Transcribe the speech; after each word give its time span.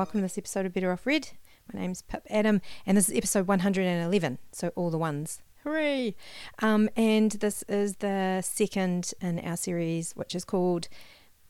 Welcome 0.00 0.20
to 0.20 0.24
this 0.24 0.38
episode 0.38 0.64
of 0.64 0.72
Better 0.72 0.90
Off 0.92 1.06
Red. 1.06 1.28
My 1.70 1.78
name's 1.78 2.00
Pip 2.00 2.26
Adam, 2.30 2.62
and 2.86 2.96
this 2.96 3.10
is 3.10 3.14
episode 3.18 3.46
111, 3.46 4.38
so 4.50 4.72
all 4.74 4.88
the 4.88 4.96
ones. 4.96 5.42
Hooray! 5.62 6.16
Um, 6.60 6.88
and 6.96 7.32
this 7.32 7.62
is 7.68 7.96
the 7.96 8.40
second 8.40 9.12
in 9.20 9.38
our 9.40 9.58
series, 9.58 10.12
which 10.12 10.34
is 10.34 10.46
called 10.46 10.88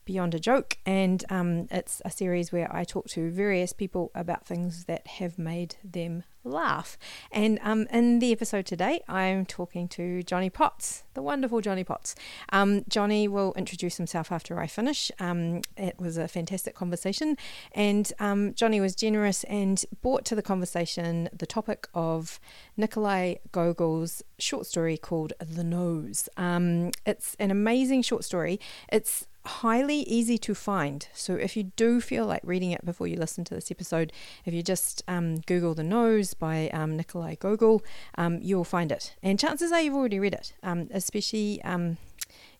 Beyond 0.03 0.35
a 0.35 0.39
Joke, 0.39 0.77
and 0.85 1.23
um, 1.29 1.69
it's 1.71 2.01
a 2.03 2.11
series 2.11 2.51
where 2.51 2.69
I 2.75 2.83
talk 2.83 3.07
to 3.11 3.31
various 3.31 3.71
people 3.71 4.11
about 4.13 4.45
things 4.45 4.83
that 4.83 5.07
have 5.07 5.39
made 5.39 5.75
them 5.81 6.25
laugh. 6.43 6.97
And 7.31 7.59
um, 7.63 7.87
in 7.91 8.19
the 8.19 8.31
episode 8.31 8.65
today, 8.65 9.01
I'm 9.07 9.45
talking 9.45 9.87
to 9.89 10.23
Johnny 10.23 10.49
Potts, 10.49 11.03
the 11.13 11.21
wonderful 11.21 11.61
Johnny 11.61 11.83
Potts. 11.83 12.15
Um, 12.51 12.83
Johnny 12.87 13.27
will 13.27 13.53
introduce 13.53 13.97
himself 13.97 14.31
after 14.31 14.59
I 14.59 14.67
finish. 14.67 15.11
Um, 15.19 15.61
it 15.77 15.99
was 15.99 16.17
a 16.17 16.27
fantastic 16.27 16.75
conversation, 16.75 17.37
and 17.73 18.11
um, 18.19 18.53
Johnny 18.53 18.81
was 18.81 18.95
generous 18.95 19.43
and 19.45 19.83
brought 20.01 20.25
to 20.25 20.35
the 20.35 20.41
conversation 20.41 21.29
the 21.33 21.45
topic 21.45 21.87
of 21.93 22.39
Nikolai 22.77 23.35
Gogol's 23.51 24.23
short 24.39 24.65
story 24.65 24.97
called 24.97 25.33
The 25.39 25.63
Nose. 25.63 26.27
Um, 26.37 26.91
it's 27.05 27.35
an 27.39 27.51
amazing 27.51 28.01
short 28.01 28.23
story. 28.23 28.59
It's 28.91 29.27
highly 29.45 30.01
easy 30.01 30.37
to 30.37 30.53
find. 30.53 31.07
So 31.13 31.35
if 31.35 31.57
you 31.57 31.63
do 31.63 31.99
feel 32.01 32.25
like 32.25 32.41
reading 32.43 32.71
it 32.71 32.85
before 32.85 33.07
you 33.07 33.17
listen 33.17 33.43
to 33.45 33.55
this 33.55 33.71
episode, 33.71 34.11
if 34.45 34.53
you 34.53 34.61
just 34.61 35.03
um, 35.07 35.37
Google 35.41 35.73
The 35.73 35.83
Nose 35.83 36.33
by 36.33 36.69
um, 36.69 36.95
Nikolai 36.95 37.35
Gogol, 37.35 37.83
um, 38.15 38.39
you'll 38.41 38.63
find 38.63 38.91
it. 38.91 39.15
And 39.23 39.39
chances 39.39 39.71
are 39.71 39.81
you've 39.81 39.95
already 39.95 40.19
read 40.19 40.33
it, 40.33 40.53
um, 40.63 40.89
especially, 40.91 41.61
um, 41.63 41.97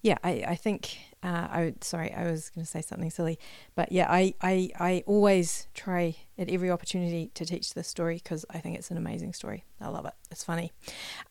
yeah, 0.02 0.18
I, 0.24 0.44
I 0.48 0.56
think 0.56 0.98
uh, 1.24 1.48
I 1.52 1.74
sorry, 1.82 2.12
I 2.14 2.30
was 2.30 2.50
going 2.50 2.66
to 2.66 2.70
say 2.70 2.82
something 2.82 3.10
silly, 3.12 3.38
but 3.76 3.92
yeah, 3.92 4.08
I, 4.10 4.34
I, 4.42 4.70
I 4.80 5.04
always 5.06 5.68
try 5.76 6.16
at 6.38 6.50
every 6.50 6.72
opportunity 6.72 7.30
to 7.36 7.46
teach 7.46 7.76
this 7.76 7.88
story 7.88 8.16
because 8.16 8.44
I 8.50 8.58
think 8.58 8.78
it's 8.78 8.90
an 8.90 8.98
amazing 8.98 9.34
story. 9.34 9.64
I 9.80 9.90
love 9.90 10.06
it. 10.06 10.14
It's 10.32 10.44
funny. 10.44 10.72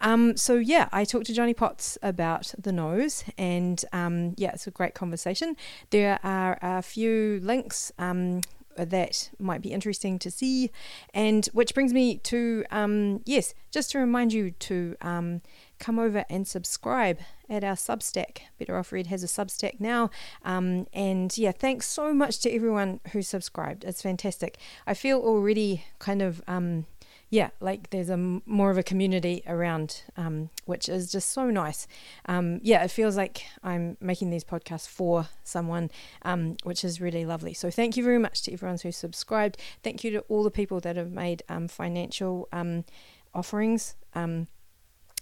Um, 0.01 0.37
so 0.37 0.55
yeah, 0.55 0.89
I 0.93 1.05
talked 1.05 1.27
to 1.27 1.35
Johnny 1.35 1.55
Potts 1.55 1.99
about 2.03 2.55
the 2.57 2.73
nose, 2.73 3.25
and 3.37 3.85
um, 3.93 4.35
yeah, 4.37 4.53
it's 4.53 4.67
a 4.69 4.71
great 4.71 4.95
conversation. 4.95 5.57
There 5.91 6.21
are 6.23 6.59
a 6.63 6.83
few 6.83 7.41
links. 7.43 7.91
Um, 7.99 8.43
that 8.77 9.31
might 9.39 9.61
be 9.61 9.73
interesting 9.73 10.19
to 10.19 10.31
see. 10.31 10.71
And 11.13 11.47
which 11.53 11.75
brings 11.75 11.93
me 11.93 12.17
to, 12.19 12.65
um, 12.71 13.21
yes, 13.27 13.53
just 13.71 13.91
to 13.91 13.99
remind 13.99 14.33
you 14.33 14.53
to 14.53 14.97
um, 15.03 15.43
come 15.79 15.99
over 15.99 16.25
and 16.31 16.47
subscribe 16.47 17.19
at 17.51 17.65
our 17.65 17.75
Substack. 17.75 18.39
Better 18.59 18.79
Off 18.79 18.93
Red 18.93 19.09
has 19.09 19.23
a 19.23 19.27
Substack 19.27 19.81
now. 19.81 20.11
Um, 20.45 20.87
and 20.95 21.37
yeah, 21.37 21.53
thanks 21.53 21.87
so 21.87 22.15
much 22.15 22.39
to 22.41 22.51
everyone 22.51 23.01
who 23.12 23.20
subscribed. 23.20 23.84
It's 23.84 24.01
fantastic. 24.03 24.56
I 24.87 24.95
feel 24.95 25.19
already 25.19 25.84
kind 25.98 26.23
of. 26.23 26.43
Um, 26.47 26.87
yeah, 27.33 27.51
like 27.61 27.91
there's 27.91 28.11
a 28.11 28.17
more 28.17 28.73
of 28.73 28.78
a 28.78 28.83
community 28.83 29.45
around, 29.47 30.03
um, 30.17 30.51
which 30.65 30.89
is 30.89 31.12
just 31.12 31.31
so 31.31 31.48
nice. 31.48 31.87
Um, 32.27 32.59
yeah, 32.62 32.83
it 32.83 32.91
feels 32.91 33.17
like 33.17 33.45
I'm 33.62 33.97
making 34.01 34.31
these 34.31 34.43
podcasts 34.43 34.89
for 34.89 35.28
someone, 35.45 35.93
um, 36.23 36.56
which 36.65 36.84
is 36.84 37.01
really 37.01 37.25
lovely. 37.25 37.55
So 37.55 37.71
thank 37.71 37.97
you 37.97 38.03
very 38.03 38.19
much 38.19 38.43
to 38.43 38.53
everyone 38.53 38.78
who 38.83 38.91
subscribed. 38.91 39.59
Thank 39.84 40.03
you 40.03 40.11
to 40.11 40.21
all 40.23 40.43
the 40.43 40.51
people 40.51 40.81
that 40.81 40.97
have 40.97 41.12
made 41.12 41.45
um, 41.48 41.69
financial 41.69 42.48
um, 42.53 42.84
offerings. 43.33 43.94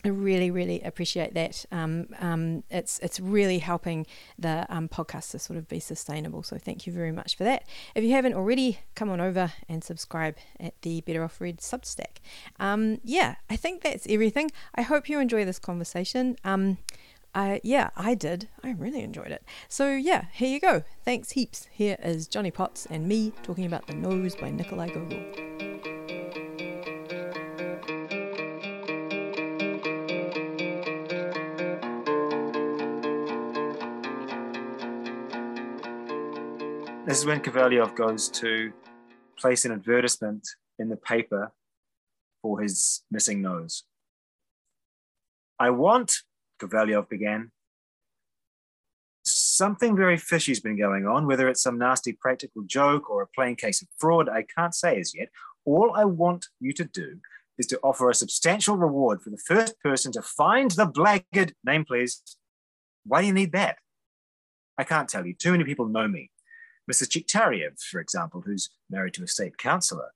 I 0.05 0.09
really, 0.09 0.51
really 0.51 0.81
appreciate 0.83 1.35
that. 1.35 1.65
Um, 1.73 2.09
um, 2.21 2.63
it's 2.71 3.01
it's 3.01 3.19
really 3.19 3.59
helping 3.59 4.07
the 4.39 4.65
um, 4.69 4.89
podcast 4.89 5.33
to 5.33 5.41
sort 5.41 5.59
of 5.59 5.67
be 5.67 5.81
sustainable. 5.81 6.45
So 6.45 6.57
thank 6.57 6.87
you 6.87 6.93
very 6.93 7.11
much 7.11 7.37
for 7.37 7.43
that. 7.45 7.65
If 7.97 8.05
you 8.05 8.13
haven't 8.13 8.35
already, 8.35 8.79
come 8.95 9.11
on 9.11 9.21
over 9.21 9.53
and 9.69 9.83
subscribe 9.83 10.37
at 10.61 10.81
the 10.83 11.01
Better 11.01 11.25
Off 11.25 11.41
Red 11.41 11.59
Substack. 11.59 12.19
Um, 12.61 13.01
yeah, 13.03 13.37
I 13.51 13.57
think 13.57 13.83
that's 13.83 14.07
everything. 14.09 14.53
I 14.75 14.83
hope 14.83 15.09
you 15.09 15.19
enjoy 15.19 15.45
this 15.45 15.59
conversation. 15.59 16.37
Um, 16.45 16.79
I, 17.35 17.61
yeah, 17.65 17.91
I 17.97 18.15
did. 18.15 18.49
I 18.63 18.71
really 18.73 19.03
enjoyed 19.03 19.33
it. 19.33 19.45
So 19.69 19.91
yeah, 19.95 20.27
here 20.33 20.49
you 20.49 20.61
go. 20.61 20.85
Thanks 21.05 21.33
heaps. 21.33 21.69
Here 21.73 21.97
is 22.03 22.29
Johnny 22.29 22.51
Potts 22.51 22.87
and 22.87 23.07
me 23.09 23.33
talking 23.43 23.67
about 23.67 23.87
The 23.87 23.95
Nose 23.95 24.37
by 24.37 24.51
Nikolai 24.51 24.89
Gogol. 24.89 25.88
This 37.09 37.21
is 37.21 37.25
when 37.25 37.41
Kovalyov 37.41 37.97
goes 37.97 38.29
to 38.33 38.71
place 39.39 39.65
an 39.65 39.73
advertisement 39.73 40.47
in 40.79 40.91
the 40.91 40.97
paper 40.99 41.53
for 42.43 42.61
his 42.61 43.03
missing 43.11 43.41
nose. 43.41 43.85
I 45.59 45.71
want, 45.71 46.13
Kovalyov 46.61 47.09
began, 47.09 47.51
something 49.25 49.97
very 49.97 50.19
fishy's 50.19 50.61
been 50.61 50.77
going 50.77 51.07
on, 51.07 51.27
whether 51.27 51.49
it's 51.49 51.63
some 51.63 51.79
nasty 51.79 52.13
practical 52.13 52.61
joke 52.67 53.09
or 53.09 53.23
a 53.23 53.27
plain 53.35 53.57
case 53.57 53.81
of 53.81 53.89
fraud, 53.97 54.29
I 54.29 54.43
can't 54.43 54.75
say 54.75 55.01
as 55.01 55.15
yet. 55.15 55.31
All 55.65 55.93
I 55.95 56.05
want 56.05 56.49
you 56.61 56.75
to 56.75 56.85
do 56.85 57.21
is 57.57 57.67
to 57.69 57.81
offer 57.83 58.11
a 58.11 58.15
substantial 58.15 58.77
reward 58.77 59.23
for 59.23 59.31
the 59.31 59.39
first 59.39 59.81
person 59.81 60.13
to 60.13 60.21
find 60.21 60.73
the 60.73 60.85
blackguard. 60.85 61.55
Name, 61.65 61.87
please. 61.87 62.23
Why 63.07 63.23
do 63.23 63.29
you 63.29 63.33
need 63.33 63.53
that? 63.53 63.79
I 64.77 64.85
can't 64.85 65.09
tell 65.09 65.25
you. 65.25 65.33
Too 65.33 65.53
many 65.53 65.65
people 65.65 65.87
know 65.87 66.07
me. 66.07 66.31
Mrs. 66.91 67.09
Chiktariev, 67.09 67.81
for 67.81 68.01
example, 68.01 68.43
who's 68.45 68.71
married 68.89 69.15
to 69.15 69.23
a 69.23 69.29
state 69.29 69.59
councillor, 69.59 70.13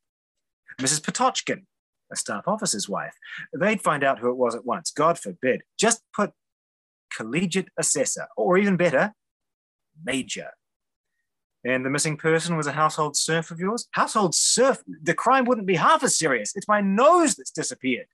Mrs. 0.81 1.03
Potochkin, 1.03 1.66
a 2.10 2.16
staff 2.16 2.47
officer's 2.47 2.88
wife. 2.88 3.15
They'd 3.53 3.83
find 3.83 4.05
out 4.05 4.19
who 4.19 4.31
it 4.31 4.37
was 4.37 4.55
at 4.55 4.65
once. 4.65 4.91
God 4.91 5.19
forbid. 5.19 5.62
Just 5.78 6.03
put 6.15 6.32
collegiate 7.15 7.69
assessor, 7.78 8.27
or 8.37 8.56
even 8.56 8.77
better, 8.77 9.15
major. 10.03 10.50
And 11.65 11.84
the 11.84 11.91
missing 11.91 12.16
person 12.16 12.56
was 12.56 12.66
a 12.66 12.72
household 12.72 13.16
serf 13.16 13.50
of 13.50 13.61
yours? 13.61 13.87
Household 13.93 14.34
serf? 14.34 14.82
The 15.03 15.15
crime 15.15 15.44
wouldn't 15.44 15.66
be 15.66 15.77
half 15.77 16.03
as 16.03 16.19
serious. 16.19 16.53
It's 16.56 16.69
my 16.69 16.81
nose 16.81 17.37
that's 17.37 17.53
disappeared. 17.53 18.06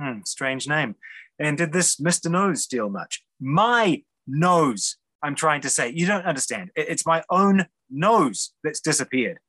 Hmm, 0.00 0.20
strange 0.24 0.68
name. 0.68 0.96
And 1.38 1.56
did 1.56 1.72
this 1.72 1.96
Mr. 1.96 2.30
Nose 2.30 2.64
steal 2.64 2.90
much? 2.90 3.22
My 3.40 4.02
nose. 4.26 4.96
I'm 5.26 5.34
trying 5.34 5.60
to 5.62 5.70
say. 5.70 5.90
You 5.90 6.06
don't 6.06 6.24
understand. 6.24 6.70
It's 6.76 7.04
my 7.04 7.24
own 7.30 7.66
nose 7.90 8.52
that's 8.62 8.78
disappeared. 8.78 9.40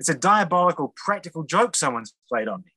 It's 0.00 0.08
a 0.08 0.14
diabolical 0.14 0.94
practical 0.96 1.44
joke 1.44 1.76
someone's 1.76 2.14
played 2.26 2.48
on 2.48 2.62
me. 2.64 2.72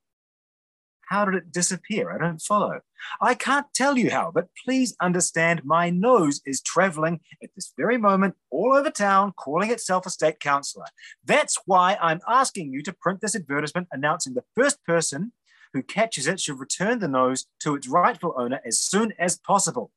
How 1.07 1.23
did 1.23 1.35
it 1.35 1.53
disappear? 1.53 2.11
I 2.11 2.17
don't 2.17 2.41
follow. 2.41 2.81
I 3.21 3.33
can't 3.33 3.67
tell 3.73 3.97
you 3.97 4.11
how, 4.11 4.31
but 4.31 4.49
please 4.65 4.93
understand 5.01 5.63
my 5.63 5.89
nose 5.89 6.41
is 6.45 6.61
traveling 6.61 7.21
at 7.41 7.49
this 7.55 7.71
very 7.77 7.97
moment 7.97 8.35
all 8.51 8.75
over 8.75 8.91
town, 8.91 9.31
calling 9.37 9.71
itself 9.71 10.05
a 10.05 10.09
state 10.09 10.41
councillor. 10.41 10.87
That's 11.23 11.57
why 11.65 11.97
I'm 12.01 12.19
asking 12.27 12.73
you 12.73 12.83
to 12.83 12.93
print 12.93 13.21
this 13.21 13.37
advertisement 13.37 13.87
announcing 13.93 14.33
the 14.33 14.43
first 14.53 14.83
person 14.83 15.31
who 15.73 15.81
catches 15.81 16.27
it 16.27 16.41
should 16.41 16.59
return 16.59 16.99
the 16.99 17.07
nose 17.07 17.45
to 17.61 17.75
its 17.75 17.87
rightful 17.87 18.33
owner 18.35 18.59
as 18.65 18.81
soon 18.81 19.13
as 19.17 19.39
possible. 19.39 19.91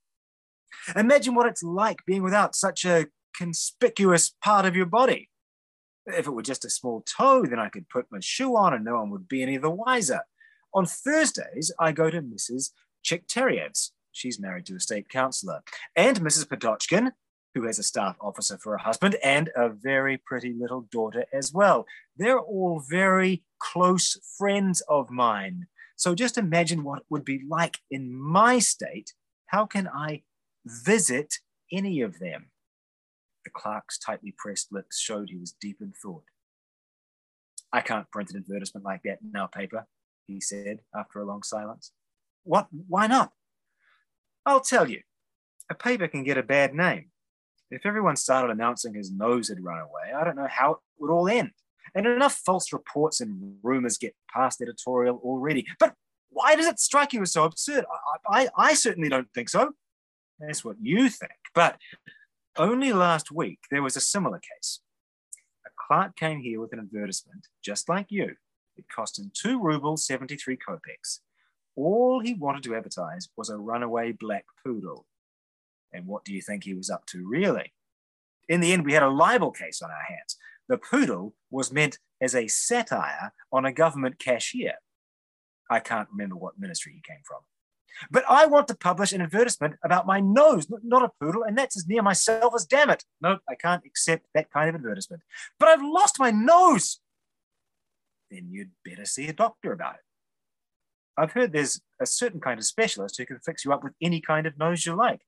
Imagine 0.96 1.34
what 1.34 1.46
it's 1.46 1.62
like 1.62 1.98
being 2.06 2.22
without 2.22 2.54
such 2.54 2.84
a 2.84 3.06
conspicuous 3.36 4.34
part 4.42 4.66
of 4.66 4.76
your 4.76 4.86
body. 4.86 5.28
If 6.06 6.26
it 6.26 6.32
were 6.32 6.42
just 6.42 6.64
a 6.64 6.70
small 6.70 7.02
toe, 7.02 7.44
then 7.44 7.58
I 7.58 7.68
could 7.68 7.88
put 7.88 8.06
my 8.10 8.18
shoe 8.20 8.56
on 8.56 8.74
and 8.74 8.84
no 8.84 8.96
one 8.96 9.10
would 9.10 9.28
be 9.28 9.42
any 9.42 9.56
the 9.56 9.70
wiser. 9.70 10.20
On 10.74 10.86
Thursdays, 10.86 11.72
I 11.78 11.92
go 11.92 12.10
to 12.10 12.22
Mrs. 12.22 12.70
Chikteriev's. 13.04 13.92
She's 14.10 14.40
married 14.40 14.66
to 14.66 14.76
a 14.76 14.80
state 14.80 15.08
councillor. 15.08 15.62
And 15.96 16.20
Mrs. 16.20 16.48
Potochkin, 16.48 17.12
who 17.54 17.66
has 17.66 17.78
a 17.78 17.82
staff 17.82 18.16
officer 18.20 18.58
for 18.58 18.74
a 18.74 18.82
husband 18.82 19.16
and 19.22 19.50
a 19.56 19.68
very 19.68 20.16
pretty 20.16 20.52
little 20.52 20.82
daughter 20.90 21.24
as 21.32 21.52
well. 21.52 21.86
They're 22.16 22.40
all 22.40 22.82
very 22.88 23.42
close 23.58 24.18
friends 24.38 24.82
of 24.88 25.10
mine. 25.10 25.66
So 25.96 26.14
just 26.14 26.38
imagine 26.38 26.84
what 26.84 27.00
it 27.00 27.06
would 27.10 27.24
be 27.24 27.42
like 27.48 27.78
in 27.90 28.12
my 28.12 28.58
state. 28.58 29.12
How 29.46 29.66
can 29.66 29.88
I 29.88 30.22
visit 30.66 31.34
any 31.72 32.00
of 32.00 32.18
them. 32.18 32.50
The 33.44 33.50
clerk's 33.50 33.98
tightly 33.98 34.34
pressed 34.36 34.72
lips 34.72 35.00
showed 35.00 35.30
he 35.30 35.36
was 35.36 35.54
deep 35.60 35.78
in 35.80 35.92
thought. 36.00 36.24
I 37.72 37.80
can't 37.80 38.10
print 38.10 38.30
an 38.30 38.36
advertisement 38.38 38.84
like 38.84 39.02
that 39.04 39.18
in 39.22 39.34
our 39.34 39.48
paper, 39.48 39.86
he 40.26 40.40
said 40.40 40.80
after 40.94 41.20
a 41.20 41.24
long 41.24 41.42
silence. 41.42 41.92
What? 42.44 42.68
Why 42.88 43.06
not? 43.06 43.32
I'll 44.44 44.60
tell 44.60 44.88
you. 44.88 45.00
A 45.70 45.74
paper 45.74 46.08
can 46.08 46.24
get 46.24 46.36
a 46.36 46.42
bad 46.42 46.74
name. 46.74 47.06
If 47.70 47.86
everyone 47.86 48.16
started 48.16 48.52
announcing 48.52 48.94
his 48.94 49.10
nose 49.10 49.48
had 49.48 49.64
run 49.64 49.80
away, 49.80 50.12
I 50.14 50.24
don't 50.24 50.36
know 50.36 50.48
how 50.50 50.72
it 50.72 50.78
would 50.98 51.10
all 51.10 51.28
end. 51.28 51.52
And 51.94 52.06
enough 52.06 52.34
false 52.44 52.72
reports 52.72 53.20
and 53.20 53.56
rumors 53.62 53.96
get 53.96 54.14
past 54.32 54.60
editorial 54.60 55.20
already. 55.24 55.66
But 55.78 55.94
why 56.28 56.54
does 56.54 56.66
it 56.66 56.78
strike 56.78 57.12
you 57.12 57.22
as 57.22 57.32
so 57.32 57.44
absurd? 57.44 57.84
I, 58.28 58.42
I, 58.42 58.48
I 58.56 58.74
certainly 58.74 59.08
don't 59.08 59.28
think 59.34 59.48
so. 59.48 59.72
That's 60.42 60.64
what 60.64 60.76
you 60.80 61.08
think. 61.08 61.32
But 61.54 61.78
only 62.56 62.92
last 62.92 63.30
week, 63.30 63.60
there 63.70 63.82
was 63.82 63.96
a 63.96 64.00
similar 64.00 64.40
case. 64.40 64.80
A 65.64 65.70
clerk 65.76 66.16
came 66.16 66.40
here 66.40 66.60
with 66.60 66.72
an 66.72 66.80
advertisement, 66.80 67.46
just 67.62 67.88
like 67.88 68.06
you. 68.10 68.34
It 68.76 68.86
cost 68.94 69.18
him 69.18 69.30
two 69.32 69.62
rubles, 69.62 70.06
73 70.06 70.56
kopecks. 70.56 71.20
All 71.76 72.20
he 72.20 72.34
wanted 72.34 72.64
to 72.64 72.74
advertise 72.74 73.28
was 73.36 73.50
a 73.50 73.56
runaway 73.56 74.12
black 74.12 74.44
poodle. 74.64 75.06
And 75.92 76.06
what 76.06 76.24
do 76.24 76.34
you 76.34 76.42
think 76.42 76.64
he 76.64 76.74
was 76.74 76.90
up 76.90 77.06
to, 77.06 77.26
really? 77.26 77.72
In 78.48 78.60
the 78.60 78.72
end, 78.72 78.84
we 78.84 78.94
had 78.94 79.02
a 79.02 79.08
libel 79.08 79.52
case 79.52 79.80
on 79.80 79.90
our 79.90 80.04
hands. 80.08 80.36
The 80.68 80.78
poodle 80.78 81.34
was 81.50 81.72
meant 81.72 81.98
as 82.20 82.34
a 82.34 82.48
satire 82.48 83.32
on 83.52 83.64
a 83.64 83.72
government 83.72 84.18
cashier. 84.18 84.74
I 85.70 85.80
can't 85.80 86.08
remember 86.10 86.36
what 86.36 86.58
ministry 86.58 86.92
he 86.94 87.00
came 87.00 87.22
from. 87.24 87.40
But 88.10 88.24
I 88.28 88.46
want 88.46 88.68
to 88.68 88.74
publish 88.74 89.12
an 89.12 89.20
advertisement 89.20 89.76
about 89.84 90.06
my 90.06 90.20
nose, 90.20 90.66
not 90.82 91.04
a 91.04 91.10
poodle, 91.20 91.42
and 91.44 91.56
that's 91.56 91.76
as 91.76 91.86
near 91.86 92.02
myself 92.02 92.54
as 92.54 92.64
damn 92.64 92.90
it. 92.90 93.04
No, 93.20 93.38
I 93.48 93.54
can't 93.54 93.84
accept 93.84 94.26
that 94.34 94.50
kind 94.50 94.70
of 94.70 94.76
advertisement. 94.76 95.22
But 95.58 95.68
I've 95.68 95.82
lost 95.82 96.18
my 96.18 96.30
nose. 96.30 97.00
Then 98.30 98.48
you'd 98.50 98.70
better 98.84 99.04
see 99.04 99.28
a 99.28 99.32
doctor 99.32 99.72
about 99.72 99.94
it. 99.94 100.00
I've 101.16 101.32
heard 101.32 101.52
there's 101.52 101.80
a 102.00 102.06
certain 102.06 102.40
kind 102.40 102.58
of 102.58 102.64
specialist 102.64 103.18
who 103.18 103.26
can 103.26 103.38
fix 103.38 103.64
you 103.64 103.72
up 103.72 103.84
with 103.84 103.92
any 104.00 104.20
kind 104.20 104.46
of 104.46 104.58
nose 104.58 104.86
you 104.86 104.94
like. 104.94 105.20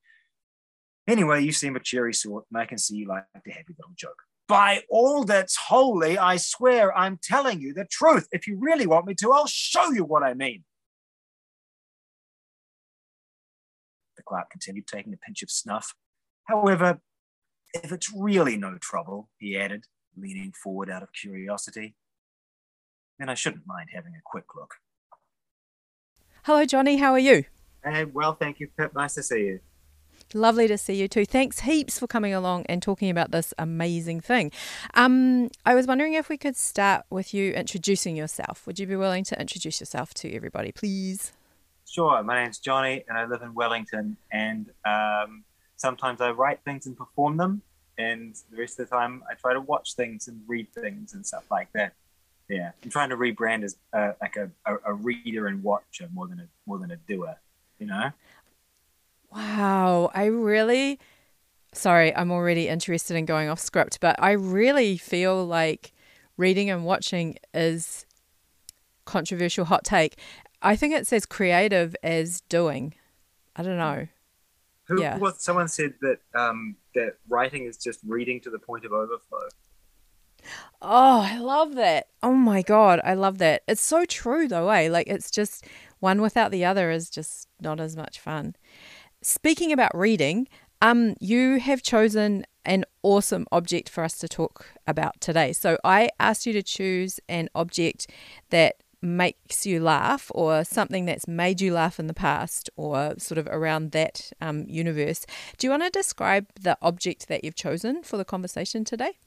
Anyway, 1.06 1.42
you 1.42 1.52
seem 1.52 1.76
a 1.76 1.80
cheery 1.80 2.14
sort, 2.14 2.44
and 2.50 2.60
I 2.60 2.64
can 2.64 2.78
see 2.78 2.96
you 2.96 3.06
like 3.06 3.24
to 3.44 3.50
happy 3.50 3.74
little 3.78 3.92
joke. 3.94 4.22
By 4.48 4.82
all 4.88 5.24
that's 5.24 5.56
holy, 5.56 6.16
I 6.16 6.36
swear 6.36 6.96
I'm 6.96 7.18
telling 7.22 7.60
you 7.60 7.74
the 7.74 7.84
truth. 7.84 8.26
If 8.32 8.46
you 8.46 8.56
really 8.58 8.86
want 8.86 9.06
me 9.06 9.14
to, 9.16 9.32
I'll 9.32 9.46
show 9.46 9.90
you 9.90 10.04
what 10.04 10.22
I 10.22 10.32
mean. 10.34 10.64
The 14.24 14.30
clerk 14.36 14.50
continued, 14.50 14.86
taking 14.86 15.12
a 15.12 15.16
pinch 15.16 15.42
of 15.42 15.50
snuff. 15.50 15.94
However, 16.44 17.00
if 17.74 17.92
it's 17.92 18.12
really 18.14 18.56
no 18.56 18.78
trouble, 18.80 19.28
he 19.38 19.56
added, 19.56 19.84
leaning 20.16 20.52
forward 20.52 20.90
out 20.90 21.02
of 21.02 21.08
curiosity, 21.12 21.94
then 23.18 23.28
I 23.28 23.34
shouldn't 23.34 23.66
mind 23.66 23.90
having 23.92 24.12
a 24.12 24.22
quick 24.24 24.44
look. 24.56 24.74
Hello, 26.44 26.64
Johnny. 26.64 26.98
How 26.98 27.12
are 27.12 27.18
you? 27.18 27.44
Hey, 27.82 28.04
well, 28.04 28.34
thank 28.34 28.60
you, 28.60 28.68
Pip. 28.78 28.94
Nice 28.94 29.14
to 29.14 29.22
see 29.22 29.40
you. 29.40 29.60
Lovely 30.32 30.66
to 30.68 30.78
see 30.78 30.94
you 30.94 31.06
too. 31.06 31.24
Thanks 31.24 31.60
heaps 31.60 31.98
for 31.98 32.06
coming 32.06 32.32
along 32.32 32.66
and 32.66 32.82
talking 32.82 33.10
about 33.10 33.30
this 33.30 33.52
amazing 33.58 34.20
thing. 34.20 34.52
Um, 34.94 35.50
I 35.64 35.74
was 35.74 35.86
wondering 35.86 36.14
if 36.14 36.28
we 36.28 36.36
could 36.36 36.56
start 36.56 37.04
with 37.10 37.34
you 37.34 37.52
introducing 37.52 38.16
yourself. 38.16 38.66
Would 38.66 38.78
you 38.78 38.86
be 38.86 38.96
willing 38.96 39.24
to 39.24 39.40
introduce 39.40 39.80
yourself 39.80 40.14
to 40.14 40.32
everybody, 40.34 40.72
please? 40.72 41.32
Sure. 41.94 42.20
My 42.24 42.42
name's 42.42 42.58
Johnny, 42.58 43.04
and 43.06 43.16
I 43.16 43.24
live 43.24 43.42
in 43.42 43.54
Wellington. 43.54 44.16
And 44.32 44.68
um, 44.84 45.44
sometimes 45.76 46.20
I 46.20 46.32
write 46.32 46.58
things 46.64 46.86
and 46.86 46.96
perform 46.96 47.36
them, 47.36 47.62
and 47.96 48.34
the 48.50 48.56
rest 48.56 48.80
of 48.80 48.90
the 48.90 48.96
time 48.96 49.22
I 49.30 49.34
try 49.34 49.52
to 49.52 49.60
watch 49.60 49.94
things 49.94 50.26
and 50.26 50.42
read 50.48 50.66
things 50.74 51.14
and 51.14 51.24
stuff 51.24 51.44
like 51.52 51.68
that. 51.74 51.92
Yeah, 52.48 52.72
I'm 52.82 52.90
trying 52.90 53.10
to 53.10 53.16
rebrand 53.16 53.62
as 53.62 53.76
uh, 53.92 54.14
like 54.20 54.34
a, 54.34 54.50
a, 54.66 54.76
a 54.86 54.92
reader 54.92 55.46
and 55.46 55.62
watcher 55.62 56.08
more 56.12 56.26
than 56.26 56.40
a 56.40 56.48
more 56.66 56.80
than 56.80 56.90
a 56.90 56.96
doer. 56.96 57.36
You 57.78 57.86
know. 57.86 58.10
Wow, 59.32 60.10
I 60.12 60.24
really 60.24 60.98
sorry, 61.74 62.12
I'm 62.16 62.32
already 62.32 62.66
interested 62.66 63.16
in 63.16 63.24
going 63.24 63.48
off 63.48 63.60
script, 63.60 64.00
but 64.00 64.20
I 64.20 64.32
really 64.32 64.96
feel 64.96 65.46
like 65.46 65.92
reading 66.36 66.70
and 66.70 66.84
watching 66.84 67.36
is 67.54 68.04
controversial 69.04 69.66
hot 69.66 69.84
take. 69.84 70.18
I 70.64 70.76
think 70.76 70.94
it's 70.94 71.12
as 71.12 71.26
creative 71.26 71.94
as 72.02 72.40
doing. 72.42 72.94
I 73.54 73.62
don't 73.62 73.76
know. 73.76 74.08
Who, 74.86 75.00
Yeah. 75.00 75.18
What 75.18 75.40
someone 75.40 75.68
said 75.68 75.94
that 76.00 76.18
um, 76.34 76.76
that 76.94 77.18
writing 77.28 77.64
is 77.64 77.76
just 77.76 78.00
reading 78.04 78.40
to 78.40 78.50
the 78.50 78.58
point 78.58 78.84
of 78.84 78.92
overflow. 78.92 79.48
Oh, 80.82 81.20
I 81.20 81.38
love 81.38 81.74
that. 81.76 82.08
Oh 82.22 82.34
my 82.34 82.62
god, 82.62 83.00
I 83.04 83.14
love 83.14 83.38
that. 83.38 83.62
It's 83.68 83.84
so 83.84 84.04
true 84.04 84.48
though, 84.48 84.68
eh? 84.70 84.88
Like 84.90 85.06
it's 85.06 85.30
just 85.30 85.64
one 86.00 86.20
without 86.20 86.50
the 86.50 86.64
other 86.64 86.90
is 86.90 87.08
just 87.08 87.48
not 87.60 87.80
as 87.80 87.96
much 87.96 88.18
fun. 88.18 88.54
Speaking 89.22 89.72
about 89.72 89.96
reading, 89.96 90.48
um 90.82 91.14
you 91.20 91.58
have 91.60 91.82
chosen 91.82 92.44
an 92.66 92.84
awesome 93.02 93.46
object 93.52 93.88
for 93.88 94.04
us 94.04 94.18
to 94.18 94.28
talk 94.28 94.66
about 94.86 95.20
today. 95.20 95.52
So 95.52 95.78
I 95.84 96.10
asked 96.18 96.46
you 96.46 96.52
to 96.54 96.62
choose 96.62 97.20
an 97.28 97.48
object 97.54 98.10
that 98.50 98.76
makes 99.04 99.66
you 99.66 99.80
laugh 99.80 100.30
or 100.34 100.64
something 100.64 101.04
that's 101.04 101.28
made 101.28 101.60
you 101.60 101.72
laugh 101.72 102.00
in 102.00 102.06
the 102.06 102.14
past 102.14 102.70
or 102.76 103.14
sort 103.18 103.38
of 103.38 103.46
around 103.48 103.92
that 103.92 104.32
um, 104.40 104.64
universe. 104.66 105.26
Do 105.58 105.66
you 105.66 105.70
want 105.70 105.82
to 105.84 105.90
describe 105.90 106.46
the 106.60 106.76
object 106.80 107.28
that 107.28 107.44
you've 107.44 107.54
chosen 107.54 108.02
for 108.02 108.16
the 108.16 108.24
conversation 108.24 108.84
today? 108.84 109.18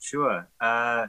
Sure. 0.00 0.48
Uh, 0.60 1.08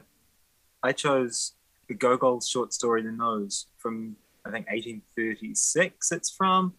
I 0.82 0.92
chose 0.92 1.54
the 1.88 1.94
Gogol 1.94 2.40
short 2.40 2.72
story 2.72 3.02
"The 3.02 3.12
Nose" 3.12 3.66
from 3.78 4.16
I 4.44 4.50
think 4.50 4.66
1836. 4.66 6.12
It's 6.12 6.30
from 6.30 6.74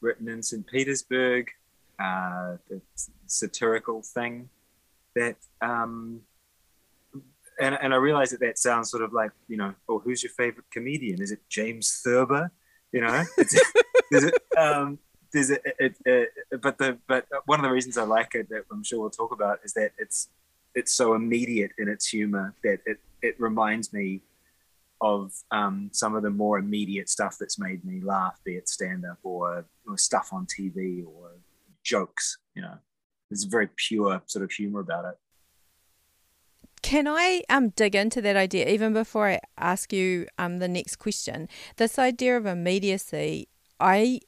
written 0.00 0.28
in 0.28 0.42
St. 0.42 0.66
Petersburg. 0.66 1.50
Uh, 1.98 2.56
the 2.68 2.80
satirical 3.26 4.02
thing 4.02 4.48
that 5.14 5.36
um, 5.60 6.22
and, 7.62 7.78
and 7.80 7.94
I 7.94 7.96
realize 7.96 8.30
that 8.30 8.40
that 8.40 8.58
sounds 8.58 8.90
sort 8.90 9.04
of 9.04 9.12
like, 9.12 9.30
you 9.46 9.56
know, 9.56 9.72
oh, 9.88 10.00
who's 10.00 10.22
your 10.22 10.32
favorite 10.32 10.66
comedian? 10.72 11.22
Is 11.22 11.30
it 11.30 11.40
James 11.48 12.00
Thurber? 12.04 12.50
You 12.90 13.02
know, 13.02 13.24
it's, 13.38 13.72
there's 14.10 14.24
a, 14.24 14.60
um, 14.60 14.98
there's 15.32 15.50
a, 15.50 15.58
it, 15.78 15.96
it, 16.04 16.28
but 16.60 16.76
the 16.76 16.98
but 17.06 17.26
one 17.46 17.60
of 17.60 17.62
the 17.62 17.70
reasons 17.70 17.96
I 17.96 18.02
like 18.02 18.34
it 18.34 18.48
that 18.50 18.64
I'm 18.70 18.82
sure 18.82 19.00
we'll 19.00 19.10
talk 19.10 19.32
about 19.32 19.60
is 19.64 19.72
that 19.74 19.92
it's 19.96 20.28
it's 20.74 20.92
so 20.92 21.14
immediate 21.14 21.70
in 21.78 21.88
its 21.88 22.08
humor 22.08 22.54
that 22.64 22.80
it 22.84 22.98
it 23.22 23.36
reminds 23.38 23.92
me 23.92 24.22
of 25.00 25.32
um, 25.50 25.90
some 25.92 26.14
of 26.14 26.22
the 26.22 26.30
more 26.30 26.58
immediate 26.58 27.08
stuff 27.08 27.36
that's 27.38 27.58
made 27.58 27.84
me 27.84 28.00
laugh, 28.00 28.38
be 28.44 28.54
it 28.54 28.68
stand 28.68 29.04
up 29.04 29.18
or, 29.24 29.64
or 29.86 29.98
stuff 29.98 30.28
on 30.32 30.46
TV 30.46 31.04
or 31.04 31.30
jokes. 31.82 32.38
You 32.54 32.62
know, 32.62 32.74
there's 33.28 33.44
a 33.44 33.48
very 33.48 33.68
pure 33.76 34.22
sort 34.26 34.44
of 34.44 34.52
humor 34.52 34.80
about 34.80 35.04
it. 35.06 35.18
Can 36.82 37.06
I 37.08 37.42
um 37.48 37.70
dig 37.70 37.94
into 37.94 38.20
that 38.22 38.36
idea 38.36 38.68
even 38.68 38.92
before 38.92 39.28
I 39.28 39.40
ask 39.56 39.92
you 39.92 40.26
um 40.38 40.58
the 40.58 40.68
next 40.68 40.96
question? 40.96 41.48
This 41.76 41.98
idea 41.98 42.36
of 42.36 42.44
immediacy, 42.44 43.48
I 43.80 44.20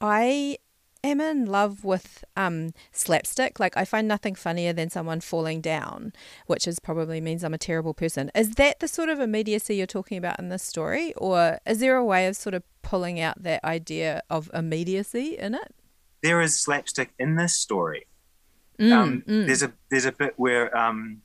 I 0.00 0.58
am 1.04 1.20
in 1.20 1.46
love 1.46 1.84
with 1.84 2.24
um 2.36 2.72
slapstick. 2.92 3.60
Like 3.60 3.76
I 3.76 3.84
find 3.84 4.08
nothing 4.08 4.34
funnier 4.34 4.72
than 4.72 4.90
someone 4.90 5.20
falling 5.20 5.60
down, 5.60 6.12
which 6.46 6.66
is 6.66 6.80
probably 6.80 7.20
means 7.20 7.44
I'm 7.44 7.54
a 7.54 7.58
terrible 7.58 7.94
person. 7.94 8.30
Is 8.34 8.56
that 8.56 8.80
the 8.80 8.88
sort 8.88 9.08
of 9.08 9.20
immediacy 9.20 9.76
you're 9.76 9.86
talking 9.86 10.18
about 10.18 10.40
in 10.40 10.48
this 10.48 10.64
story, 10.64 11.14
or 11.14 11.60
is 11.64 11.78
there 11.78 11.96
a 11.96 12.04
way 12.04 12.26
of 12.26 12.36
sort 12.36 12.54
of 12.54 12.64
pulling 12.82 13.20
out 13.20 13.42
that 13.42 13.64
idea 13.64 14.22
of 14.28 14.50
immediacy 14.52 15.38
in 15.38 15.54
it? 15.54 15.74
There 16.22 16.40
is 16.40 16.56
slapstick 16.56 17.12
in 17.18 17.36
this 17.36 17.56
story. 17.56 18.06
Mm, 18.80 18.92
um, 18.92 19.22
mm. 19.26 19.46
There's 19.46 19.62
a 19.62 19.72
there's 19.90 20.04
a 20.04 20.12
bit 20.12 20.34
where 20.36 20.76
um, 20.76 21.22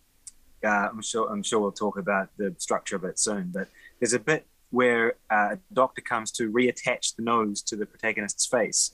uh, 0.63 0.89
I'm 0.91 1.01
sure 1.01 1.31
I'm 1.31 1.43
sure 1.43 1.59
we'll 1.59 1.71
talk 1.71 1.97
about 1.97 2.29
the 2.37 2.55
structure 2.57 2.95
of 2.95 3.03
it 3.03 3.19
soon, 3.19 3.51
but 3.53 3.67
there's 3.99 4.13
a 4.13 4.19
bit 4.19 4.45
where 4.69 5.15
uh, 5.29 5.49
a 5.53 5.59
doctor 5.73 6.01
comes 6.01 6.31
to 6.31 6.51
reattach 6.51 7.15
the 7.15 7.23
nose 7.23 7.61
to 7.61 7.75
the 7.75 7.85
protagonist's 7.85 8.45
face 8.45 8.91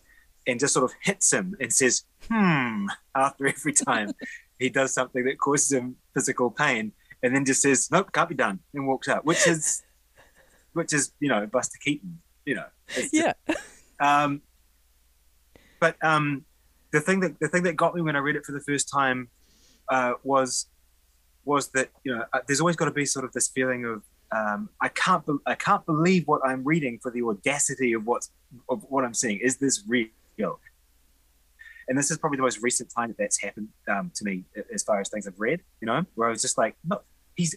and 0.48 0.60
just 0.60 0.74
sort 0.74 0.84
of 0.84 0.96
hits 1.02 1.32
him 1.32 1.56
and 1.60 1.72
says 1.72 2.04
"hmm" 2.30 2.88
after 3.16 3.48
every 3.48 3.74
time 3.74 4.12
he 4.60 4.70
does 4.70 4.94
something 4.94 5.24
that 5.26 5.38
causes 5.40 5.72
him 5.72 5.98
physical 6.14 6.50
pain, 6.50 6.92
and 7.22 7.36
then 7.36 7.46
just 7.46 7.62
says 7.62 7.90
"nope, 7.92 8.12
can't 8.12 8.30
be 8.30 8.36
done" 8.36 8.60
and 8.74 8.88
walks 8.88 9.08
out, 9.08 9.26
which 9.26 9.48
is 9.48 9.84
which 10.74 10.94
is 10.94 11.12
you 11.20 11.30
know 11.30 11.46
Buster 11.46 11.78
Keaton, 11.84 12.20
you 12.46 12.56
know. 12.56 12.66
Just- 12.88 13.14
yeah. 13.14 13.34
um, 14.00 14.42
but 15.80 16.04
um, 16.04 16.46
the 16.92 17.02
thing 17.02 17.20
that 17.20 17.40
the 17.40 17.48
thing 17.48 17.64
that 17.64 17.76
got 17.76 17.96
me 17.96 18.02
when 18.02 18.16
I 18.16 18.20
read 18.20 18.36
it 18.36 18.46
for 18.46 18.52
the 18.52 18.62
first 18.62 18.90
time 18.90 19.30
uh, 19.90 20.14
was 20.24 20.68
was 21.48 21.70
that 21.70 21.90
you 22.04 22.16
know 22.16 22.26
uh, 22.34 22.40
there's 22.46 22.60
always 22.60 22.76
got 22.76 22.86
to 22.86 22.92
be 22.92 23.06
sort 23.06 23.26
of 23.26 23.32
this 23.32 23.48
feeling 23.48 23.86
of 23.86 24.04
um, 24.32 24.70
I 24.82 24.90
can't 24.90 25.26
be- 25.26 25.38
I 25.46 25.56
can't 25.56 25.86
believe 25.86 26.28
what 26.28 26.42
I'm 26.46 26.64
reading 26.64 27.00
for 27.02 27.10
the 27.12 27.24
audacity 27.24 27.94
of 27.94 28.06
what's 28.06 28.30
of 28.70 28.84
what 28.90 29.06
I'm 29.06 29.14
seeing. 29.14 29.40
Is 29.40 29.58
this 29.58 29.84
real? 29.88 30.08
And 31.90 31.98
this 31.98 32.12
is 32.12 32.18
probably 32.18 32.36
the 32.36 32.44
most 32.44 32.62
recent 32.62 32.92
time 32.94 33.08
that 33.08 33.18
that's 33.18 33.42
happened 33.42 33.70
um, 33.88 34.12
to 34.16 34.26
me 34.26 34.44
as 34.74 34.84
far 34.84 35.00
as 35.00 35.08
things 35.08 35.26
I've 35.26 35.40
read. 35.40 35.62
You 35.80 35.86
know, 35.86 36.06
where 36.16 36.28
I 36.28 36.32
was 36.32 36.42
just 36.42 36.58
like, 36.58 36.76
no, 36.84 37.00
he's 37.36 37.56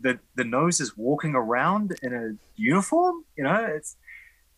the 0.00 0.18
the 0.34 0.44
nose 0.44 0.80
is 0.80 0.96
walking 0.96 1.34
around 1.34 1.96
in 2.02 2.12
a 2.12 2.36
uniform. 2.56 3.24
You 3.36 3.44
know, 3.44 3.64
it's 3.76 3.96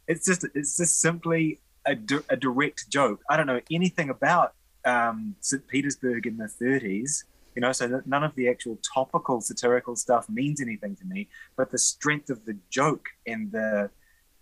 it's 0.09 0.25
just 0.25 0.47
it's 0.55 0.77
just 0.77 1.01
simply 1.01 1.61
a, 1.87 1.95
di- 1.95 2.27
a 2.29 2.37
direct 2.37 2.89
joke. 2.91 3.21
I 3.29 3.37
don't 3.37 3.47
know 3.47 3.61
anything 3.71 4.11
about 4.11 4.55
um, 4.85 5.37
St. 5.41 5.67
Petersburg 5.69 6.27
in 6.27 6.37
the 6.37 6.47
30s, 6.47 7.25
you 7.55 7.63
know, 7.63 7.73
so 7.73 8.03
none 8.07 8.23
of 8.23 8.35
the 8.35 8.49
actual 8.49 8.79
topical 8.95 9.41
satirical 9.41 9.97
stuff 9.97 10.29
means 10.29 10.61
anything 10.61 10.97
to 10.97 11.05
me. 11.05 11.29
But 11.57 11.71
the 11.71 11.79
strength 11.79 12.31
of 12.31 12.45
the 12.45 12.57
joke 12.71 13.07
and 13.27 13.51
the 13.53 13.91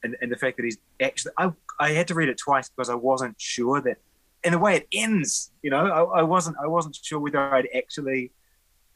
and, 0.03 0.17
and 0.21 0.31
the 0.31 0.37
fact 0.37 0.57
that 0.59 0.65
he's 0.65 0.79
actually, 1.01 1.33
I, 1.37 1.51
I 1.81 1.91
had 1.91 2.07
to 2.09 2.15
read 2.15 2.29
it 2.29 2.39
twice 2.39 2.69
because 2.69 2.89
I 2.89 2.95
wasn't 2.95 3.35
sure 3.41 3.81
that, 3.81 3.99
in 4.45 4.53
the 4.53 4.59
way 4.59 4.77
it 4.77 4.87
ends, 4.93 5.51
you 5.63 5.71
know, 5.71 5.87
I, 5.87 6.21
I 6.21 6.23
wasn't 6.23 6.57
I 6.63 6.69
wasn't 6.69 6.97
sure 7.03 7.19
whether 7.19 7.41
I'd 7.41 7.69
actually, 7.77 8.31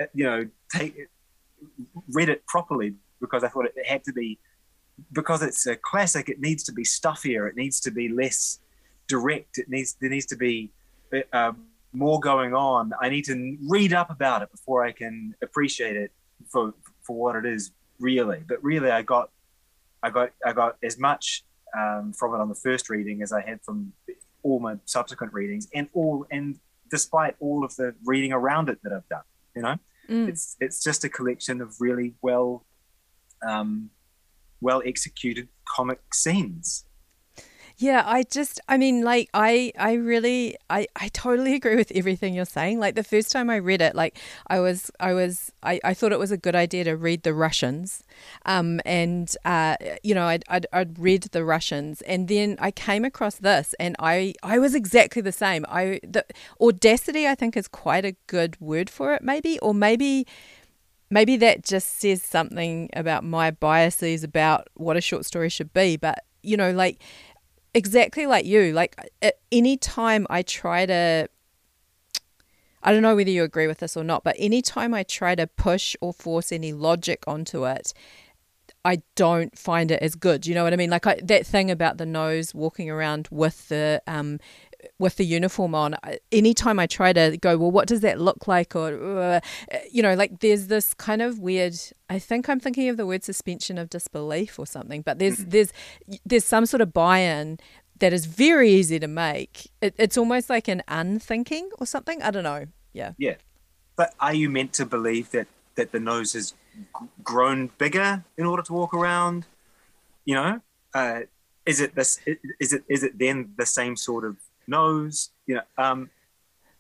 uh, 0.01 0.05
you 0.15 0.25
know, 0.25 0.49
take 0.71 1.09
read 2.13 2.29
it 2.29 2.47
properly 2.47 2.95
because 3.21 3.43
I 3.43 3.49
thought 3.49 3.67
it 3.67 3.75
had 3.87 4.05
to 4.05 4.13
be 4.13 4.39
because 5.13 5.43
it's 5.43 5.67
a 5.67 5.75
classic. 5.75 6.29
It 6.29 6.41
needs 6.41 6.63
to 6.65 6.73
be 6.73 6.85
stuffier. 6.85 7.49
It 7.49 7.57
needs 7.57 7.81
to 7.81 7.91
be 7.91 8.09
less 8.09 8.61
direct. 9.09 9.59
It 9.59 9.69
needs 9.69 9.97
there 10.01 10.11
needs 10.11 10.27
to 10.27 10.37
be 10.37 10.71
uh, 11.33 11.53
more 11.93 12.21
going 12.21 12.55
on. 12.55 12.93
I 13.01 13.09
need 13.09 13.25
to 13.27 13.57
read 13.69 13.93
up 13.93 14.11
about 14.11 14.43
it 14.43 14.51
before 14.51 14.85
I 14.85 14.93
can 14.93 15.35
appreciate 15.43 15.97
it 15.97 16.13
for 16.51 16.75
for 17.03 17.17
what 17.17 17.37
it 17.37 17.47
is 17.47 17.73
really. 17.99 18.43
But 18.47 18.63
really, 18.63 18.91
I 18.91 19.03
got 19.03 19.31
I 20.03 20.11
got 20.11 20.31
I 20.45 20.53
got 20.53 20.77
as 20.83 20.99
much 20.99 21.45
um, 21.77 22.13
from 22.13 22.35
it 22.35 22.41
on 22.41 22.49
the 22.49 22.55
first 22.55 22.91
reading 22.91 23.23
as 23.23 23.33
I 23.33 23.43
had 23.43 23.61
from 23.63 23.93
all 24.43 24.59
my 24.59 24.77
subsequent 24.85 25.33
readings, 25.33 25.69
and 25.75 25.89
all 25.93 26.27
and 26.31 26.59
despite 26.91 27.37
all 27.41 27.65
of 27.65 27.75
the 27.77 27.95
reading 28.05 28.33
around 28.33 28.69
it 28.69 28.79
that 28.83 28.93
I've 28.93 29.09
done, 29.09 29.23
you 29.55 29.63
know, 29.63 29.77
mm. 30.09 30.29
it's 30.29 30.57
it's 30.61 30.83
just 30.83 31.05
a 31.05 31.09
collection 31.09 31.61
of 31.61 31.81
really 31.81 32.15
well 32.23 32.65
um, 33.47 33.91
well 34.61 34.83
executed 34.85 35.49
comic 35.65 36.01
scenes 36.13 36.85
yeah, 37.79 38.03
I 38.07 38.25
just 38.25 38.61
I 38.69 38.77
mean 38.77 39.03
like 39.03 39.29
I 39.35 39.73
I 39.79 39.95
really 39.95 40.57
I 40.71 40.87
I 40.97 41.09
totally 41.09 41.55
agree 41.61 41.77
with 41.77 41.93
everything 41.95 42.35
you're 42.35 42.45
saying. 42.45 42.79
Like 42.79 42.95
the 42.95 43.05
first 43.05 43.33
time 43.33 43.51
I 43.51 43.57
read 43.57 43.81
it, 43.81 43.95
like 43.95 44.19
I 44.49 44.61
was 44.61 44.91
I 45.01 45.13
was 45.13 45.53
I, 45.63 45.81
I 45.85 45.95
thought 45.95 46.13
it 46.13 46.19
was 46.19 46.31
a 46.31 46.37
good 46.37 46.55
idea 46.55 46.85
to 46.85 46.97
read 46.97 47.23
the 47.23 47.35
Russians. 47.35 48.05
Um 48.47 48.81
and 48.85 49.35
uh 49.45 49.77
you 50.03 50.15
know, 50.15 50.27
I'd, 50.27 50.45
I'd 50.49 50.67
I'd 50.73 50.99
read 50.99 51.23
the 51.33 51.45
Russians 51.45 52.03
and 52.03 52.29
then 52.29 52.57
I 52.59 52.71
came 52.71 53.05
across 53.05 53.37
this 53.37 53.75
and 53.81 53.97
I 53.99 54.35
I 54.43 54.59
was 54.59 54.75
exactly 54.75 55.23
the 55.23 55.33
same. 55.33 55.65
I 55.69 56.01
the 56.03 56.25
audacity 56.61 57.27
I 57.27 57.35
think 57.35 57.57
is 57.57 57.69
quite 57.69 58.05
a 58.05 58.17
good 58.27 58.61
word 58.61 58.91
for 58.91 59.15
it 59.15 59.23
maybe 59.23 59.59
or 59.61 59.75
maybe 59.75 60.27
maybe 61.11 61.37
that 61.37 61.63
just 61.63 62.01
says 62.01 62.23
something 62.23 62.89
about 62.95 63.23
my 63.23 63.51
biases 63.51 64.25
about 64.25 64.69
what 64.75 64.97
a 64.97 65.01
short 65.01 65.27
story 65.27 65.51
should 65.51 65.73
be, 65.75 65.97
but 65.97 66.25
you 66.43 66.57
know, 66.57 66.73
like 66.73 67.01
exactly 67.75 68.27
like 68.27 68.45
you. 68.45 68.73
Like 68.73 68.97
any 69.51 69.77
time 69.77 70.27
I 70.31 70.43
try 70.43 70.87
to 70.87 71.29
I 72.83 72.93
don't 72.93 73.03
know 73.03 73.15
whether 73.15 73.31
you 73.31 73.45
agree 73.45 73.69
with 73.69 73.79
this 73.79 73.97
or 73.97 74.03
not, 74.03 74.25
but 74.25 74.35
anytime 74.39 74.93
I 74.93 75.05
try 75.05 75.35
to 75.37 75.47
push 75.47 75.95
or 76.01 76.13
force 76.13 76.51
any 76.51 76.73
logic 76.73 77.23
onto 77.29 77.65
it, 77.65 77.95
I 78.85 79.03
don't 79.15 79.57
find 79.57 79.93
it 79.93 80.03
as 80.03 80.17
good. 80.17 80.47
You 80.47 80.55
know 80.57 80.65
what 80.65 80.73
I 80.73 80.77
mean? 80.77 80.91
Like 80.91 81.07
I, 81.07 81.21
that 81.23 81.47
thing 81.47 81.71
about 81.71 81.99
the 81.99 82.07
nose 82.07 82.53
walking 82.55 82.91
around 82.91 83.29
with 83.31 83.69
the 83.69 84.03
um, 84.09 84.41
with 85.03 85.17
the 85.17 85.27
uniform 85.27 85.75
on, 85.75 85.97
anytime 86.31 86.79
I 86.79 86.87
try 86.87 87.13
to 87.13 87.37
go, 87.37 87.59
well, 87.59 87.71
what 87.71 87.89
does 87.89 88.01
that 88.01 88.21
look 88.21 88.49
like? 88.49 88.75
Or, 88.75 88.89
uh, 89.19 89.41
you 89.91 90.03
know, 90.03 90.15
like 90.15 90.41
there's 90.41 90.69
this 90.69 90.95
kind 90.95 91.21
of 91.21 91.39
weird, 91.39 91.75
I 92.09 92.19
think 92.19 92.49
I'm 92.49 92.61
thinking 92.61 92.89
of 92.89 92.97
the 92.97 93.05
word 93.05 93.25
suspension 93.25 93.77
of 93.79 93.91
disbelief 93.91 94.59
or 94.59 94.67
something, 94.67 95.03
but 95.03 95.19
there's, 95.19 95.39
there's, 95.39 95.73
there's 96.25 96.45
some 96.45 96.65
sort 96.65 96.81
of 96.81 96.93
buy 96.93 97.19
in 97.19 97.59
that 97.99 98.13
is 98.13 98.27
very 98.27 98.71
easy 98.71 98.99
to 98.99 99.09
make. 99.09 99.71
It, 99.81 99.95
it's 99.99 100.17
almost 100.17 100.49
like 100.49 100.69
an 100.69 100.83
unthinking 100.89 101.71
or 101.79 101.87
something. 101.87 102.23
I 102.23 102.31
don't 102.31 102.45
know. 102.45 102.67
Yeah. 102.93 103.13
Yeah. 103.19 103.37
But 103.97 104.15
are 104.19 104.35
you 104.35 104.49
meant 104.49 104.73
to 104.75 104.87
believe 104.87 105.31
that, 105.33 105.49
that 105.75 105.93
the 105.93 106.01
nose 106.01 106.33
has 106.33 106.55
grown 107.23 107.71
bigger 107.79 108.25
in 108.39 108.47
order 108.47 108.63
to 108.63 108.73
walk 108.73 108.95
around? 108.95 109.47
You 110.25 110.35
know, 110.37 110.61
uh, 110.95 111.21
is 111.67 111.81
it 111.81 111.95
this? 111.95 112.21
Is 112.59 112.73
it 112.73 112.83
is 112.89 113.03
it 113.03 113.19
then 113.19 113.55
the 113.57 113.67
same 113.67 113.97
sort 113.97 114.25
of 114.25 114.37
nose, 114.67 115.31
you 115.47 115.57
know. 115.57 115.63
Um, 115.79 116.11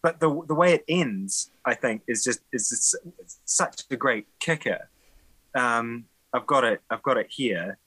but 0.02 0.18
the 0.18 0.42
the 0.46 0.54
way 0.54 0.74
it 0.74 0.84
ends, 0.88 1.50
I 1.64 1.74
think, 1.74 2.02
is 2.06 2.24
just 2.24 2.40
is 2.52 2.68
just 2.68 2.96
such 3.44 3.82
a 3.90 3.96
great 3.96 4.26
kicker. 4.40 4.88
Um, 5.54 6.06
I've 6.32 6.46
got 6.46 6.64
it. 6.64 6.80
I've 6.90 7.02
got 7.02 7.18
it 7.18 7.28
here, 7.30 7.78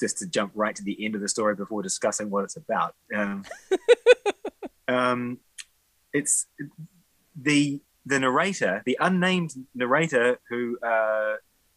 just 0.00 0.18
to 0.18 0.26
jump 0.26 0.52
right 0.54 0.74
to 0.74 0.82
the 0.82 1.04
end 1.04 1.14
of 1.14 1.20
the 1.20 1.28
story 1.28 1.54
before 1.54 1.82
discussing 1.82 2.30
what 2.30 2.44
it's 2.44 2.56
about. 2.56 2.94
Um, 3.14 3.44
um, 4.88 5.38
it's 6.12 6.46
the 7.36 7.80
the 8.06 8.18
narrator, 8.18 8.82
the 8.86 8.96
unnamed 9.00 9.52
narrator, 9.74 10.38
who 10.48 10.78
uh, 10.78 11.34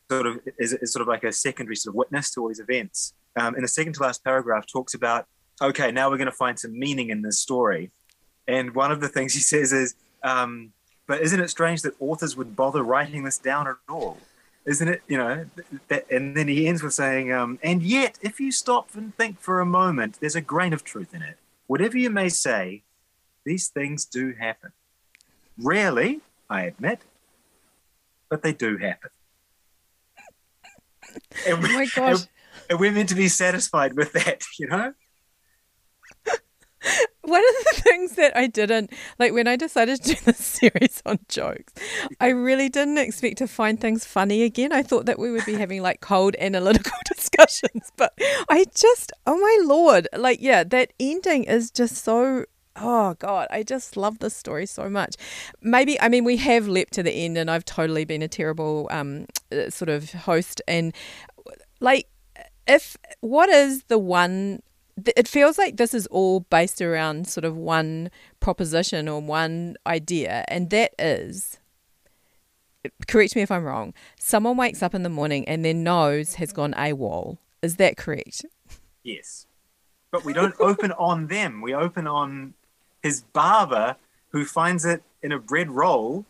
sort 0.10 0.25
of 0.25 0.40
is, 0.58 0.74
is, 0.74 0.94
sort 0.94 1.01
of 1.01 1.08
like 1.08 1.24
a 1.24 1.32
secondary 1.32 1.75
sort 1.75 1.92
of 1.92 1.96
witness 1.96 2.32
to 2.32 2.42
all 2.42 2.48
these 2.48 2.60
events. 2.60 3.13
Um, 3.36 3.56
in 3.56 3.62
the 3.62 3.68
second 3.68 3.94
to 3.94 4.04
last 4.04 4.24
paragraph, 4.24 4.66
talks 4.66 4.94
about 4.94 5.25
okay, 5.62 5.91
now 5.91 6.10
we're 6.10 6.17
going 6.17 6.25
to 6.25 6.31
find 6.31 6.60
some 6.60 6.77
meaning 6.77 7.10
in 7.10 7.22
this 7.22 7.39
story. 7.39 7.91
And 8.48 8.75
one 8.75 8.91
of 8.91 9.01
the 9.01 9.08
things 9.08 9.34
he 9.34 9.39
says 9.39 9.72
is, 9.72 9.96
um, 10.24 10.74
but 11.08 11.22
isn't 11.22 11.39
it 11.39 11.50
strange 11.50 11.81
that 11.81 11.93
authors 12.00 12.36
would 12.36 12.55
bother 12.55 12.84
writing 12.84 13.24
this 13.24 13.38
down 13.38 13.67
at 13.67 13.75
all? 13.89 14.17
Isn't 14.65 14.88
it, 14.88 15.01
you 15.08 15.17
know? 15.17 15.46
That, 15.88 16.10
and 16.12 16.38
then 16.38 16.48
he 16.48 16.67
ends 16.67 16.84
with 16.84 16.93
saying, 16.93 17.34
um, 17.34 17.60
and 17.63 17.81
yet, 17.81 18.20
if 18.22 18.39
you 18.39 18.51
stop 18.51 18.96
and 18.96 19.15
think 19.17 19.39
for 19.39 19.60
a 19.60 19.65
moment, 19.65 20.20
there's 20.20 20.36
a 20.36 20.41
grain 20.41 20.74
of 20.74 20.84
truth 20.84 21.13
in 21.13 21.22
it. 21.22 21.38
Whatever 21.67 21.98
you 21.98 22.10
may 22.10 22.29
say, 22.29 22.84
these 23.43 23.70
things 23.70 24.05
do 24.05 24.34
happen. 24.39 24.72
Rarely, 25.58 26.22
I 26.50 26.63
admit, 26.63 27.00
but 28.29 28.43
they 28.43 28.53
do 28.53 28.77
happen. 28.77 29.10
And, 31.48 31.58
oh 31.65 31.74
my 31.74 31.88
gosh. 31.96 32.22
And, 32.22 32.29
and 32.70 32.79
we're 32.79 32.91
meant 32.91 33.10
to 33.10 33.15
be 33.15 33.27
satisfied 33.27 33.93
with 33.96 34.13
that, 34.13 34.43
you 34.60 34.67
know? 34.67 34.93
one 37.22 37.42
of 37.42 37.66
the 37.66 37.82
things 37.82 38.14
that 38.14 38.36
I 38.36 38.48
didn't 38.48 38.92
like 39.20 39.34
when 39.34 39.48
I 39.48 39.56
decided 39.56 40.02
to 40.04 40.16
do 40.16 40.22
this 40.26 40.38
series 40.38 41.02
on 41.06 41.20
jokes, 41.28 41.74
I 42.20 42.30
really 42.30 42.70
didn't 42.70 42.98
expect 42.98 43.38
to 43.40 43.48
find 43.48 43.80
things 43.80 44.06
funny 44.06 44.44
again. 44.44 44.72
I 44.72 44.82
thought 44.82 45.06
that 45.06 45.20
we 45.20 45.32
would 45.32 45.46
be 45.46 45.56
having 45.56 45.82
like 45.82 46.02
cold 46.02 46.36
analytical 46.40 46.98
discussions, 47.06 47.92
but 47.98 48.14
I 48.50 48.66
just, 48.76 49.12
oh 49.28 49.38
my 49.38 49.58
lord, 49.64 50.08
like, 50.16 50.40
yeah, 50.42 50.64
that 50.64 50.94
ending 51.00 51.44
is 51.44 51.72
just 51.72 52.04
so. 52.04 52.46
Oh 52.78 53.16
God, 53.16 53.48
I 53.52 53.64
just 53.64 53.98
love 53.98 54.20
this 54.20 54.34
story 54.34 54.66
so 54.66 54.90
much. 54.90 55.18
Maybe 55.62 56.00
I 56.00 56.08
mean 56.08 56.24
we 56.24 56.38
have 56.38 56.70
leapt 56.70 56.94
to 56.94 57.04
the 57.04 57.12
end, 57.12 57.38
and 57.38 57.52
I've 57.52 57.66
totally 57.66 58.06
been 58.06 58.22
a 58.22 58.30
terrible 58.30 58.88
um, 58.90 59.26
uh, 59.52 59.70
sort 59.70 59.90
of 59.90 60.14
host. 60.14 60.62
And 60.70 60.96
like, 61.82 62.08
if 62.68 62.96
what 63.20 63.50
is 63.50 63.84
the 63.84 64.00
one 64.00 64.62
it 65.15 65.27
feels 65.27 65.57
like 65.57 65.77
this 65.77 65.93
is 65.93 66.07
all 66.07 66.41
based 66.41 66.81
around 66.81 67.27
sort 67.27 67.45
of 67.45 67.55
one 67.57 68.12
proposition 68.39 69.07
or 69.07 69.21
one 69.21 69.75
idea, 69.86 70.45
and 70.48 70.69
that 70.69 70.93
is 71.00 71.60
correct 73.07 73.36
me 73.36 73.41
if 73.41 73.51
I'm 73.51 73.63
wrong. 73.63 73.93
Someone 74.19 74.57
wakes 74.57 74.81
up 74.81 74.95
in 74.95 75.03
the 75.03 75.10
morning 75.10 75.48
and 75.48 75.63
their 75.63 75.74
nose 75.74 76.36
has 76.36 76.51
gone 76.51 76.74
AWOL. 76.74 77.38
Is 77.62 77.75
that 77.75 77.98
correct? 77.98 78.45
Yes. 79.03 79.45
But 80.12 80.25
we 80.25 80.33
don't 80.33 80.55
open 80.60 80.91
on 80.93 81.27
them. 81.27 81.62
We 81.62 81.74
open 81.74 82.07
on 82.07 82.53
his 83.01 83.21
barber 83.21 83.95
who 84.29 84.45
finds 84.45 84.86
it 84.86 85.03
in 85.21 85.31
a 85.31 85.39
bread 85.39 85.69
roll 85.69 86.25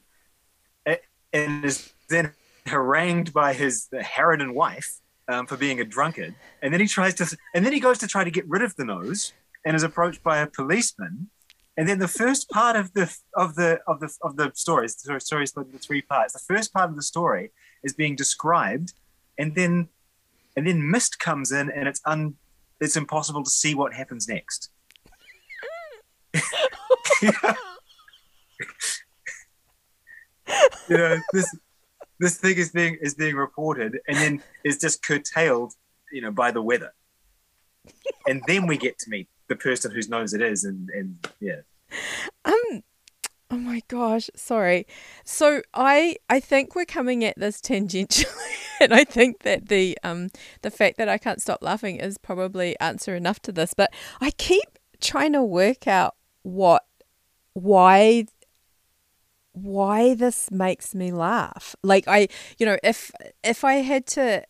eh, 0.85 0.97
and 1.33 1.65
is 1.65 1.93
then 2.09 2.33
harangued 2.65 3.33
by 3.33 3.53
his 3.53 3.89
harridan 3.91 4.53
wife 4.53 5.00
um, 5.31 5.47
for 5.47 5.57
being 5.57 5.79
a 5.79 5.85
drunkard, 5.85 6.35
and 6.61 6.73
then 6.73 6.81
he 6.81 6.87
tries 6.87 7.15
to, 7.15 7.37
and 7.55 7.65
then 7.65 7.73
he 7.73 7.79
goes 7.79 7.97
to 7.99 8.07
try 8.07 8.23
to 8.23 8.31
get 8.31 8.47
rid 8.47 8.61
of 8.61 8.75
the 8.75 8.85
nose, 8.85 9.33
and 9.65 9.75
is 9.75 9.83
approached 9.83 10.23
by 10.23 10.39
a 10.39 10.47
policeman. 10.47 11.29
And 11.77 11.87
then 11.87 11.99
the 11.99 12.07
first 12.07 12.49
part 12.49 12.75
of 12.75 12.93
the 12.93 13.15
of 13.35 13.55
the 13.55 13.79
of 13.87 13.99
the 13.99 14.13
of 14.21 14.35
the 14.35 14.51
story, 14.55 14.87
the 14.87 15.19
story 15.19 15.43
is 15.43 15.49
split 15.49 15.67
into 15.67 15.79
three 15.79 16.01
parts. 16.01 16.33
The 16.33 16.39
first 16.39 16.73
part 16.73 16.89
of 16.89 16.95
the 16.95 17.01
story 17.01 17.51
is 17.83 17.93
being 17.93 18.15
described, 18.15 18.93
and 19.37 19.55
then 19.55 19.87
and 20.57 20.67
then 20.67 20.91
mist 20.91 21.19
comes 21.19 21.51
in, 21.51 21.71
and 21.71 21.87
it's 21.87 22.01
un 22.05 22.35
it's 22.79 22.97
impossible 22.97 23.43
to 23.43 23.49
see 23.49 23.73
what 23.73 23.93
happens 23.93 24.27
next. 24.27 24.69
you 30.89 30.97
know 30.97 31.19
this 31.33 31.55
this 32.21 32.37
thing 32.37 32.55
is 32.57 32.71
being 32.71 32.97
is 33.01 33.15
being 33.15 33.35
reported 33.35 33.99
and 34.07 34.15
then 34.15 34.43
is 34.63 34.77
just 34.77 35.03
curtailed, 35.03 35.73
you 36.11 36.21
know, 36.21 36.31
by 36.31 36.51
the 36.51 36.61
weather. 36.61 36.93
and 38.27 38.43
then 38.47 38.67
we 38.67 38.77
get 38.77 38.97
to 38.99 39.09
meet 39.09 39.27
the 39.47 39.55
person 39.55 39.91
whose 39.91 40.07
nose 40.07 40.33
it 40.33 40.41
is, 40.41 40.63
and 40.63 40.89
and 40.91 41.27
yeah. 41.41 41.61
Um. 42.45 42.83
Oh 43.49 43.57
my 43.57 43.81
gosh, 43.89 44.29
sorry. 44.35 44.87
So 45.25 45.61
I 45.73 46.15
I 46.29 46.39
think 46.39 46.75
we're 46.75 46.85
coming 46.85 47.25
at 47.25 47.37
this 47.37 47.59
tangentially, 47.59 48.55
and 48.79 48.93
I 48.93 49.03
think 49.03 49.39
that 49.39 49.67
the 49.67 49.97
um 50.03 50.29
the 50.61 50.71
fact 50.71 50.97
that 50.97 51.09
I 51.09 51.17
can't 51.17 51.41
stop 51.41 51.63
laughing 51.63 51.97
is 51.97 52.19
probably 52.19 52.79
answer 52.79 53.15
enough 53.15 53.41
to 53.41 53.51
this. 53.51 53.73
But 53.73 53.91
I 54.21 54.29
keep 54.29 54.77
trying 55.01 55.33
to 55.33 55.43
work 55.43 55.87
out 55.87 56.15
what 56.43 56.85
why 57.53 58.27
why 59.53 60.13
this 60.13 60.49
makes 60.51 60.95
me 60.95 61.11
laugh. 61.11 61.75
Like 61.83 62.07
I, 62.07 62.27
you 62.57 62.65
know, 62.65 62.77
if 62.83 63.11
if 63.43 63.63
I 63.63 63.75
had 63.75 64.05
to, 64.07 64.43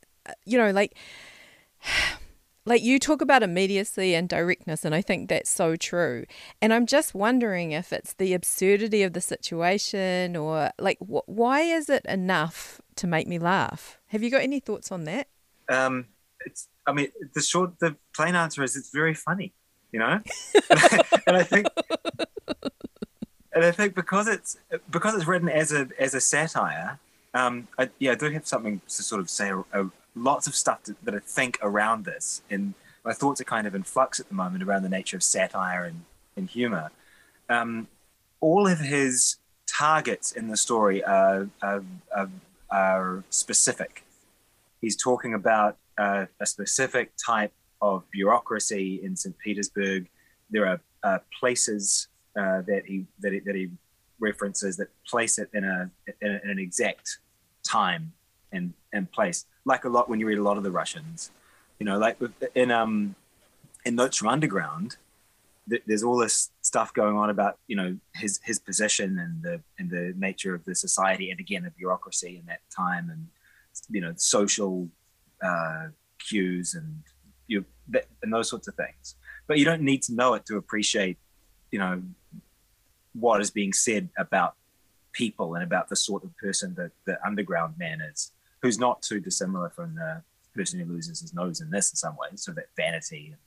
you 0.45 0.57
know, 0.57 0.71
like 0.71 0.95
like 2.65 2.83
you 2.83 2.99
talk 2.99 3.21
about 3.21 3.41
immediacy 3.41 4.13
and 4.13 4.29
directness 4.29 4.85
and 4.85 4.93
I 4.93 5.01
think 5.01 5.29
that's 5.29 5.49
so 5.49 5.75
true. 5.75 6.25
And 6.61 6.73
I'm 6.73 6.85
just 6.85 7.15
wondering 7.15 7.71
if 7.71 7.91
it's 7.91 8.13
the 8.13 8.33
absurdity 8.33 9.01
of 9.01 9.13
the 9.13 9.21
situation 9.21 10.35
or 10.35 10.71
like 10.77 10.99
wh- 10.99 11.27
why 11.27 11.61
is 11.61 11.89
it 11.89 12.05
enough 12.05 12.79
to 13.01 13.07
make 13.07 13.27
me 13.27 13.39
laugh. 13.39 13.99
Have 14.07 14.23
you 14.23 14.29
got 14.29 14.41
any 14.41 14.59
thoughts 14.59 14.91
on 14.91 15.05
that? 15.05 15.27
Um, 15.69 16.07
it's. 16.45 16.67
I 16.85 16.93
mean, 16.93 17.09
the 17.33 17.41
short, 17.41 17.79
the 17.79 17.95
plain 18.15 18.35
answer 18.35 18.63
is 18.63 18.75
it's 18.75 18.91
very 18.91 19.13
funny. 19.13 19.53
You 19.91 19.99
know, 19.99 20.19
and 21.27 21.37
I 21.37 21.43
think, 21.43 21.67
and 23.53 23.65
I 23.65 23.71
think 23.71 23.95
because 23.95 24.27
it's 24.27 24.57
because 24.89 25.15
it's 25.15 25.27
written 25.27 25.49
as 25.49 25.71
a 25.71 25.87
as 25.99 26.13
a 26.13 26.21
satire. 26.21 26.99
Um, 27.33 27.69
I, 27.79 27.89
yeah, 27.99 28.11
I 28.11 28.15
do 28.15 28.29
have 28.31 28.45
something 28.45 28.81
to 28.87 29.03
sort 29.03 29.21
of 29.21 29.29
say. 29.29 29.51
Uh, 29.73 29.85
lots 30.13 30.45
of 30.47 30.53
stuff 30.55 30.83
to, 30.83 30.95
that 31.03 31.15
I 31.15 31.19
think 31.19 31.57
around 31.61 32.03
this, 32.03 32.41
and 32.49 32.73
my 33.03 33.13
thoughts 33.13 33.41
are 33.41 33.45
kind 33.45 33.65
of 33.67 33.75
in 33.75 33.83
flux 33.83 34.19
at 34.19 34.27
the 34.27 34.35
moment 34.35 34.63
around 34.63 34.83
the 34.83 34.89
nature 34.89 35.17
of 35.17 35.23
satire 35.23 35.85
and, 35.85 36.03
and 36.35 36.49
humor. 36.49 36.91
Um, 37.49 37.87
all 38.39 38.67
of 38.67 38.79
his 38.79 39.37
targets 39.67 40.31
in 40.31 40.47
the 40.47 40.57
story 40.57 41.03
are, 41.03 41.47
are, 41.61 41.83
are, 42.15 42.29
are 42.69 43.23
specific. 43.29 44.03
He's 44.81 44.95
talking 44.95 45.33
about 45.33 45.77
uh, 45.97 46.25
a 46.39 46.45
specific 46.45 47.11
type 47.23 47.53
of 47.81 48.03
bureaucracy 48.11 48.99
in 49.03 49.15
St. 49.15 49.37
Petersburg. 49.37 50.07
There 50.49 50.67
are 50.67 50.79
uh, 51.03 51.19
places 51.39 52.07
uh, 52.37 52.61
that 52.61 52.83
he 52.85 53.05
that 53.19 53.33
he, 53.33 53.39
that 53.39 53.55
he 53.55 53.69
references 54.19 54.77
that 54.77 54.89
place 55.05 55.37
it 55.37 55.49
in 55.53 55.63
a 55.63 55.89
in, 56.21 56.39
an 56.43 56.59
exact 56.59 57.19
time 57.63 58.13
and 58.51 58.73
and 58.93 59.11
place. 59.11 59.45
Like 59.65 59.85
a 59.85 59.89
lot 59.89 60.09
when 60.09 60.19
you 60.19 60.27
read 60.27 60.37
a 60.37 60.43
lot 60.43 60.57
of 60.57 60.63
the 60.63 60.71
Russians, 60.71 61.31
you 61.79 61.85
know, 61.85 61.97
like 61.97 62.17
in 62.55 62.71
um 62.71 63.15
in 63.85 63.95
Notes 63.95 64.17
from 64.17 64.29
Underground, 64.29 64.97
there's 65.67 66.03
all 66.03 66.17
this 66.17 66.51
stuff 66.61 66.93
going 66.93 67.17
on 67.17 67.29
about 67.29 67.57
you 67.67 67.75
know 67.75 67.97
his 68.15 68.39
his 68.43 68.59
position 68.59 69.19
and 69.19 69.43
the 69.43 69.61
and 69.79 69.89
the 69.89 70.13
nature 70.17 70.53
of 70.53 70.65
the 70.65 70.75
society 70.75 71.31
and 71.31 71.39
again 71.39 71.63
the 71.63 71.71
bureaucracy 71.71 72.37
in 72.37 72.45
that 72.45 72.61
time 72.75 73.09
and 73.09 73.27
you 73.89 74.01
know 74.01 74.13
social 74.17 74.87
uh, 75.43 75.87
cues 76.19 76.73
and 76.73 77.03
you 77.47 77.63
and 78.23 78.33
those 78.33 78.49
sorts 78.49 78.67
of 78.67 78.75
things 78.75 79.15
but 79.47 79.57
you 79.57 79.65
don't 79.65 79.81
need 79.81 80.01
to 80.01 80.13
know 80.13 80.33
it 80.33 80.45
to 80.45 80.57
appreciate 80.57 81.17
you 81.71 81.79
know 81.79 82.01
what 83.13 83.41
is 83.41 83.51
being 83.51 83.73
said 83.73 84.09
about 84.17 84.55
people 85.11 85.55
and 85.55 85.63
about 85.63 85.89
the 85.89 85.95
sort 85.95 86.23
of 86.23 86.35
person 86.37 86.73
that 86.75 86.91
the 87.05 87.17
underground 87.25 87.73
man 87.77 87.99
is 88.01 88.31
who's 88.61 88.79
not 88.79 89.01
too 89.01 89.19
dissimilar 89.19 89.69
from 89.69 89.95
the 89.95 90.21
person 90.55 90.79
who 90.79 90.85
loses 90.85 91.21
his 91.21 91.33
nose 91.33 91.61
in 91.61 91.69
this 91.69 91.91
in 91.91 91.95
some 91.95 92.15
ways 92.17 92.43
so 92.43 92.51
that 92.51 92.65
vanity 92.75 93.33
and 93.33 93.37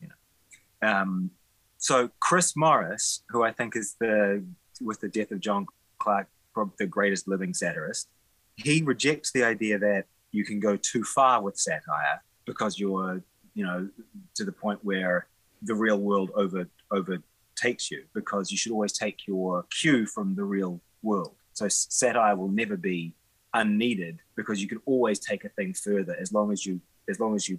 you 0.00 0.08
know. 0.08 0.88
Um, 0.88 1.30
so 1.78 2.10
Chris 2.20 2.56
Morris, 2.56 3.22
who 3.28 3.42
I 3.42 3.52
think 3.52 3.76
is 3.76 3.96
the 4.00 4.44
with 4.80 5.00
the 5.00 5.08
death 5.08 5.30
of 5.30 5.40
John 5.40 5.66
Clarke, 5.98 6.28
probably 6.52 6.74
the 6.78 6.86
greatest 6.86 7.28
living 7.28 7.54
satirist, 7.54 8.08
he 8.56 8.82
rejects 8.82 9.32
the 9.32 9.44
idea 9.44 9.78
that 9.78 10.06
you 10.32 10.44
can 10.44 10.60
go 10.60 10.76
too 10.76 11.04
far 11.04 11.42
with 11.42 11.56
satire 11.56 12.22
because 12.46 12.78
you're, 12.78 13.22
you 13.54 13.64
know, 13.64 13.88
to 14.34 14.44
the 14.44 14.52
point 14.52 14.80
where 14.82 15.26
the 15.62 15.74
real 15.74 15.98
world 15.98 16.30
over 16.34 16.66
over 16.90 17.18
overtakes 17.54 17.90
you. 17.90 18.04
Because 18.14 18.50
you 18.50 18.56
should 18.56 18.72
always 18.72 18.92
take 18.92 19.26
your 19.26 19.64
cue 19.70 20.06
from 20.06 20.34
the 20.34 20.44
real 20.44 20.80
world. 21.02 21.34
So 21.52 21.68
satire 21.68 22.36
will 22.36 22.48
never 22.48 22.76
be 22.76 23.14
unneeded 23.52 24.18
because 24.36 24.60
you 24.60 24.68
can 24.68 24.80
always 24.84 25.18
take 25.18 25.44
a 25.44 25.48
thing 25.48 25.74
further 25.74 26.16
as 26.20 26.32
long 26.32 26.50
as 26.52 26.66
you 26.66 26.80
as 27.08 27.20
long 27.20 27.36
as 27.36 27.48
you 27.48 27.58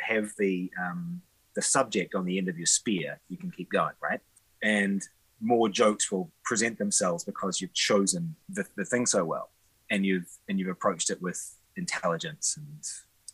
have 0.00 0.30
the 0.38 0.70
um, 0.80 1.20
the 1.54 1.62
subject 1.62 2.14
on 2.14 2.24
the 2.24 2.38
end 2.38 2.48
of 2.48 2.56
your 2.56 2.66
spear, 2.66 3.18
you 3.28 3.36
can 3.36 3.50
keep 3.50 3.70
going, 3.70 3.94
right? 4.00 4.20
And 4.62 5.02
more 5.40 5.68
jokes 5.68 6.12
will 6.12 6.30
present 6.44 6.78
themselves 6.78 7.24
because 7.24 7.60
you've 7.60 7.74
chosen 7.74 8.36
the, 8.48 8.64
the 8.76 8.84
thing 8.84 9.06
so 9.06 9.24
well 9.24 9.50
and 9.90 10.04
you've 10.06 10.28
and 10.48 10.58
you've 10.58 10.68
approached 10.68 11.10
it 11.10 11.20
with 11.20 11.56
intelligence 11.76 12.56
and 12.56 12.84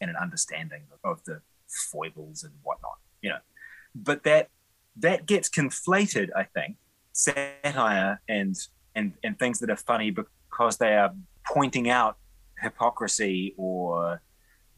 and 0.00 0.10
an 0.10 0.16
understanding 0.16 0.82
of 1.02 1.22
the 1.24 1.40
foibles 1.92 2.44
and 2.44 2.52
whatnot, 2.62 2.98
you 3.20 3.28
know. 3.28 3.42
But 3.94 4.24
that 4.24 4.48
that 4.96 5.26
gets 5.26 5.48
conflated, 5.48 6.28
I 6.36 6.44
think, 6.44 6.76
satire 7.12 8.20
and 8.28 8.56
and 8.94 9.12
and 9.22 9.38
things 9.38 9.58
that 9.60 9.70
are 9.70 9.76
funny 9.76 10.10
because 10.10 10.76
they 10.78 10.94
are 10.94 11.12
pointing 11.46 11.88
out 11.90 12.16
hypocrisy 12.60 13.54
or 13.56 14.20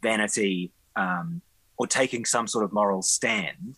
vanity 0.02 0.72
um, 0.96 1.42
or 1.76 1.87
taking 1.87 2.24
some 2.24 2.46
sort 2.46 2.64
of 2.64 2.72
moral 2.72 3.02
stand, 3.02 3.76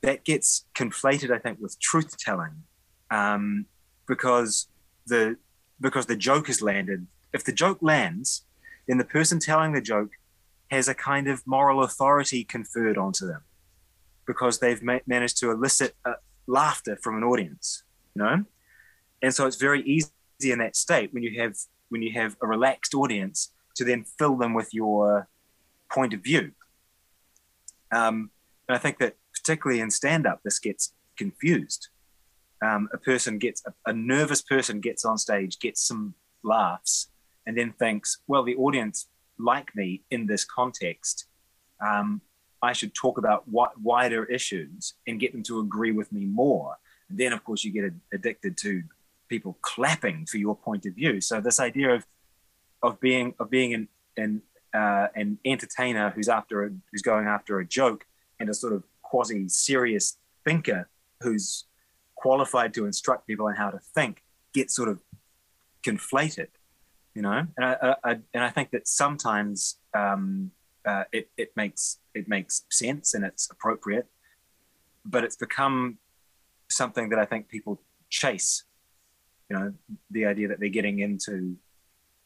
that 0.00 0.24
gets 0.24 0.64
conflated, 0.74 1.30
I 1.30 1.38
think, 1.38 1.58
with 1.60 1.78
truth 1.80 2.16
telling, 2.16 2.62
um, 3.10 3.66
because 4.06 4.68
the 5.06 5.36
because 5.80 6.06
the 6.06 6.16
joke 6.16 6.46
has 6.46 6.62
landed. 6.62 7.06
If 7.32 7.44
the 7.44 7.52
joke 7.52 7.78
lands, 7.82 8.44
then 8.88 8.98
the 8.98 9.04
person 9.04 9.38
telling 9.38 9.72
the 9.72 9.80
joke 9.82 10.12
has 10.70 10.88
a 10.88 10.94
kind 10.94 11.28
of 11.28 11.46
moral 11.46 11.82
authority 11.82 12.44
conferred 12.44 12.96
onto 12.96 13.26
them 13.26 13.42
because 14.26 14.58
they've 14.58 14.82
ma- 14.82 14.98
managed 15.06 15.38
to 15.38 15.50
elicit 15.50 15.94
uh, 16.04 16.14
laughter 16.46 16.98
from 17.02 17.16
an 17.16 17.24
audience, 17.24 17.84
you 18.14 18.22
know. 18.22 18.44
And 19.22 19.34
so 19.34 19.46
it's 19.46 19.56
very 19.56 19.82
easy 19.82 20.10
in 20.42 20.58
that 20.58 20.76
state 20.76 21.12
when 21.12 21.22
you 21.22 21.40
have 21.40 21.56
when 21.88 22.02
you 22.02 22.12
have 22.12 22.36
a 22.42 22.46
relaxed 22.46 22.94
audience 22.94 23.52
to 23.76 23.84
then 23.84 24.04
fill 24.18 24.36
them 24.36 24.54
with 24.54 24.74
your 24.74 25.28
point 25.88 26.12
of 26.12 26.22
view 26.22 26.52
um, 27.92 28.30
and 28.68 28.76
I 28.76 28.78
think 28.78 28.98
that 28.98 29.14
particularly 29.32 29.80
in 29.80 29.90
stand 29.90 30.26
up, 30.26 30.40
this 30.44 30.58
gets 30.58 30.92
confused. 31.16 31.88
Um, 32.64 32.88
a 32.92 32.98
person 32.98 33.38
gets, 33.38 33.62
a, 33.66 33.90
a 33.90 33.92
nervous 33.92 34.42
person 34.42 34.80
gets 34.80 35.04
on 35.04 35.18
stage, 35.18 35.58
gets 35.58 35.86
some 35.86 36.14
laughs, 36.42 37.08
and 37.46 37.56
then 37.56 37.72
thinks, 37.72 38.18
well, 38.26 38.42
the 38.42 38.56
audience 38.56 39.08
like 39.38 39.74
me 39.76 40.02
in 40.10 40.26
this 40.26 40.44
context. 40.44 41.26
Um, 41.86 42.22
I 42.62 42.72
should 42.72 42.94
talk 42.94 43.18
about 43.18 43.44
wider 43.48 44.24
issues 44.24 44.94
and 45.06 45.20
get 45.20 45.32
them 45.32 45.42
to 45.44 45.60
agree 45.60 45.92
with 45.92 46.10
me 46.12 46.24
more. 46.24 46.76
And 47.08 47.18
then, 47.18 47.32
of 47.32 47.44
course, 47.44 47.64
you 47.64 47.70
get 47.70 47.92
addicted 48.12 48.56
to 48.58 48.82
people 49.28 49.56
clapping 49.62 50.26
for 50.26 50.38
your 50.38 50.56
point 50.56 50.86
of 50.86 50.94
view. 50.94 51.20
So 51.20 51.40
this 51.40 51.60
idea 51.60 51.94
of 51.94 52.06
of 52.82 53.00
being 53.00 53.34
of 53.38 53.50
being 53.50 53.74
an, 53.74 53.88
an 54.16 54.42
uh, 54.74 55.08
an 55.14 55.38
entertainer 55.44 56.10
who's 56.10 56.28
after 56.28 56.64
a, 56.64 56.70
who's 56.90 57.02
going 57.02 57.26
after 57.26 57.58
a 57.60 57.66
joke 57.66 58.06
and 58.38 58.48
a 58.50 58.54
sort 58.54 58.72
of 58.72 58.82
quasi 59.02 59.48
serious 59.48 60.18
thinker 60.44 60.88
who's 61.22 61.64
qualified 62.14 62.74
to 62.74 62.84
instruct 62.84 63.26
people 63.26 63.46
on 63.46 63.54
how 63.54 63.70
to 63.70 63.78
think 63.78 64.22
get 64.52 64.70
sort 64.70 64.88
of 64.88 65.00
conflated, 65.84 66.48
you 67.14 67.22
know. 67.22 67.46
And 67.56 67.64
I, 67.64 67.96
I 68.04 68.10
and 68.34 68.44
I 68.44 68.50
think 68.50 68.70
that 68.70 68.86
sometimes 68.88 69.76
um, 69.94 70.50
uh, 70.86 71.04
it 71.12 71.28
it 71.36 71.50
makes 71.56 71.98
it 72.14 72.28
makes 72.28 72.64
sense 72.70 73.14
and 73.14 73.24
it's 73.24 73.50
appropriate, 73.50 74.06
but 75.04 75.24
it's 75.24 75.36
become 75.36 75.98
something 76.70 77.08
that 77.10 77.18
I 77.18 77.24
think 77.24 77.48
people 77.48 77.82
chase. 78.08 78.64
You 79.50 79.58
know, 79.58 79.74
the 80.10 80.26
idea 80.26 80.48
that 80.48 80.60
they're 80.60 80.68
getting 80.68 81.00
into 81.00 81.56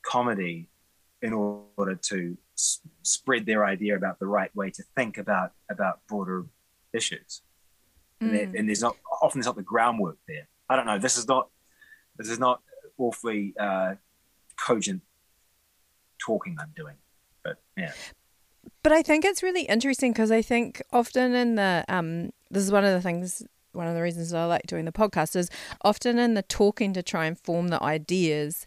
comedy 0.03 0.69
in 1.23 1.33
order 1.33 1.95
to 1.95 2.37
s- 2.57 2.81
spread 3.03 3.45
their 3.45 3.65
idea 3.65 3.97
about 3.97 4.19
the 4.19 4.27
right 4.27 4.55
way 4.55 4.71
to 4.71 4.83
think 4.97 5.19
about 5.19 5.53
about 5.71 6.01
broader 6.07 6.47
issues. 6.93 7.43
Mm. 8.23 8.43
And, 8.43 8.55
and, 8.57 8.69
there's 8.69 8.83
not 8.83 8.97
often 9.23 9.39
there's 9.39 9.47
not 9.47 9.57
the 9.57 9.63
groundwork 9.63 10.19
there. 10.29 10.49
I 10.69 10.77
don't 10.77 10.87
know. 10.87 10.99
This 10.99 11.17
is 11.17 11.27
not 11.27 11.49
this 12.17 12.29
is 12.29 12.39
not 12.39 12.63
awfully 12.99 13.55
uh, 13.59 13.95
cogent 14.57 15.03
talking 16.19 16.57
I'm 16.61 16.73
doing, 16.77 16.97
but 17.43 17.57
yeah. 17.77 17.93
But 18.83 18.93
I 18.93 19.03
think 19.03 19.25
it's 19.25 19.43
really 19.43 19.63
interesting 19.63 20.13
because 20.13 20.31
I 20.31 20.43
think 20.43 20.83
often 20.93 21.35
in 21.35 21.55
the 21.55 21.85
um, 21.89 22.31
this 22.51 22.63
is 22.63 22.73
one 22.73 22.85
of 22.85 22.93
the 22.93 23.01
things 23.01 23.43
one 23.73 23.87
of 23.87 23.95
the 23.95 24.03
reasons 24.03 24.33
I 24.35 24.45
like 24.47 24.67
doing 24.67 24.85
the 24.85 24.93
podcast 24.93 25.37
is 25.37 25.49
often 25.83 26.19
in 26.19 26.35
the 26.35 26.43
talking 26.43 26.93
to 26.95 27.03
try 27.03 27.27
and 27.27 27.39
form 27.39 27.69
the 27.69 27.83
ideas 27.83 28.67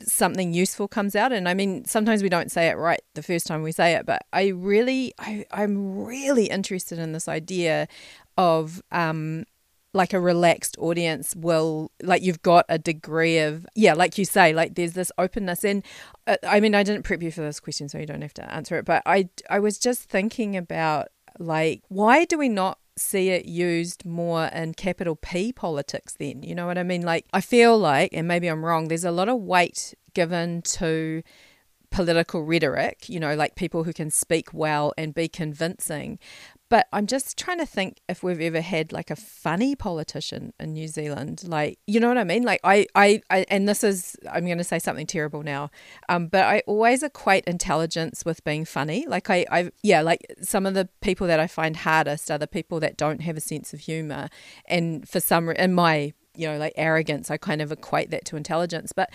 something 0.00 0.52
useful 0.52 0.88
comes 0.88 1.14
out. 1.14 1.32
And 1.32 1.48
i 1.48 1.54
mean 1.54 1.84
sometimes 1.84 2.22
we 2.22 2.28
don't 2.28 2.50
say 2.50 2.68
it 2.68 2.76
right 2.76 3.00
the 3.14 3.22
first 3.22 3.46
time 3.46 3.62
we 3.62 3.72
say 3.72 3.94
it 3.94 4.06
but 4.06 4.22
i 4.32 4.48
really 4.48 5.12
I, 5.18 5.44
i'm 5.50 6.04
really 6.04 6.46
interested 6.46 6.98
in 6.98 7.12
this 7.12 7.28
idea 7.28 7.88
of 8.38 8.82
um 8.90 9.44
like 9.96 10.12
a 10.12 10.20
relaxed 10.20 10.76
audience 10.78 11.34
will 11.34 11.90
like 12.02 12.22
you've 12.22 12.42
got 12.42 12.64
a 12.68 12.78
degree 12.78 13.38
of 13.38 13.66
yeah 13.74 13.94
like 13.94 14.18
you 14.18 14.24
say 14.24 14.52
like 14.52 14.74
there's 14.74 14.92
this 14.92 15.10
openness 15.18 15.64
and 15.64 15.82
uh, 16.26 16.36
i 16.44 16.60
mean 16.60 16.74
i 16.74 16.82
didn't 16.82 17.02
prep 17.02 17.22
you 17.22 17.32
for 17.32 17.40
this 17.40 17.58
question 17.58 17.88
so 17.88 17.98
you 17.98 18.06
don't 18.06 18.22
have 18.22 18.34
to 18.34 18.52
answer 18.52 18.76
it 18.76 18.84
but 18.84 19.02
i 19.06 19.28
i 19.50 19.58
was 19.58 19.78
just 19.78 20.08
thinking 20.08 20.56
about 20.56 21.08
like 21.38 21.82
why 21.88 22.24
do 22.24 22.38
we 22.38 22.48
not 22.48 22.78
see 22.98 23.28
it 23.28 23.44
used 23.44 24.04
more 24.04 24.46
in 24.46 24.74
capital 24.74 25.16
P 25.16 25.52
politics 25.52 26.16
then. 26.18 26.42
You 26.42 26.54
know 26.54 26.66
what 26.66 26.78
I 26.78 26.82
mean? 26.82 27.02
Like, 27.02 27.26
I 27.32 27.40
feel 27.40 27.78
like, 27.78 28.10
and 28.12 28.26
maybe 28.26 28.48
I'm 28.48 28.64
wrong, 28.64 28.88
there's 28.88 29.04
a 29.04 29.10
lot 29.10 29.28
of 29.28 29.38
weight 29.38 29.94
given 30.14 30.62
to 30.62 31.22
political 31.96 32.44
rhetoric, 32.44 33.08
you 33.08 33.18
know, 33.18 33.34
like 33.34 33.54
people 33.54 33.84
who 33.84 33.92
can 33.94 34.10
speak 34.10 34.52
well 34.52 34.92
and 34.98 35.14
be 35.14 35.28
convincing. 35.28 36.18
But 36.68 36.88
I'm 36.92 37.06
just 37.06 37.38
trying 37.38 37.58
to 37.58 37.64
think 37.64 38.00
if 38.06 38.22
we've 38.22 38.40
ever 38.40 38.60
had 38.60 38.92
like 38.92 39.10
a 39.10 39.16
funny 39.16 39.74
politician 39.74 40.52
in 40.60 40.74
New 40.74 40.88
Zealand. 40.88 41.44
Like, 41.46 41.78
you 41.86 41.98
know 41.98 42.08
what 42.08 42.18
I 42.18 42.24
mean? 42.24 42.42
Like, 42.42 42.60
I, 42.64 42.86
I, 42.94 43.22
I 43.30 43.46
and 43.48 43.66
this 43.66 43.82
is, 43.82 44.14
I'm 44.30 44.44
going 44.44 44.58
to 44.58 44.64
say 44.64 44.78
something 44.78 45.06
terrible 45.06 45.42
now, 45.42 45.70
um, 46.10 46.26
but 46.26 46.44
I 46.44 46.62
always 46.66 47.02
equate 47.02 47.44
intelligence 47.44 48.26
with 48.26 48.44
being 48.44 48.66
funny. 48.66 49.06
Like, 49.08 49.30
I, 49.30 49.46
I, 49.50 49.70
yeah, 49.82 50.02
like 50.02 50.26
some 50.42 50.66
of 50.66 50.74
the 50.74 50.90
people 51.00 51.26
that 51.28 51.40
I 51.40 51.46
find 51.46 51.76
hardest 51.76 52.30
are 52.30 52.36
the 52.38 52.46
people 52.46 52.78
that 52.80 52.98
don't 52.98 53.22
have 53.22 53.38
a 53.38 53.40
sense 53.40 53.72
of 53.72 53.80
humor. 53.80 54.28
And 54.66 55.08
for 55.08 55.20
some, 55.20 55.48
in 55.48 55.72
my, 55.72 56.12
you 56.34 56.46
know, 56.46 56.58
like 56.58 56.74
arrogance, 56.76 57.30
I 57.30 57.38
kind 57.38 57.62
of 57.62 57.72
equate 57.72 58.10
that 58.10 58.26
to 58.26 58.36
intelligence. 58.36 58.92
But 58.92 59.08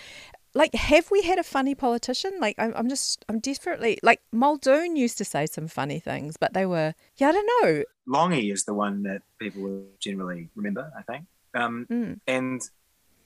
like 0.53 0.73
have 0.75 1.09
we 1.11 1.21
had 1.21 1.39
a 1.39 1.43
funny 1.43 1.75
politician? 1.75 2.31
Like 2.39 2.55
I'm, 2.57 2.73
I'm 2.75 2.89
just 2.89 3.23
i'm 3.29 3.39
desperately 3.39 3.97
like 4.03 4.21
muldoon 4.31 4.95
used 4.95 5.17
to 5.17 5.25
say 5.25 5.45
some 5.45 5.67
funny 5.67 5.99
things 5.99 6.37
but 6.37 6.53
they 6.53 6.65
were 6.65 6.93
yeah 7.17 7.29
i 7.29 7.31
don't 7.31 7.49
know. 7.61 7.83
Lange 8.07 8.51
is 8.51 8.65
the 8.65 8.73
one 8.73 9.03
that 9.03 9.21
people 9.39 9.61
will 9.61 9.85
generally 9.99 10.49
remember 10.55 10.91
i 10.97 11.01
think. 11.03 11.25
Um, 11.53 11.85
mm. 11.89 12.19
and 12.27 12.61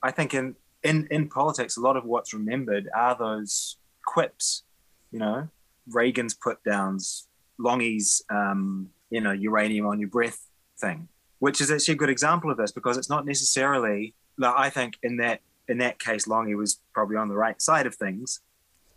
i 0.02 0.12
think 0.12 0.34
in, 0.34 0.56
in 0.84 1.08
in 1.12 1.30
politics 1.30 1.78
a 1.78 1.82
lot 1.82 1.96
of 1.96 2.06
what's 2.06 2.34
remembered 2.34 2.90
are 2.96 3.16
those 3.16 3.78
quips 4.06 4.64
you 5.12 5.20
know 5.20 5.48
reagan's 5.88 6.34
put 6.34 6.64
downs 6.64 7.28
Lange's 7.58 8.24
um, 8.30 8.90
you 9.10 9.22
know 9.22 9.32
uranium 9.32 9.86
on 9.86 10.00
your 10.00 10.10
breath 10.10 10.48
thing 10.78 11.08
which 11.40 11.62
is 11.62 11.72
actually 11.72 11.94
a 11.94 11.98
good 11.98 12.10
example 12.10 12.50
of 12.50 12.58
this 12.58 12.72
because 12.72 12.98
it's 12.98 13.10
not 13.10 13.26
necessarily 13.26 14.14
like, 14.38 14.56
i 14.58 14.70
think 14.70 14.98
in 15.04 15.18
that 15.18 15.42
in 15.68 15.78
that 15.80 16.00
case, 16.00 16.28
Lange 16.28 16.56
was 16.56 16.82
probably 16.94 17.18
on 17.18 17.28
the 17.28 17.36
right 17.36 17.62
side 17.62 17.86
of 17.86 17.96
things. 17.96 18.42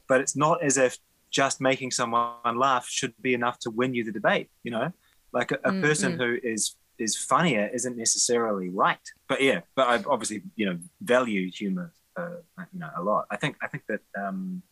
But 0.09 0.21
it's 0.21 0.37
not 0.37 0.63
as 0.63 0.79
if 0.79 0.99
just 1.31 1.61
making 1.61 1.91
someone 1.91 2.57
laugh 2.57 2.89
should 2.89 3.15
be 3.21 3.35
enough 3.35 3.59
to 3.61 3.71
win 3.71 3.95
you 3.95 4.05
the 4.05 4.13
debate. 4.13 4.51
You 4.63 4.71
know, 4.71 4.93
like 5.33 5.53
a, 5.53 5.57
a 5.57 5.71
mm-hmm. 5.71 5.83
person 5.83 6.19
who 6.19 6.39
is 6.43 6.77
is 6.99 7.17
funnier 7.17 7.71
isn't 7.73 7.97
necessarily 7.97 8.69
right. 8.69 8.99
But 9.29 9.43
yeah, 9.43 9.61
but 9.75 9.89
I 9.89 10.11
obviously 10.11 10.43
you 10.57 10.67
know 10.67 10.79
value 11.01 11.51
humor 11.51 11.93
uh, 12.17 12.37
you 12.73 12.81
know 12.81 12.91
a 12.97 13.03
lot. 13.03 13.27
I 13.31 13.37
think 13.37 13.57
I 13.63 13.69
think 13.69 13.85
that 13.89 14.01
um, 14.19 14.63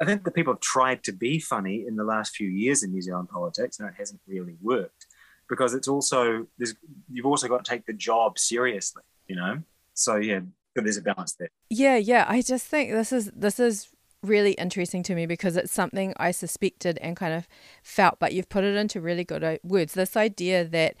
I 0.00 0.04
think 0.04 0.24
that 0.24 0.34
people 0.34 0.54
have 0.54 0.60
tried 0.60 1.02
to 1.04 1.12
be 1.12 1.38
funny 1.38 1.86
in 1.86 1.96
the 1.96 2.04
last 2.04 2.36
few 2.36 2.48
years 2.48 2.82
in 2.82 2.92
New 2.92 3.02
Zealand 3.02 3.28
politics, 3.28 3.78
and 3.78 3.88
it 3.88 3.94
hasn't 3.98 4.20
really 4.26 4.56
worked 4.62 5.06
because 5.48 5.74
it's 5.74 5.88
also 5.88 6.46
there's 6.58 6.74
you've 7.10 7.26
also 7.26 7.48
got 7.48 7.64
to 7.64 7.70
take 7.70 7.86
the 7.86 7.92
job 7.92 8.38
seriously. 8.38 9.02
You 9.26 9.36
know, 9.36 9.62
so 9.94 10.16
yeah, 10.16 10.40
there's 10.84 10.96
a 10.96 11.02
balance 11.02 11.34
there. 11.34 11.50
Yeah, 11.70 11.96
yeah. 11.96 12.24
I 12.28 12.42
just 12.42 12.66
think 12.66 12.92
this 12.92 13.12
is 13.12 13.30
this 13.34 13.58
is 13.60 13.88
really 14.22 14.52
interesting 14.52 15.02
to 15.04 15.14
me 15.14 15.26
because 15.26 15.56
it's 15.56 15.72
something 15.72 16.12
I 16.16 16.32
suspected 16.32 16.98
and 17.00 17.16
kind 17.16 17.34
of 17.34 17.46
felt, 17.82 18.18
but 18.18 18.32
you've 18.32 18.48
put 18.48 18.64
it 18.64 18.74
into 18.76 19.00
really 19.00 19.24
good 19.24 19.44
uh, 19.44 19.58
words. 19.62 19.94
This 19.94 20.16
idea 20.16 20.64
that 20.64 20.96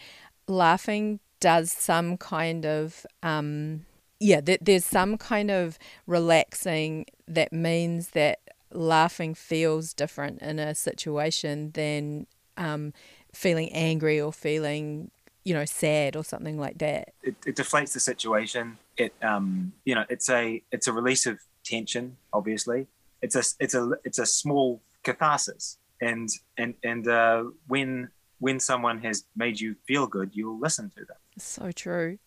laughing 0.46 1.20
does 1.40 1.72
some 1.72 2.16
kind 2.16 2.64
of 2.64 3.06
um, 3.22 3.86
yeah, 4.20 4.40
that 4.40 4.64
there's 4.64 4.84
some 4.84 5.16
kind 5.16 5.50
of 5.50 5.78
relaxing 6.06 7.06
that 7.26 7.52
means 7.52 8.10
that 8.10 8.40
laughing 8.72 9.34
feels 9.34 9.94
different 9.94 10.42
in 10.42 10.58
a 10.58 10.74
situation 10.74 11.70
than 11.72 12.26
um, 12.56 12.92
feeling 13.32 13.70
angry 13.72 14.20
or 14.20 14.32
feeling 14.32 15.10
you 15.44 15.54
know 15.54 15.64
sad 15.64 16.16
or 16.16 16.24
something 16.24 16.58
like 16.58 16.78
that. 16.78 17.12
It, 17.22 17.36
it 17.46 17.56
deflates 17.56 17.92
the 17.92 18.00
situation. 18.00 18.78
It 18.96 19.12
um 19.22 19.72
you 19.84 19.94
know 19.94 20.04
it's 20.08 20.28
a 20.28 20.62
it's 20.72 20.86
a 20.86 20.92
release 20.92 21.26
of 21.26 21.38
tension 21.64 22.16
obviously. 22.32 22.86
It's 23.22 23.36
a 23.36 23.42
it's 23.60 23.74
a 23.74 23.90
it's 24.04 24.18
a 24.18 24.26
small 24.26 24.80
catharsis. 25.02 25.78
And 26.00 26.28
and 26.56 26.74
and 26.82 27.08
uh 27.08 27.44
when 27.66 28.10
when 28.38 28.60
someone 28.60 29.00
has 29.00 29.24
made 29.36 29.60
you 29.60 29.74
feel 29.86 30.06
good 30.06 30.30
you'll 30.32 30.58
listen 30.58 30.90
to 30.90 31.04
them. 31.04 31.16
So 31.38 31.72
true. 31.72 32.18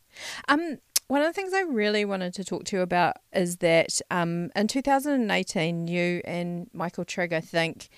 Um 0.48 0.80
one 1.12 1.22
of 1.22 1.28
the 1.28 1.34
things 1.34 1.52
I 1.54 1.64
really 1.64 2.06
wanted 2.06 2.34
to 2.36 2.46
talk 2.46 2.64
to 2.66 2.78
you 2.78 2.82
about 2.82 3.18
is 3.34 3.58
that 3.58 4.00
um, 4.10 4.50
in 4.56 4.70
2018, 4.70 5.88
you 5.88 6.22
and 6.24 6.70
Michael 6.72 7.04
Trigg, 7.04 7.34
I 7.34 7.42
think, 7.42 7.90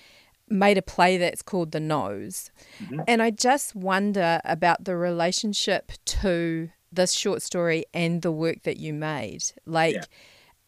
made 0.48 0.78
a 0.78 0.82
play 0.82 1.16
that's 1.16 1.42
called 1.42 1.72
The 1.72 1.80
Nose. 1.80 2.50
Mm-hmm. 2.82 3.00
And 3.08 3.22
I 3.22 3.30
just 3.30 3.74
wonder 3.74 4.40
about 4.44 4.84
the 4.84 4.96
relationship 4.96 5.92
to 6.04 6.70
this 6.92 7.12
short 7.12 7.42
story 7.42 7.84
and 7.92 8.22
the 8.22 8.30
work 8.30 8.62
that 8.62 8.76
you 8.76 8.92
made. 8.92 9.42
Like, 9.66 9.94
yeah. 9.94 10.02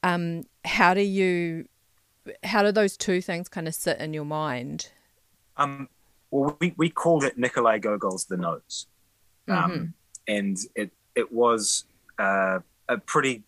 um, 0.02 0.44
how 0.64 0.94
do 0.94 1.02
you, 1.02 1.68
how 2.42 2.62
do 2.62 2.72
those 2.72 2.96
two 2.96 3.20
things 3.20 3.48
kind 3.48 3.68
of 3.68 3.74
sit 3.74 3.98
in 3.98 4.12
your 4.14 4.24
mind? 4.24 4.90
Um, 5.56 5.88
well, 6.30 6.56
we, 6.60 6.74
we 6.76 6.90
called 6.90 7.24
it 7.24 7.38
Nikolai 7.38 7.78
Gogol's 7.78 8.24
The 8.24 8.36
Nose. 8.36 8.86
Um, 9.48 9.56
mm-hmm. 9.56 9.84
And 10.26 10.58
it, 10.74 10.90
it 11.14 11.32
was 11.32 11.84
uh, 12.18 12.58
a 12.88 12.98
pretty 12.98 13.42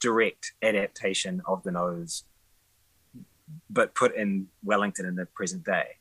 direct 0.00 0.52
adaptation 0.62 1.42
of 1.46 1.62
The 1.62 1.70
Nose 1.70 2.24
but 3.70 3.94
put 3.94 4.14
in 4.16 4.48
Wellington 4.64 5.06
in 5.06 5.14
the 5.14 5.26
present 5.26 5.64
day. 5.64 5.96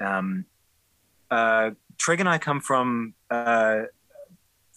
Um, 0.00 0.44
uh, 1.30 1.70
Trigg 1.98 2.20
and 2.20 2.28
I 2.28 2.38
come 2.38 2.60
from 2.60 3.14
a 3.30 3.84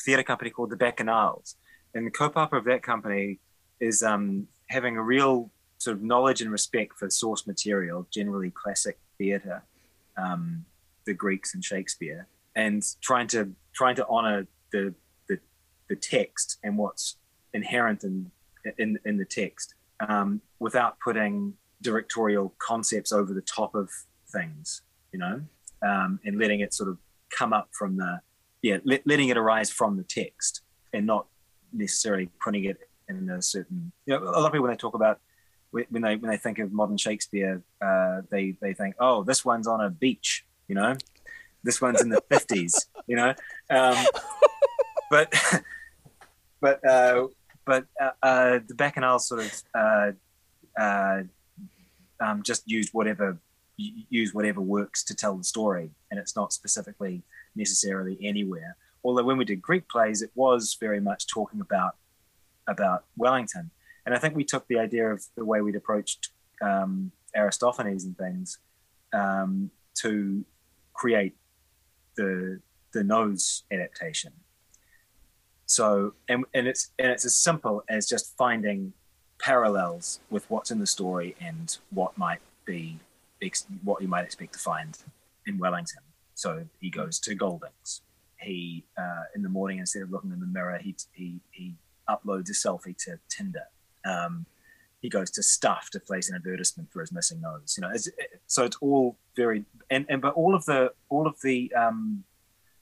theatre 0.04 0.24
company 0.24 0.50
called 0.50 0.70
the 0.70 0.78
Bacchanals, 0.78 1.56
and 1.94 2.06
the 2.08 2.12
kaupapa 2.12 2.54
of 2.54 2.66
that 2.66 2.84
company 2.84 3.40
is 3.80 4.02
um, 4.02 4.48
having 4.68 4.98
a 4.98 5.04
real 5.04 5.52
sort 5.78 5.98
of 5.98 6.04
knowledge 6.04 6.42
and 6.42 6.52
respect 6.52 6.98
for 6.98 7.10
source 7.10 7.48
material, 7.48 8.08
generally 8.12 8.52
classic 8.52 9.00
theatre, 9.18 9.64
um, 10.18 10.66
the 11.06 11.14
Greeks 11.14 11.54
and 11.54 11.64
Shakespeare, 11.64 12.28
and 12.56 12.84
trying 13.02 13.28
to 13.28 13.52
trying 13.74 13.96
to 13.96 14.08
honour 14.08 14.48
the, 14.72 14.94
the 15.28 15.40
the 15.90 15.96
text 15.96 16.58
and 16.64 16.78
what's 16.78 17.18
inherent 17.54 18.04
in 18.04 18.32
in, 18.78 19.00
in 19.06 19.18
the 19.18 19.26
text 19.26 19.76
um, 20.08 20.42
without 20.60 20.98
putting 21.04 21.54
directorial 21.82 22.54
concepts 22.60 23.12
over 23.12 23.34
the 23.34 23.42
top 23.42 23.76
of 23.76 23.90
things, 24.30 24.82
you 25.12 25.20
know, 25.20 25.42
um, 25.82 26.20
and 26.26 26.40
letting 26.40 26.60
it 26.62 26.74
sort 26.74 26.90
of 26.90 26.98
come 27.30 27.54
up 27.54 27.70
from 27.72 27.98
the, 27.98 28.22
yeah, 28.62 28.78
let, 28.84 29.06
letting 29.06 29.30
it 29.30 29.38
arise 29.38 29.70
from 29.72 29.98
the 29.98 30.04
text 30.04 30.62
and 30.94 31.06
not 31.06 31.28
necessarily 31.74 32.30
putting 32.44 32.66
it 32.66 32.78
in 33.10 33.30
a 33.30 33.42
certain, 33.42 33.92
you 34.06 34.14
know, 34.14 34.24
a 34.24 34.40
lot 34.40 34.46
of 34.46 34.52
people 34.52 34.64
when 34.64 34.72
they 34.72 34.78
talk 34.78 34.96
about 34.96 35.20
when 35.72 36.02
they 36.02 36.18
when 36.18 36.30
they 36.30 36.38
think 36.38 36.60
of 36.60 36.74
modern 36.74 36.98
Shakespeare, 36.98 37.62
uh, 37.82 38.22
they 38.30 38.56
they 38.62 38.74
think, 38.74 38.96
oh, 39.00 39.24
this 39.24 39.46
one's 39.46 39.68
on 39.68 39.80
a 39.80 39.90
beach, 39.90 40.46
you 40.68 40.76
know, 40.76 40.96
this 41.64 41.82
one's 41.82 42.02
in 42.02 42.10
the 42.10 42.22
fifties, 42.30 42.88
you 43.08 43.16
know, 43.16 43.34
um, 43.70 44.06
but 45.10 45.34
but 46.62 46.86
uh, 46.86 47.28
but 47.66 47.86
uh, 48.02 48.12
uh, 48.22 48.60
the 48.68 48.76
Bacchanal 48.76 49.20
sort 49.20 49.46
of 49.46 49.64
uh, 49.74 50.12
uh, 50.82 51.24
um, 52.22 52.44
just 52.44 52.64
use 52.70 52.90
whatever 52.94 53.38
use 53.78 54.34
whatever 54.34 54.62
works 54.62 55.04
to 55.04 55.16
tell 55.16 55.36
the 55.36 55.44
story, 55.44 55.90
and 56.10 56.20
it's 56.20 56.36
not 56.36 56.54
specifically 56.54 57.24
necessarily 57.56 58.18
anywhere. 58.22 58.76
Although 59.04 59.24
when 59.24 59.38
we 59.38 59.46
did 59.46 59.62
Greek 59.62 59.90
plays, 59.90 60.22
it 60.22 60.32
was 60.36 60.78
very 60.80 61.02
much 61.02 61.28
talking 61.28 61.62
about 61.62 61.96
about 62.68 63.06
Wellington, 63.18 63.72
and 64.06 64.14
I 64.16 64.20
think 64.20 64.36
we 64.36 64.44
took 64.44 64.68
the 64.68 64.78
idea 64.78 65.12
of 65.12 65.24
the 65.36 65.46
way 65.46 65.62
we'd 65.62 65.76
approached 65.76 66.30
um, 66.62 67.12
Aristophanes 67.36 68.06
and 68.06 68.18
things 68.18 68.60
um, 69.14 69.72
to 69.96 70.46
create 70.94 71.36
the 72.16 72.60
the 72.94 73.04
nose 73.04 73.64
adaptation. 73.72 74.34
So 75.66 76.14
and, 76.28 76.46
and 76.54 76.68
it's 76.68 76.92
and 77.00 77.12
it's 77.12 77.26
as 77.26 77.36
simple 77.36 77.84
as 77.90 78.08
just 78.08 78.36
finding 78.38 78.94
parallels 79.42 80.20
with 80.30 80.50
what's 80.50 80.72
in 80.72 80.80
the 80.80 80.88
story 80.88 81.36
and 81.42 81.78
what 81.90 82.18
might 82.18 82.40
be 82.66 83.00
what 83.84 84.02
you 84.02 84.08
might 84.08 84.24
expect 84.24 84.54
to 84.54 84.60
find 84.60 84.98
in 85.48 85.58
Wellington. 85.58 86.04
So 86.36 86.66
he 86.80 86.90
goes 86.92 87.20
to 87.22 87.34
Goldings. 87.34 88.02
He 88.40 88.84
uh, 88.98 89.24
in 89.36 89.42
the 89.42 89.50
morning 89.50 89.80
instead 89.80 90.04
of 90.04 90.12
looking 90.12 90.32
in 90.32 90.40
the 90.40 90.46
mirror, 90.46 90.78
he 90.78 90.96
he 91.12 91.40
he 91.52 91.76
uploads 92.10 92.50
a 92.50 92.54
selfie 92.54 92.98
to 93.06 93.20
Tinder. 93.30 93.66
Um, 94.06 94.46
he 95.02 95.10
goes 95.10 95.32
to 95.32 95.44
Stuff 95.44 95.90
to 95.92 96.00
place 96.00 96.30
an 96.30 96.36
advertisement 96.36 96.92
for 96.92 97.02
his 97.02 97.12
missing 97.12 97.42
nose. 97.42 97.76
You 97.78 97.82
know, 97.82 97.90
it's, 97.94 98.08
it, 98.08 98.42
so 98.46 98.64
it's 98.64 98.78
all 98.82 99.18
very 99.36 99.66
and 99.90 100.06
and 100.10 100.22
but 100.22 100.34
all 100.36 100.56
of 100.56 100.66
the 100.66 100.94
all 101.10 101.28
of 101.28 101.36
the 101.42 101.72
um, 101.74 102.24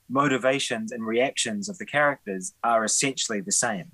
motivations 0.08 0.92
and 0.92 1.06
reactions 1.06 1.68
of 1.68 1.78
the 1.78 1.86
characters 1.86 2.52
are 2.62 2.84
essentially 2.84 3.40
the 3.40 3.52
same 3.52 3.92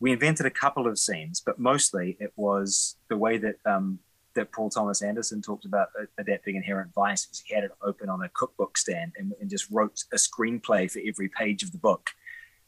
we 0.00 0.12
invented 0.12 0.46
a 0.46 0.50
couple 0.50 0.86
of 0.86 0.98
scenes, 0.98 1.42
but 1.44 1.58
mostly 1.58 2.16
it 2.20 2.32
was 2.36 2.96
the 3.08 3.16
way 3.16 3.38
that 3.38 3.56
um, 3.66 3.98
that 4.34 4.52
Paul 4.52 4.70
Thomas 4.70 5.02
Anderson 5.02 5.42
talked 5.42 5.64
about 5.64 5.88
adapting 6.18 6.56
Inherent 6.56 6.92
Vice. 6.94 7.28
Was 7.28 7.40
he 7.40 7.54
had 7.54 7.64
it 7.64 7.72
open 7.82 8.08
on 8.08 8.22
a 8.22 8.28
cookbook 8.28 8.78
stand 8.78 9.12
and, 9.16 9.32
and, 9.40 9.50
just 9.50 9.68
wrote 9.70 10.04
a 10.12 10.16
screenplay 10.16 10.88
for 10.90 11.00
every 11.04 11.28
page 11.28 11.62
of 11.62 11.72
the 11.72 11.78
book, 11.78 12.10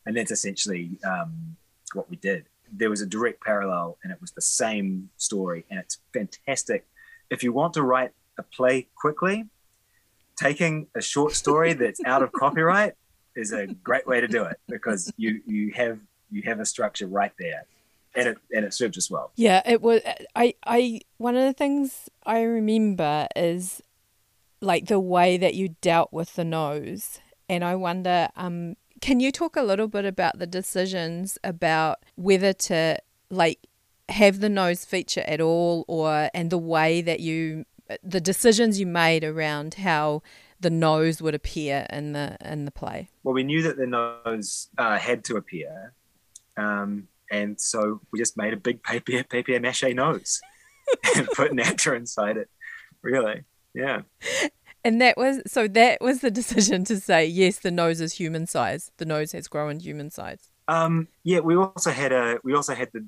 and 0.04 0.16
that's 0.16 0.32
essentially 0.32 0.98
um, 1.04 1.56
what 1.92 2.10
we 2.10 2.16
did. 2.16 2.46
There 2.72 2.90
was 2.90 3.00
a 3.00 3.06
direct 3.06 3.42
parallel, 3.42 3.98
and 4.02 4.12
it 4.12 4.20
was 4.20 4.32
the 4.32 4.42
same 4.42 5.10
story, 5.16 5.64
and 5.70 5.78
it's 5.78 5.98
fantastic 6.12 6.86
if 7.30 7.44
you 7.44 7.52
want 7.52 7.74
to 7.74 7.82
write 7.82 8.10
a 8.38 8.42
play 8.42 8.88
quickly, 8.96 9.44
taking 10.36 10.88
a 10.94 11.00
short 11.00 11.32
story 11.32 11.72
that's 11.72 12.00
out 12.04 12.22
of 12.22 12.32
copyright 12.32 12.94
is 13.36 13.52
a 13.52 13.68
great 13.68 14.06
way 14.06 14.20
to 14.20 14.26
do 14.26 14.44
it 14.44 14.58
because 14.68 15.12
you 15.16 15.40
you 15.46 15.72
have 15.72 15.98
you 16.30 16.42
have 16.42 16.60
a 16.60 16.66
structure 16.66 17.06
right 17.06 17.32
there 17.38 17.66
and 18.14 18.28
it 18.28 18.38
and 18.52 18.64
it 18.64 18.74
serves 18.74 18.98
us 18.98 19.10
well. 19.10 19.30
Yeah, 19.36 19.62
it 19.64 19.80
was. 19.82 20.02
I 20.34 20.54
I 20.64 21.00
one 21.18 21.36
of 21.36 21.44
the 21.44 21.52
things 21.52 22.08
I 22.24 22.42
remember 22.42 23.28
is 23.36 23.80
like 24.60 24.86
the 24.86 25.00
way 25.00 25.36
that 25.36 25.54
you 25.54 25.76
dealt 25.80 26.12
with 26.12 26.34
the 26.34 26.44
nose, 26.44 27.20
and 27.48 27.64
I 27.64 27.74
wonder, 27.76 28.28
um, 28.36 28.76
can 29.00 29.20
you 29.20 29.32
talk 29.32 29.56
a 29.56 29.62
little 29.62 29.88
bit 29.88 30.04
about 30.04 30.38
the 30.38 30.46
decisions 30.46 31.38
about 31.42 31.98
whether 32.16 32.52
to 32.52 32.98
like 33.30 33.66
have 34.08 34.40
the 34.40 34.48
nose 34.48 34.84
feature 34.84 35.24
at 35.26 35.40
all, 35.40 35.84
or 35.88 36.30
and 36.34 36.50
the 36.50 36.58
way 36.58 37.00
that 37.02 37.20
you 37.20 37.64
the 38.02 38.20
decisions 38.20 38.78
you 38.78 38.86
made 38.86 39.24
around 39.24 39.74
how 39.74 40.22
the 40.60 40.70
nose 40.70 41.22
would 41.22 41.34
appear 41.34 41.86
in 41.90 42.12
the 42.12 42.36
in 42.44 42.64
the 42.64 42.70
play. 42.70 43.08
Well, 43.22 43.34
we 43.34 43.44
knew 43.44 43.62
that 43.62 43.76
the 43.76 43.86
nose 43.86 44.68
uh, 44.78 44.98
had 44.98 45.24
to 45.24 45.36
appear. 45.36 45.94
Um, 46.60 47.08
and 47.30 47.60
so 47.60 48.00
we 48.10 48.18
just 48.18 48.36
made 48.36 48.52
a 48.52 48.56
big 48.56 48.82
papier 48.82 49.22
papier 49.22 49.60
mache 49.60 49.94
nose 49.94 50.40
and 51.16 51.28
put 51.28 51.52
an 51.52 51.60
actor 51.60 51.94
inside 51.94 52.36
it. 52.36 52.48
Really, 53.02 53.44
yeah. 53.74 54.02
And 54.84 55.00
that 55.00 55.16
was 55.16 55.42
so. 55.46 55.68
That 55.68 56.00
was 56.00 56.20
the 56.20 56.30
decision 56.30 56.84
to 56.84 56.98
say 56.98 57.26
yes. 57.26 57.58
The 57.58 57.70
nose 57.70 58.00
is 58.00 58.14
human 58.14 58.46
size. 58.46 58.90
The 58.96 59.04
nose 59.04 59.32
has 59.32 59.46
grown 59.48 59.80
human 59.80 60.10
size. 60.10 60.50
Um, 60.68 61.08
yeah, 61.22 61.40
we 61.40 61.56
also 61.56 61.90
had 61.90 62.12
a 62.12 62.38
we 62.42 62.54
also 62.54 62.74
had 62.74 62.90
the 62.92 63.06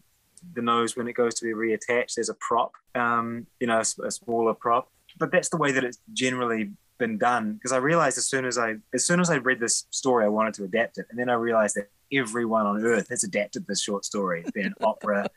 the 0.55 0.63
nose 0.63 0.97
when 0.97 1.09
it 1.09 1.15
goes 1.15 1.35
to 1.35 1.45
be 1.45 1.53
reattached. 1.53 2.15
There's 2.15 2.29
a 2.29 2.35
prop, 2.35 2.73
um, 2.95 3.47
you 3.61 3.67
know, 3.67 3.79
a, 3.79 4.07
a 4.07 4.11
smaller 4.11 4.55
prop. 4.55 4.91
But 5.19 5.31
that's 5.31 5.51
the 5.51 5.57
way 5.57 5.73
that 5.73 5.85
it's 5.85 5.99
generally 6.13 6.73
been 6.99 7.19
done 7.19 7.55
because 7.55 7.73
I 7.73 7.79
realized 7.79 8.17
as 8.19 8.27
soon 8.27 8.45
as 8.45 8.59
I 8.59 8.77
as 8.95 9.07
soon 9.07 9.21
as 9.21 9.31
I 9.31 9.37
read 9.37 9.61
this 9.61 9.87
story, 9.91 10.25
I 10.25 10.29
wanted 10.29 10.55
to 10.55 10.65
adapt 10.65 10.99
it, 10.99 11.07
and 11.11 11.19
then 11.19 11.29
I 11.29 11.35
realized 11.35 11.77
that 11.77 11.91
everyone 12.13 12.67
on 12.67 12.85
earth 12.85 13.09
has 13.09 13.25
adapted 13.25 13.67
this 13.67 13.83
short 13.83 14.05
story. 14.05 14.41
It's 14.41 14.51
been 14.51 14.67
an 14.67 14.75
opera. 14.83 15.29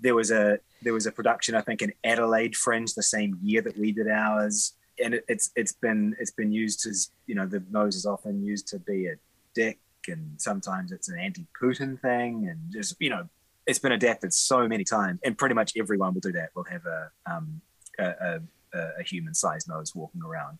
There 0.00 0.14
was 0.14 0.30
a 0.30 0.58
there 0.82 0.92
was 0.92 1.06
a 1.06 1.12
production 1.12 1.54
I 1.54 1.60
think 1.60 1.82
in 1.82 1.92
Adelaide 2.04 2.56
Fringe 2.56 2.94
the 2.94 3.02
same 3.02 3.38
year 3.42 3.62
that 3.62 3.78
we 3.78 3.92
did 3.92 4.08
ours, 4.08 4.74
and 5.02 5.14
it, 5.14 5.24
it's 5.28 5.50
it's 5.56 5.72
been 5.72 6.16
it's 6.18 6.32
been 6.32 6.52
used 6.52 6.86
as 6.86 7.10
you 7.26 7.34
know 7.34 7.46
the 7.46 7.62
nose 7.70 7.96
is 7.96 8.06
often 8.06 8.44
used 8.44 8.68
to 8.68 8.78
be 8.78 9.06
a 9.06 9.14
dick, 9.54 9.78
and 10.08 10.32
sometimes 10.36 10.92
it's 10.92 11.08
an 11.08 11.18
anti-Putin 11.18 12.00
thing, 12.00 12.48
and 12.48 12.58
just 12.72 12.96
you 13.00 13.10
know 13.10 13.28
it's 13.66 13.78
been 13.78 13.92
adapted 13.92 14.32
so 14.32 14.68
many 14.68 14.84
times, 14.84 15.20
and 15.24 15.38
pretty 15.38 15.54
much 15.54 15.72
everyone 15.78 16.12
will 16.12 16.20
do 16.20 16.32
that. 16.32 16.50
We'll 16.54 16.64
have 16.64 16.84
a 16.86 17.10
um, 17.26 17.60
a, 17.98 18.40
a, 18.74 18.78
a 19.00 19.02
human-sized 19.04 19.68
nose 19.68 19.94
walking 19.94 20.22
around. 20.22 20.58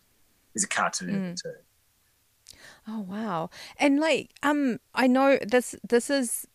There's 0.53 0.63
a 0.63 0.69
cartoon 0.69 1.35
mm. 1.35 1.41
Oh 2.87 2.99
wow. 2.99 3.49
And 3.77 3.99
like 3.99 4.31
um 4.43 4.79
I 4.93 5.07
know 5.07 5.39
this 5.45 5.75
this 5.87 6.09
is 6.09 6.47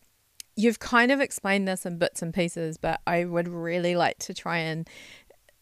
you've 0.55 0.79
kind 0.79 1.11
of 1.11 1.19
explained 1.19 1.67
this 1.67 1.85
in 1.85 1.97
bits 1.97 2.21
and 2.21 2.33
pieces, 2.33 2.77
but 2.77 3.01
I 3.07 3.25
would 3.25 3.47
really 3.47 3.95
like 3.95 4.19
to 4.19 4.33
try 4.33 4.57
and 4.57 4.87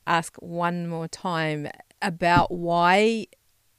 ask 0.07 0.35
one 0.37 0.87
more 0.87 1.07
time 1.07 1.69
about 2.01 2.51
why 2.51 3.27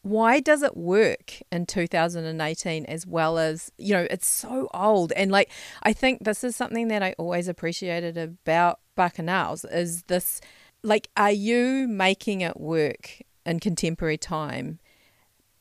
why 0.02 0.40
does 0.40 0.62
it 0.62 0.76
work 0.76 1.42
in 1.52 1.66
2018 1.66 2.86
as 2.86 3.06
well 3.06 3.38
as 3.38 3.70
you 3.76 3.92
know 3.92 4.06
it's 4.10 4.26
so 4.26 4.68
old 4.72 5.12
and 5.12 5.30
like 5.30 5.50
i 5.82 5.92
think 5.92 6.24
this 6.24 6.42
is 6.42 6.56
something 6.56 6.88
that 6.88 7.02
i 7.02 7.14
always 7.18 7.48
appreciated 7.48 8.16
about 8.16 8.80
bacchanals 8.96 9.70
is 9.70 10.02
this 10.04 10.40
like 10.82 11.08
are 11.18 11.32
you 11.32 11.86
making 11.86 12.40
it 12.40 12.58
work 12.58 13.20
in 13.44 13.60
contemporary 13.60 14.16
time 14.16 14.78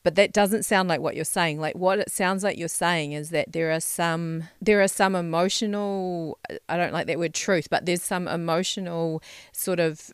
but 0.02 0.14
that 0.14 0.32
doesn't 0.32 0.64
sound 0.64 0.88
like 0.88 1.00
what 1.00 1.14
you're 1.14 1.24
saying. 1.24 1.60
Like 1.60 1.76
what 1.76 1.98
it 1.98 2.10
sounds 2.10 2.42
like 2.42 2.56
you're 2.56 2.68
saying 2.68 3.12
is 3.12 3.30
that 3.30 3.52
there 3.52 3.70
are 3.70 3.80
some 3.80 4.44
there 4.60 4.80
are 4.80 4.88
some 4.88 5.14
emotional 5.14 6.38
i 6.68 6.76
don't 6.76 6.92
like 6.92 7.06
that 7.06 7.18
word 7.18 7.34
truth 7.34 7.68
but 7.70 7.86
there's 7.86 8.02
some 8.02 8.26
emotional 8.28 9.22
sort 9.52 9.80
of 9.80 10.12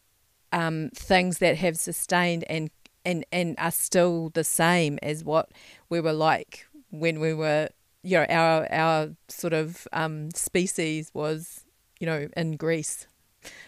um, 0.53 0.91
things 0.95 1.39
that 1.39 1.57
have 1.57 1.77
sustained 1.77 2.45
and 2.49 2.71
and 3.05 3.25
and 3.33 3.55
are 3.59 3.71
still 3.71 4.31
the 4.31 4.45
same 4.45 4.99
as 5.03 5.25
what 5.25 5.51
we 5.89 6.01
were 6.01 6.13
like 6.13 6.67
when 6.91 7.21
we 7.21 7.35
were 7.35 7.69
you 8.03 8.17
know 8.17 8.27
our 8.29 8.73
our 8.73 9.09
sort 9.29 9.53
of 9.53 9.87
um, 9.93 10.31
species 10.33 11.11
was 11.15 11.65
you 12.01 12.07
know 12.07 12.29
in 12.37 12.57
Greece 12.57 13.07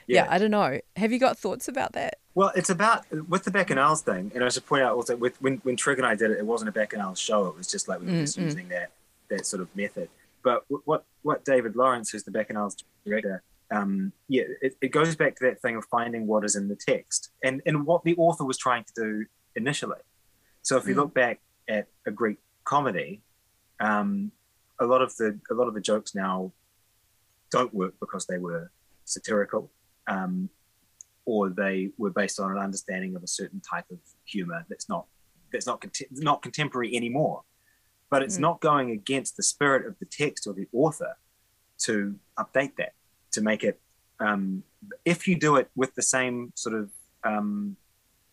yeah. 0.07 0.25
yeah. 0.25 0.27
I 0.31 0.39
don't 0.39 0.51
know. 0.51 0.81
Have 0.97 1.13
you 1.13 1.19
got 1.19 1.39
thoughts 1.39 1.69
about 1.69 1.93
that? 1.93 2.19
Well, 2.35 2.53
it's 2.55 2.71
about 2.71 3.05
with 3.29 3.45
the 3.45 3.51
Bacchanals 3.51 4.03
thing, 4.03 4.31
and 4.35 4.45
I 4.45 4.49
should 4.49 4.67
point 4.67 4.83
out 4.83 4.95
also 4.95 5.17
with 5.17 5.41
when 5.43 5.59
when 5.59 5.77
Trigg 5.77 5.99
and 5.99 6.07
I 6.07 6.15
did 6.15 6.31
it, 6.31 6.39
it 6.39 6.47
wasn't 6.47 6.69
a 6.69 6.73
Bacchanals 6.73 7.19
show. 7.19 7.47
It 7.47 7.57
was 7.57 7.67
just 7.67 7.89
like 7.89 8.01
we 8.01 8.07
were 8.07 8.13
mm, 8.13 8.21
just 8.21 8.39
mm. 8.39 8.45
using 8.45 8.69
that 8.69 8.91
that 9.29 9.47
sort 9.47 9.61
of 9.61 9.75
method. 9.75 10.09
But 10.43 10.65
what 10.85 11.05
what 11.23 11.45
David 11.45 11.75
Lawrence, 11.77 12.11
who's 12.11 12.23
the 12.23 12.31
Bacchanals 12.31 12.77
director, 13.05 13.43
um, 13.71 14.13
yeah, 14.29 14.45
it, 14.63 14.77
it 14.81 14.89
goes 14.89 15.17
back 15.17 15.37
to 15.37 15.45
that 15.47 15.61
thing 15.61 15.77
of 15.77 15.85
finding 15.87 16.27
what 16.27 16.45
is 16.45 16.57
in 16.57 16.69
the 16.69 16.77
text 16.77 17.31
and 17.43 17.61
and 17.67 17.85
what 17.85 18.05
the 18.05 18.15
author 18.17 18.45
was 18.45 18.57
trying 18.57 18.85
to 18.85 18.93
do 18.95 19.27
initially. 19.57 19.99
So 20.63 20.77
if 20.77 20.87
you 20.87 20.95
mm. 20.95 20.99
look 20.99 21.15
back 21.15 21.41
at 21.69 21.87
a 22.07 22.11
Greek 22.11 22.39
comedy, 22.65 23.21
um, 23.81 24.33
a 24.79 24.87
lot 24.87 25.03
of 25.03 25.17
the 25.17 25.39
a 25.51 25.55
lot 25.55 25.69
of 25.69 25.75
the 25.75 25.81
jokes 25.81 26.15
now 26.15 26.53
don't 27.51 27.75
work 27.75 27.95
because 28.01 28.27
they 28.27 28.39
were 28.39 28.71
satirical, 29.09 29.71
um, 30.07 30.49
or 31.25 31.51
they 31.51 31.91
were 31.99 32.11
based 32.11 32.41
on 32.41 32.51
an 32.51 32.59
understanding 32.59 33.15
of 33.17 33.23
a 33.23 33.27
certain 33.27 33.61
type 33.61 33.85
of 33.91 33.99
humor 34.25 34.65
that's 34.69 34.89
not 34.89 35.07
that's 35.53 35.67
not 35.67 35.85
not 36.13 36.43
contemporary 36.43 36.95
anymore. 36.95 37.43
But 38.11 38.23
it's 38.23 38.39
mm. 38.39 38.43
not 38.43 38.61
going 38.61 38.91
against 38.91 39.37
the 39.37 39.43
spirit 39.43 39.87
of 39.87 39.99
the 39.99 40.07
text 40.07 40.47
or 40.47 40.55
the 40.55 40.67
author 40.73 41.17
to 41.81 42.17
update 42.39 42.77
that 42.77 42.93
to 43.33 43.43
make 43.43 43.65
it. 43.65 43.81
Um, 44.21 44.63
if 45.05 45.29
you 45.29 45.37
do 45.37 45.57
it 45.57 45.71
with 45.77 45.95
the 45.95 46.03
same 46.03 46.53
sort 46.55 46.75
of 46.75 46.91
um, 47.25 47.77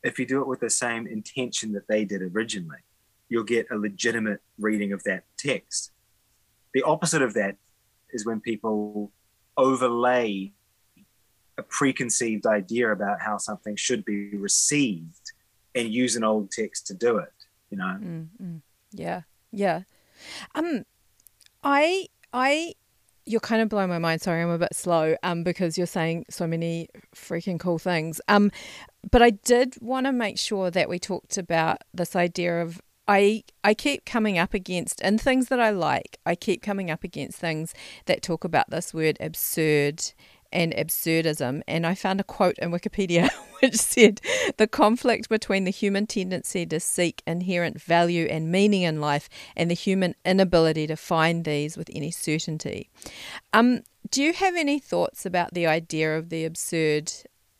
if 0.03 0.19
you 0.19 0.25
do 0.25 0.41
it 0.41 0.47
with 0.47 0.59
the 0.59 0.69
same 0.69 1.07
intention 1.07 1.73
that 1.73 1.87
they 1.87 2.05
did 2.05 2.21
originally, 2.21 2.83
you'll 3.27 3.43
get 3.43 3.67
a 3.71 3.75
legitimate 3.75 4.39
reading 4.59 4.93
of 4.93 5.03
that 5.03 5.23
text. 5.37 5.91
The 6.73 6.83
opposite 6.83 7.21
of 7.21 7.33
that 7.33 7.57
is 8.11 8.25
when 8.25 8.39
people 8.39 9.11
overlay 9.57 10.53
a 11.57 11.63
preconceived 11.63 12.45
idea 12.45 12.91
about 12.91 13.21
how 13.21 13.37
something 13.37 13.75
should 13.75 14.03
be 14.05 14.35
received 14.35 15.31
and 15.73 15.93
use 15.93 16.15
an 16.15 16.23
old 16.23 16.51
text 16.51 16.87
to 16.87 16.93
do 16.93 17.17
it 17.17 17.33
you 17.69 17.77
know 17.77 17.97
mm-hmm. 17.99 18.57
yeah 18.91 19.21
yeah 19.51 19.81
um 20.55 20.85
i 21.63 22.07
i 22.33 22.73
you're 23.25 23.39
kind 23.39 23.61
of 23.61 23.69
blowing 23.69 23.89
my 23.89 23.97
mind 23.97 24.21
sorry 24.21 24.41
i'm 24.41 24.49
a 24.49 24.57
bit 24.57 24.75
slow 24.75 25.15
um 25.23 25.43
because 25.43 25.77
you're 25.77 25.87
saying 25.87 26.25
so 26.29 26.45
many 26.45 26.87
freaking 27.15 27.59
cool 27.59 27.79
things 27.79 28.21
um 28.27 28.51
but 29.09 29.21
i 29.21 29.29
did 29.29 29.75
want 29.81 30.05
to 30.05 30.11
make 30.11 30.37
sure 30.37 30.69
that 30.69 30.89
we 30.89 30.99
talked 30.99 31.37
about 31.37 31.79
this 31.93 32.15
idea 32.15 32.61
of 32.61 32.81
I 33.07 33.43
I 33.63 33.73
keep 33.75 34.05
coming 34.05 34.39
up 34.39 34.53
against 34.53 35.01
and 35.03 35.21
things 35.21 35.49
that 35.49 35.59
I 35.59 35.69
like. 35.69 36.17
I 36.25 36.33
keep 36.33 36.63
coming 36.63 36.89
up 36.89 37.03
against 37.03 37.37
things 37.37 37.73
that 38.05 38.23
talk 38.23 38.43
about 38.43 38.69
this 38.71 38.93
word 38.93 39.17
absurd 39.19 40.01
and 40.55 40.73
absurdism. 40.73 41.61
And 41.67 41.85
I 41.85 41.93
found 41.93 42.19
a 42.19 42.23
quote 42.23 42.57
in 42.57 42.71
Wikipedia 42.71 43.29
which 43.61 43.75
said 43.75 44.21
the 44.57 44.67
conflict 44.67 45.29
between 45.29 45.65
the 45.65 45.71
human 45.71 46.07
tendency 46.07 46.65
to 46.65 46.79
seek 46.79 47.21
inherent 47.27 47.79
value 47.79 48.25
and 48.25 48.51
meaning 48.51 48.83
in 48.83 49.01
life 49.01 49.29
and 49.55 49.69
the 49.69 49.75
human 49.75 50.15
inability 50.25 50.87
to 50.87 50.95
find 50.95 51.45
these 51.45 51.77
with 51.77 51.89
any 51.93 52.09
certainty. 52.09 52.89
Um, 53.53 53.83
do 54.09 54.23
you 54.23 54.33
have 54.33 54.55
any 54.55 54.79
thoughts 54.79 55.25
about 55.25 55.53
the 55.53 55.67
idea 55.67 56.17
of 56.17 56.29
the 56.29 56.45
absurd 56.45 57.11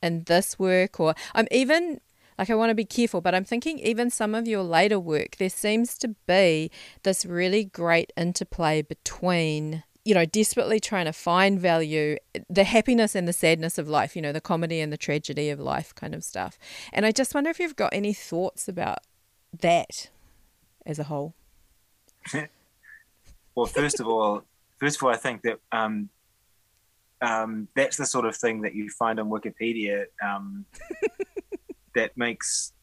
in 0.02 0.24
this 0.24 0.58
work? 0.58 1.00
Or 1.00 1.16
I'm 1.34 1.42
um, 1.42 1.48
even 1.52 2.00
like 2.38 2.50
I 2.50 2.56
want 2.56 2.70
to 2.70 2.76
be 2.76 2.86
careful, 2.86 3.22
but 3.22 3.34
I'm 3.34 3.46
thinking 3.46 3.80
even 3.80 4.10
some 4.10 4.36
of 4.36 4.48
your 4.48 4.64
later 4.64 5.00
work, 5.00 5.38
there 5.38 5.50
seems 5.50 5.98
to 6.00 6.10
be 6.28 6.70
this 7.04 7.26
really 7.26 7.64
great 7.64 8.12
interplay 8.18 8.82
between 8.82 9.84
you 10.06 10.14
know, 10.14 10.24
desperately 10.24 10.80
trying 10.80 11.06
to 11.06 11.12
find 11.12 11.60
value, 11.60 12.18
the 12.48 12.64
happiness 12.64 13.16
and 13.16 13.28
the 13.28 13.34
sadness 13.34 13.80
of 13.80 13.90
life, 13.90 14.16
you 14.16 14.22
know, 14.22 14.32
the 14.32 14.40
comedy 14.40 14.80
and 14.80 14.94
the 14.94 14.98
tragedy 14.98 15.50
of 15.50 15.60
life 15.60 15.94
kind 15.96 16.14
of 16.14 16.24
stuff. 16.24 16.60
And 16.94 17.08
I 17.08 17.12
just 17.12 17.34
wonder 17.34 17.50
if 17.50 17.60
you've 17.60 17.76
got 17.76 17.92
any 17.92 18.14
thoughts 18.14 18.68
about 18.68 19.00
that 19.62 20.12
as 20.86 21.00
a 21.00 21.06
whole. 21.06 21.34
well, 23.56 23.66
first 23.66 24.00
of 24.00 24.08
all, 24.08 24.44
first 24.78 24.98
of 24.98 25.04
all, 25.04 25.10
I 25.10 25.18
think 25.18 25.42
that 25.42 25.60
um, 25.72 26.10
um, 27.20 27.68
that's 27.76 27.98
the 27.98 28.06
sort 28.06 28.26
of 28.26 28.36
thing 28.36 28.62
that 28.62 28.76
you 28.76 28.90
find 28.90 29.20
on 29.20 29.28
Wikipedia 29.30 30.06
um, 30.24 30.66
that 31.96 32.16
makes, 32.16 32.74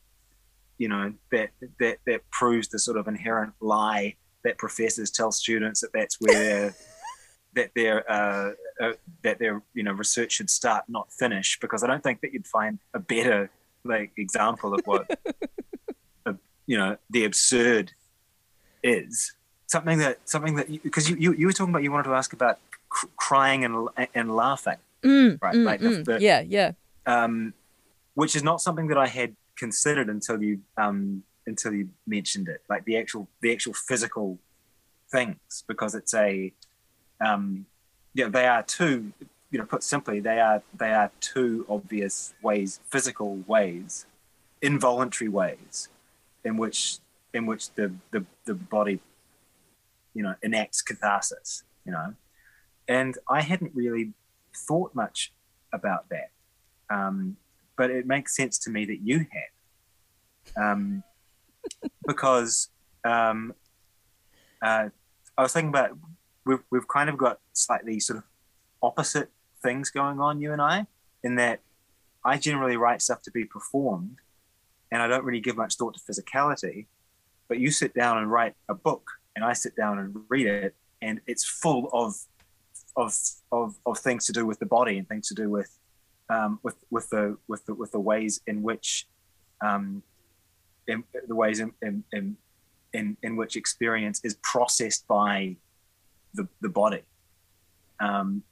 you 0.77 0.89
know, 0.89 1.13
that 1.31 1.51
that 1.79 1.99
that 2.07 2.29
proves 2.33 2.67
the 2.67 2.81
sort 2.81 2.97
of 2.97 3.07
inherent 3.07 3.53
lie 3.61 4.17
that 4.43 4.59
professors 4.59 5.13
tell 5.13 5.31
students 5.31 5.83
that 5.83 5.93
that's 5.93 6.17
where 6.21 6.75
that 7.55 7.71
their 7.75 8.11
uh, 8.11 8.53
uh, 8.81 8.93
that 9.23 9.39
their 9.39 9.63
you 9.75 9.83
know 9.83 9.93
research 9.93 10.33
should 10.33 10.51
start, 10.51 10.85
not 10.89 11.13
finish, 11.13 11.59
because 11.61 11.83
I 11.83 11.87
don't 11.87 12.03
think 12.03 12.21
that 12.23 12.33
you'd 12.33 12.47
find 12.47 12.79
a 12.95 12.99
better 12.99 13.51
like 13.85 14.13
example 14.17 14.75
of 14.75 14.83
what 14.85 15.11
uh, 16.27 16.35
you 16.67 16.79
know 16.79 16.97
the 17.11 17.25
absurd 17.25 17.93
is 18.83 19.35
something 19.67 19.99
that 19.99 20.29
something 20.29 20.57
that 20.57 20.83
because 20.83 21.09
you, 21.09 21.17
you 21.17 21.33
you 21.35 21.47
were 21.47 21.53
talking 21.53 21.73
about 21.73 21.83
you 21.83 21.93
wanted 21.93 22.09
to 22.09 22.15
ask 22.15 22.33
about 22.33 22.59
cr- 22.89 23.07
crying 23.17 23.65
and 23.65 23.89
and 24.15 24.35
laughing 24.35 24.77
Mm, 25.03 25.39
right 25.43 25.55
mm, 25.55 25.65
like 25.65 25.81
mm. 25.81 26.05
the, 26.05 26.21
yeah, 26.21 26.41
yeah. 26.41 26.73
um, 27.07 27.55
which 28.15 28.37
is 28.37 28.43
not 28.43 28.61
something 28.61 28.87
that 28.87 28.99
I 28.99 29.09
had 29.09 29.35
considered 29.57 30.09
until 30.09 30.41
you 30.41 30.61
um, 30.77 31.25
until 31.47 31.73
you 31.73 31.89
mentioned 32.07 32.49
it, 32.49 32.63
like 32.69 32.85
the 32.85 32.97
actual 32.97 33.29
the 33.41 33.53
actual 33.53 33.75
physical 33.75 34.39
things, 35.11 35.65
because 35.67 35.95
it's 35.97 36.15
a 36.15 36.53
um, 37.25 37.67
you 38.15 38.25
know 38.25 38.31
they 38.31 38.47
are 38.47 38.63
two 38.63 39.13
you 39.51 39.59
know 39.59 39.65
put 39.65 39.83
simply 39.83 40.21
they 40.21 40.41
are 40.41 40.63
they 40.77 40.93
are 40.93 41.11
two 41.21 41.67
obvious 41.69 42.35
ways 42.43 42.81
physical 42.91 43.37
ways 43.47 44.07
involuntary 44.61 45.29
ways 45.29 45.89
in 46.45 46.57
which 46.57 46.99
in 47.35 47.47
which 47.47 47.71
the 47.75 47.93
the, 48.11 48.25
the 48.45 48.55
body 48.55 49.01
you 50.15 50.23
know 50.23 50.35
enacts 50.43 50.83
catharsis 50.83 51.65
you 51.85 51.93
know. 51.93 52.15
And 52.89 53.17
I 53.29 53.43
hadn't 53.43 53.73
really 53.75 54.13
thought 54.55 54.95
much 54.95 55.33
about 55.73 56.09
that 56.11 56.31
um, 56.93 57.37
but 57.77 57.91
it 57.91 58.07
makes 58.07 58.37
sense 58.37 58.59
to 58.61 58.71
me 58.71 58.85
that 58.85 59.01
you 59.03 59.27
had, 59.31 60.63
um, 60.63 61.03
because 62.07 62.69
um, 63.05 63.55
uh, 64.61 64.89
I 65.37 65.43
was 65.43 65.53
thinking 65.53 65.71
about 65.71 65.97
we've 66.45 66.63
we've 66.71 66.89
kind 66.89 67.09
of 67.09 67.17
got 67.17 67.39
slightly 67.53 68.01
sort 68.01 68.19
of 68.19 68.25
opposite 68.83 69.31
things 69.63 69.91
going 69.91 70.21
on, 70.21 70.41
you 70.41 70.53
and 70.53 70.61
I, 70.61 70.87
in 71.23 71.37
that 71.37 71.61
I 72.25 72.39
generally 72.39 72.77
write 72.77 73.03
stuff 73.03 73.23
to 73.23 73.31
be 73.31 73.45
performed, 73.45 74.19
and 74.91 75.03
I 75.03 75.07
don't 75.07 75.25
really 75.25 75.41
give 75.41 75.57
much 75.57 75.77
thought 75.77 75.95
to 75.95 76.01
physicality, 76.01 76.87
but 77.49 77.59
you 77.59 77.71
sit 77.71 77.95
down 77.95 78.19
and 78.19 78.31
write 78.31 78.55
a 78.69 78.75
book, 78.75 79.09
and 79.37 79.45
I 79.45 79.53
sit 79.53 79.77
down 79.77 79.99
and 79.99 80.17
read 80.29 80.47
it, 80.47 80.75
and 81.01 81.21
it's 81.27 81.45
full 81.45 81.89
of 81.93 82.15
of 82.97 83.17
of, 83.51 83.77
of 83.87 83.99
things 83.99 84.27
to 84.27 84.33
do 84.33 84.47
with 84.47 84.59
the 84.59 84.67
body 84.67 84.99
and 84.99 85.09
things 85.09 85.29
to 85.29 85.35
do 85.35 85.49
with 85.49 85.79
um, 86.29 86.59
with 86.63 86.77
with 86.91 87.09
the 87.11 87.37
with 87.49 87.65
the 87.67 87.75
with 87.75 87.93
the 87.93 88.01
ways 88.01 88.41
in 88.47 88.63
which 88.63 89.07
um, 89.65 90.03
in, 90.89 91.05
the 91.29 91.35
ways 91.35 91.61
in, 91.61 91.73
in 91.83 92.05
in, 92.13 92.37
in 92.93 93.17
in 93.23 93.37
which 93.37 93.57
experience 93.57 94.21
is 94.25 94.35
processed 94.43 95.07
by 95.07 95.57
the 96.35 96.49
the 96.61 96.69
body. 96.69 97.03
Um, 98.01 98.43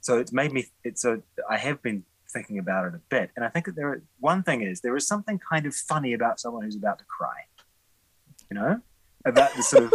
so 0.00 0.18
it's 0.18 0.32
made 0.32 0.52
me. 0.52 0.66
It's 0.84 1.04
a. 1.04 1.22
I 1.48 1.58
have 1.58 1.82
been 1.82 2.04
thinking 2.32 2.58
about 2.58 2.86
it 2.86 2.94
a 2.94 3.00
bit, 3.08 3.30
and 3.36 3.44
I 3.44 3.48
think 3.48 3.66
that 3.66 3.76
there. 3.76 3.88
Are, 3.88 4.02
one 4.18 4.42
thing 4.42 4.62
is 4.62 4.80
there 4.80 4.96
is 4.96 5.06
something 5.06 5.38
kind 5.38 5.66
of 5.66 5.74
funny 5.74 6.12
about 6.12 6.40
someone 6.40 6.64
who's 6.64 6.76
about 6.76 6.98
to 6.98 7.04
cry. 7.04 7.44
You 8.50 8.56
know, 8.56 8.80
about 9.24 9.54
the 9.54 9.62
sort 9.62 9.84
of 9.84 9.94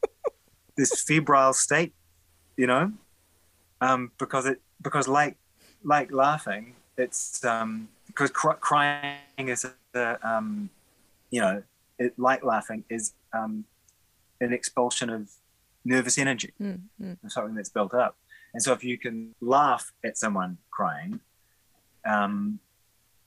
this 0.76 1.02
febrile 1.02 1.52
state. 1.52 1.94
You 2.56 2.66
know, 2.66 2.92
um, 3.80 4.12
because 4.18 4.46
it 4.46 4.60
because 4.82 5.08
like 5.08 5.36
like 5.82 6.12
laughing, 6.12 6.74
it's 6.96 7.44
um, 7.44 7.88
because 8.06 8.30
cr- 8.30 8.52
crying 8.60 9.18
is 9.38 9.66
a, 9.94 10.18
um, 10.28 10.70
you 11.30 11.40
know, 11.40 11.62
it, 11.98 12.18
like 12.18 12.44
laughing 12.44 12.84
is 12.90 13.12
um, 13.32 13.64
an 14.40 14.52
expulsion 14.52 15.10
of 15.10 15.28
nervous 15.84 16.18
energy, 16.18 16.52
Mm, 16.60 16.80
mm. 17.00 17.16
something 17.28 17.54
that's 17.54 17.68
built 17.70 17.94
up. 17.94 18.16
And 18.52 18.62
so 18.62 18.72
if 18.72 18.82
you 18.82 18.98
can 18.98 19.34
laugh 19.40 19.92
at 20.04 20.18
someone 20.18 20.58
crying, 20.70 21.20
um, 22.04 22.58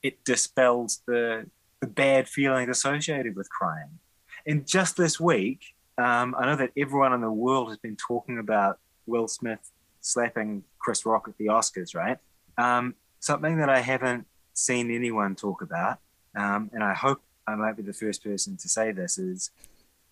it 0.02 0.24
dispels 0.26 1.02
the 1.08 1.50
the 1.80 1.88
bad 1.88 2.30
feelings 2.30 2.70
associated 2.70 3.36
with 3.36 3.50
crying. 3.50 4.00
And 4.48 4.66
just 4.66 4.96
this 4.96 5.20
week, 5.20 5.76
um, 5.98 6.34
I 6.38 6.46
know 6.46 6.56
that 6.56 6.72
everyone 6.78 7.12
in 7.14 7.20
the 7.20 7.32
world 7.32 7.68
has 7.70 7.78
been 7.78 7.98
talking 7.98 8.40
about 8.40 8.80
Will 9.06 9.28
Smith 9.28 9.72
slapping 10.00 10.64
Chris 10.80 11.06
Rock 11.06 11.28
at 11.28 11.38
the 11.38 11.48
Oscars, 11.48 11.94
right? 11.94 12.18
Um, 12.58 12.96
something 13.20 13.58
that 13.58 13.70
I 13.70 13.80
haven't 13.80 14.28
seen 14.54 14.92
anyone 14.92 15.36
talk 15.36 15.62
about, 15.62 16.00
um, 16.38 16.70
and 16.74 16.84
I 16.84 16.94
hope 16.94 17.22
I 17.48 17.56
might 17.56 17.76
be 17.76 17.84
the 17.84 17.94
first 17.94 18.24
person 18.24 18.56
to 18.58 18.70
say 18.70 18.94
this, 18.94 19.18
is 19.18 19.52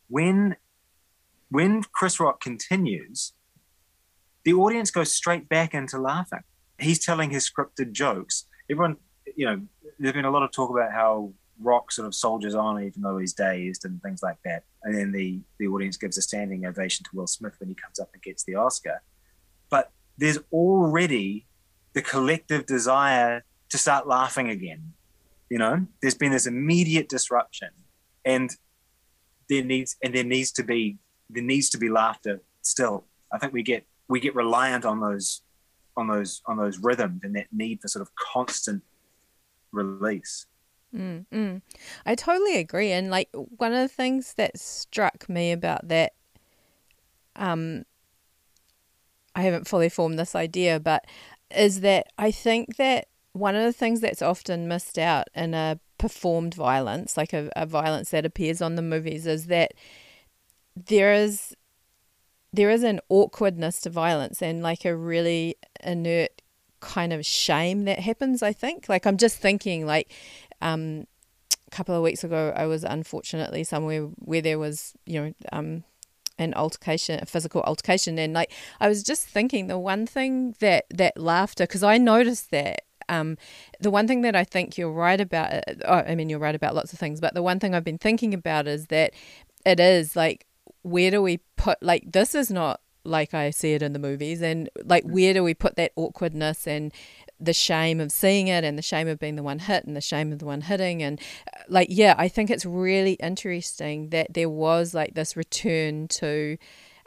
when 0.09 0.57
when 1.51 1.83
Chris 1.91 2.19
Rock 2.19 2.39
continues, 2.39 3.33
the 4.45 4.53
audience 4.53 4.89
goes 4.89 5.13
straight 5.13 5.49
back 5.49 5.73
into 5.73 5.99
laughing. 5.99 6.39
He's 6.79 7.05
telling 7.05 7.29
his 7.29 7.47
scripted 7.47 7.91
jokes. 7.91 8.45
Everyone, 8.69 8.95
you 9.35 9.45
know, 9.45 9.61
there's 9.99 10.13
been 10.13 10.25
a 10.25 10.31
lot 10.31 10.43
of 10.43 10.51
talk 10.51 10.71
about 10.71 10.93
how 10.93 11.33
Rock 11.59 11.91
sort 11.91 12.07
of 12.07 12.15
soldiers 12.15 12.55
on 12.55 12.81
even 12.81 13.01
though 13.01 13.17
he's 13.17 13.33
dazed 13.33 13.83
and 13.85 14.01
things 14.01 14.23
like 14.23 14.37
that. 14.45 14.63
And 14.83 14.95
then 14.95 15.11
the, 15.11 15.41
the 15.59 15.67
audience 15.67 15.97
gives 15.97 16.17
a 16.17 16.21
standing 16.21 16.65
ovation 16.65 17.03
to 17.03 17.09
Will 17.13 17.27
Smith 17.27 17.53
when 17.59 17.69
he 17.69 17.75
comes 17.75 17.99
up 17.99 18.09
and 18.13 18.23
gets 18.23 18.45
the 18.45 18.55
Oscar. 18.55 19.01
But 19.69 19.91
there's 20.17 20.39
already 20.53 21.45
the 21.93 22.01
collective 22.01 22.65
desire 22.65 23.43
to 23.69 23.77
start 23.77 24.07
laughing 24.07 24.49
again. 24.49 24.93
You 25.49 25.57
know, 25.57 25.85
there's 26.01 26.15
been 26.15 26.31
this 26.31 26.47
immediate 26.47 27.09
disruption, 27.09 27.69
and 28.23 28.49
there 29.49 29.65
needs 29.65 29.97
and 30.01 30.15
there 30.15 30.23
needs 30.23 30.53
to 30.53 30.63
be 30.63 30.97
there 31.31 31.43
needs 31.43 31.69
to 31.69 31.77
be 31.77 31.89
laughter 31.89 32.41
still. 32.61 33.05
I 33.31 33.37
think 33.37 33.53
we 33.53 33.63
get 33.63 33.85
we 34.07 34.19
get 34.19 34.35
reliant 34.35 34.85
on 34.85 34.99
those 34.99 35.41
on 35.97 36.07
those 36.07 36.41
on 36.45 36.57
those 36.57 36.79
rhythms 36.79 37.21
and 37.23 37.35
that 37.35 37.47
need 37.51 37.81
for 37.81 37.87
sort 37.87 38.01
of 38.01 38.13
constant 38.15 38.83
release. 39.71 40.45
Mm, 40.95 41.25
mm. 41.33 41.61
I 42.05 42.15
totally 42.15 42.57
agree. 42.57 42.91
And 42.91 43.09
like 43.09 43.29
one 43.33 43.73
of 43.73 43.79
the 43.79 43.93
things 43.93 44.33
that 44.33 44.59
struck 44.59 45.29
me 45.29 45.51
about 45.51 45.87
that, 45.87 46.13
um, 47.35 47.85
I 49.33 49.43
haven't 49.43 49.67
fully 49.67 49.89
formed 49.89 50.19
this 50.19 50.35
idea, 50.35 50.79
but 50.79 51.05
is 51.55 51.81
that 51.81 52.07
I 52.17 52.31
think 52.31 52.75
that 52.75 53.07
one 53.33 53.55
of 53.55 53.63
the 53.63 53.73
things 53.73 54.01
that's 54.01 54.21
often 54.21 54.67
missed 54.67 54.97
out 54.97 55.27
in 55.33 55.53
a 55.53 55.79
performed 55.97 56.53
violence, 56.53 57.15
like 57.15 57.31
a, 57.31 57.49
a 57.55 57.65
violence 57.65 58.09
that 58.09 58.25
appears 58.25 58.61
on 58.61 58.75
the 58.75 58.81
movies, 58.81 59.25
is 59.25 59.45
that 59.45 59.73
there 60.75 61.13
is 61.13 61.55
there 62.53 62.69
is 62.69 62.83
an 62.83 62.99
awkwardness 63.09 63.79
to 63.81 63.89
violence 63.89 64.41
and 64.41 64.61
like 64.61 64.83
a 64.83 64.95
really 64.95 65.55
inert 65.83 66.41
kind 66.81 67.13
of 67.13 67.25
shame 67.25 67.85
that 67.85 67.99
happens. 67.99 68.43
I 68.43 68.51
think, 68.51 68.89
like 68.89 69.05
I'm 69.05 69.17
just 69.17 69.37
thinking, 69.37 69.85
like 69.85 70.11
um, 70.61 71.05
a 71.67 71.75
couple 71.75 71.95
of 71.95 72.03
weeks 72.03 72.23
ago, 72.23 72.53
I 72.55 72.65
was 72.65 72.83
unfortunately 72.83 73.63
somewhere 73.63 74.03
where 74.17 74.41
there 74.41 74.59
was, 74.59 74.93
you 75.05 75.21
know, 75.21 75.33
um, 75.53 75.83
an 76.37 76.53
altercation, 76.55 77.19
a 77.21 77.25
physical 77.25 77.61
altercation, 77.61 78.19
and 78.19 78.33
like 78.33 78.51
I 78.79 78.89
was 78.89 79.03
just 79.03 79.27
thinking, 79.27 79.67
the 79.67 79.79
one 79.79 80.05
thing 80.05 80.55
that 80.59 80.85
that 80.89 81.17
laughter, 81.17 81.63
because 81.63 81.83
I 81.83 81.97
noticed 81.97 82.51
that. 82.51 82.81
Um, 83.09 83.37
the 83.81 83.91
one 83.91 84.07
thing 84.07 84.21
that 84.21 84.37
I 84.37 84.45
think 84.45 84.77
you're 84.77 84.91
right 84.91 85.19
about, 85.19 85.51
uh, 85.51 85.61
oh, 85.83 85.95
I 85.95 86.15
mean, 86.15 86.29
you're 86.29 86.39
right 86.39 86.55
about 86.55 86.75
lots 86.75 86.93
of 86.93 86.99
things, 86.99 87.19
but 87.19 87.33
the 87.33 87.43
one 87.43 87.59
thing 87.59 87.75
I've 87.75 87.83
been 87.83 87.97
thinking 87.97 88.33
about 88.33 88.67
is 88.67 88.87
that 88.87 89.11
it 89.65 89.81
is 89.81 90.15
like, 90.15 90.45
where 90.83 91.11
do 91.11 91.21
we 91.21 91.39
put, 91.57 91.81
like, 91.81 92.11
this 92.11 92.35
is 92.35 92.51
not 92.51 92.81
like 93.03 93.33
I 93.33 93.49
see 93.49 93.73
it 93.73 93.81
in 93.81 93.93
the 93.93 93.99
movies, 93.99 94.41
and 94.41 94.69
like, 94.83 95.03
where 95.03 95.33
do 95.33 95.43
we 95.43 95.53
put 95.53 95.75
that 95.75 95.91
awkwardness 95.95 96.67
and 96.67 96.93
the 97.39 97.53
shame 97.53 97.99
of 97.99 98.11
seeing 98.11 98.47
it 98.47 98.63
and 98.63 98.77
the 98.77 98.83
shame 98.83 99.07
of 99.07 99.17
being 99.17 99.35
the 99.35 99.41
one 99.41 99.57
hit 99.57 99.85
and 99.85 99.95
the 99.95 100.01
shame 100.01 100.31
of 100.31 100.37
the 100.37 100.45
one 100.45 100.61
hitting? 100.61 101.01
And 101.01 101.19
uh, 101.51 101.61
like 101.69 101.87
yeah 101.89 102.13
i 102.17 102.27
think 102.27 102.49
it's 102.49 102.65
really 102.65 103.13
interesting 103.13 104.09
that 104.09 104.33
there 104.33 104.49
was 104.49 104.93
like 104.93 105.15
this 105.15 105.35
return 105.35 106.07
to 106.09 106.57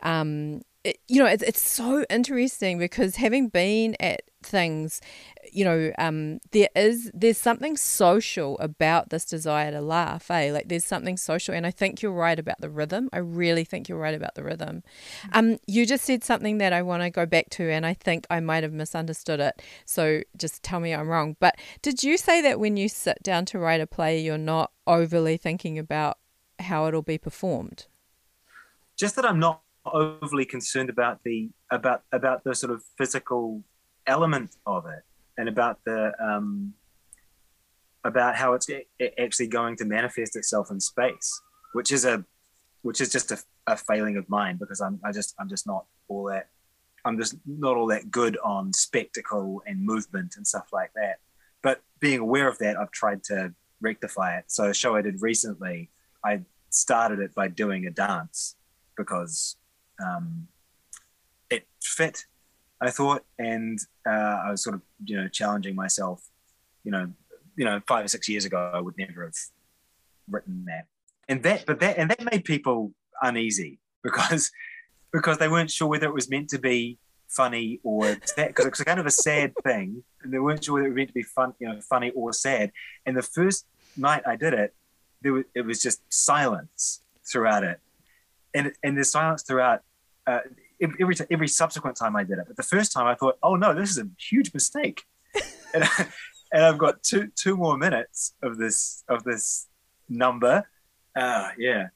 um 0.02 0.62
it, 0.84 0.98
you 1.08 1.18
know 1.18 1.26
it's, 1.26 1.42
it's 1.42 1.60
so 1.60 2.04
interesting 2.10 2.78
because 2.78 3.16
having 3.16 3.48
been 3.48 3.96
at 3.98 4.22
things 4.42 5.00
you 5.50 5.64
know 5.64 5.90
um 5.98 6.38
there 6.52 6.68
is 6.76 7.10
there's 7.14 7.38
something 7.38 7.76
social 7.78 8.58
about 8.58 9.08
this 9.08 9.24
desire 9.24 9.70
to 9.70 9.80
laugh 9.80 10.30
eh? 10.30 10.52
Like 10.52 10.68
there's 10.68 10.84
something 10.84 11.16
social 11.16 11.54
and 11.54 11.66
i 11.66 11.70
think 11.70 12.02
you're 12.02 12.12
right 12.12 12.38
about 12.38 12.60
the 12.60 12.68
rhythm. 12.68 13.08
I 13.12 13.18
really 13.18 13.64
think 13.64 13.88
you're 13.88 13.98
right 13.98 14.14
about 14.14 14.34
the 14.34 14.44
rhythm. 14.44 14.82
Um 15.32 15.58
you 15.66 15.86
just 15.86 16.04
said 16.04 16.22
something 16.22 16.58
that 16.58 16.74
i 16.74 16.82
want 16.82 17.02
to 17.02 17.10
go 17.10 17.24
back 17.24 17.48
to 17.50 17.70
and 17.70 17.86
i 17.86 17.94
think 17.94 18.26
i 18.28 18.40
might 18.40 18.62
have 18.62 18.72
misunderstood 18.72 19.40
it 19.40 19.62
so 19.86 20.20
just 20.36 20.62
tell 20.62 20.80
me 20.80 20.92
i'm 20.92 21.08
wrong. 21.08 21.36
But 21.40 21.56
did 21.80 22.02
you 22.02 22.18
say 22.18 22.42
that 22.42 22.60
when 22.60 22.76
you 22.76 22.88
sit 22.88 23.22
down 23.22 23.46
to 23.46 23.58
write 23.58 23.80
a 23.80 23.86
play 23.86 24.20
you're 24.20 24.36
not 24.38 24.70
overly 24.86 25.38
thinking 25.38 25.78
about 25.78 26.18
how 26.58 26.86
it'll 26.86 27.02
be 27.02 27.18
performed? 27.18 27.86
Just 28.96 29.16
that 29.16 29.24
I'm 29.24 29.40
not 29.40 29.63
overly 29.86 30.44
concerned 30.44 30.90
about 30.90 31.20
the 31.24 31.50
about 31.70 32.02
about 32.12 32.44
the 32.44 32.54
sort 32.54 32.72
of 32.72 32.82
physical 32.96 33.62
element 34.06 34.56
of 34.66 34.86
it 34.86 35.02
and 35.36 35.48
about 35.48 35.78
the 35.84 36.12
um, 36.22 36.74
about 38.04 38.36
how 38.36 38.54
it's 38.54 38.68
actually 39.18 39.48
going 39.48 39.76
to 39.76 39.84
manifest 39.84 40.36
itself 40.36 40.70
in 40.70 40.80
space, 40.80 41.40
which 41.72 41.92
is 41.92 42.04
a 42.04 42.24
which 42.82 43.00
is 43.00 43.10
just 43.10 43.30
a, 43.30 43.38
a 43.66 43.76
failing 43.76 44.16
of 44.16 44.28
mine 44.28 44.56
because 44.58 44.80
I'm 44.80 45.00
I 45.04 45.12
just 45.12 45.34
I'm 45.38 45.48
just 45.48 45.66
not 45.66 45.86
all 46.08 46.24
that 46.24 46.48
I'm 47.04 47.18
just 47.18 47.36
not 47.46 47.76
all 47.76 47.86
that 47.88 48.10
good 48.10 48.38
on 48.42 48.72
spectacle 48.72 49.62
and 49.66 49.84
movement 49.84 50.34
and 50.36 50.46
stuff 50.46 50.68
like 50.72 50.92
that. 50.94 51.16
But 51.62 51.82
being 52.00 52.20
aware 52.20 52.48
of 52.48 52.58
that, 52.58 52.76
I've 52.76 52.90
tried 52.90 53.24
to 53.24 53.54
rectify 53.80 54.38
it. 54.38 54.44
So 54.48 54.64
a 54.70 54.74
show 54.74 54.96
I 54.96 55.02
did 55.02 55.20
recently, 55.20 55.90
I 56.24 56.42
started 56.70 57.20
it 57.20 57.34
by 57.34 57.48
doing 57.48 57.86
a 57.86 57.90
dance 57.90 58.56
because 58.96 59.56
um, 60.02 60.48
it 61.50 61.66
fit, 61.82 62.24
I 62.80 62.90
thought, 62.90 63.24
and 63.38 63.78
uh, 64.06 64.42
I 64.46 64.50
was 64.50 64.62
sort 64.62 64.74
of 64.74 64.82
you 65.04 65.16
know 65.16 65.28
challenging 65.28 65.74
myself. 65.74 66.28
You 66.84 66.92
know, 66.92 67.12
you 67.56 67.64
know, 67.64 67.80
five 67.86 68.04
or 68.04 68.08
six 68.08 68.28
years 68.28 68.44
ago, 68.44 68.70
I 68.74 68.80
would 68.80 68.96
never 68.98 69.24
have 69.24 69.34
written 70.30 70.64
that, 70.66 70.86
and 71.28 71.42
that, 71.42 71.64
but 71.66 71.80
that, 71.80 71.98
and 71.98 72.10
that 72.10 72.22
made 72.32 72.44
people 72.44 72.92
uneasy 73.22 73.78
because 74.02 74.50
because 75.12 75.38
they 75.38 75.48
weren't 75.48 75.70
sure 75.70 75.88
whether 75.88 76.06
it 76.06 76.14
was 76.14 76.28
meant 76.28 76.48
to 76.50 76.58
be 76.58 76.98
funny 77.28 77.80
or 77.82 78.16
sad 78.24 78.48
because 78.48 78.66
it's 78.66 78.82
kind 78.82 79.00
of 79.00 79.06
a 79.06 79.10
sad 79.10 79.52
thing. 79.64 80.02
And 80.22 80.32
they 80.32 80.38
weren't 80.38 80.64
sure 80.64 80.74
whether 80.74 80.86
it 80.86 80.90
was 80.90 80.96
meant 80.96 81.08
to 81.08 81.14
be 81.14 81.22
fun 81.22 81.54
you 81.58 81.68
know 81.68 81.80
funny 81.80 82.10
or 82.10 82.32
sad. 82.32 82.72
And 83.06 83.16
the 83.16 83.22
first 83.22 83.66
night 83.96 84.22
i 84.26 84.36
did 84.36 84.54
it 84.54 84.74
there 85.22 85.32
was, 85.32 85.44
it 85.54 85.62
was 85.62 85.80
just 85.80 86.00
silence 86.12 87.02
throughout 87.30 87.64
it 87.64 87.80
and 88.54 88.72
and 88.82 88.96
the 88.96 89.04
silence 89.04 89.42
throughout 89.42 89.80
uh, 90.26 90.40
every 91.00 91.16
every 91.30 91.48
subsequent 91.48 91.96
time 91.96 92.16
i 92.16 92.24
did 92.24 92.38
it 92.38 92.44
but 92.46 92.56
the 92.56 92.62
first 92.62 92.92
time 92.92 93.06
i 93.06 93.14
thought 93.14 93.36
oh 93.42 93.56
no 93.56 93.74
this 93.74 93.90
is 93.90 93.98
a 93.98 94.08
huge 94.18 94.52
mistake 94.54 95.02
and, 95.74 95.84
and 96.52 96.64
i've 96.64 96.78
got 96.78 97.02
two 97.02 97.28
two 97.36 97.56
more 97.56 97.76
minutes 97.76 98.34
of 98.42 98.58
this 98.58 99.04
of 99.08 99.24
this 99.24 99.68
number 100.08 100.68
uh, 101.16 101.50
yeah 101.58 101.88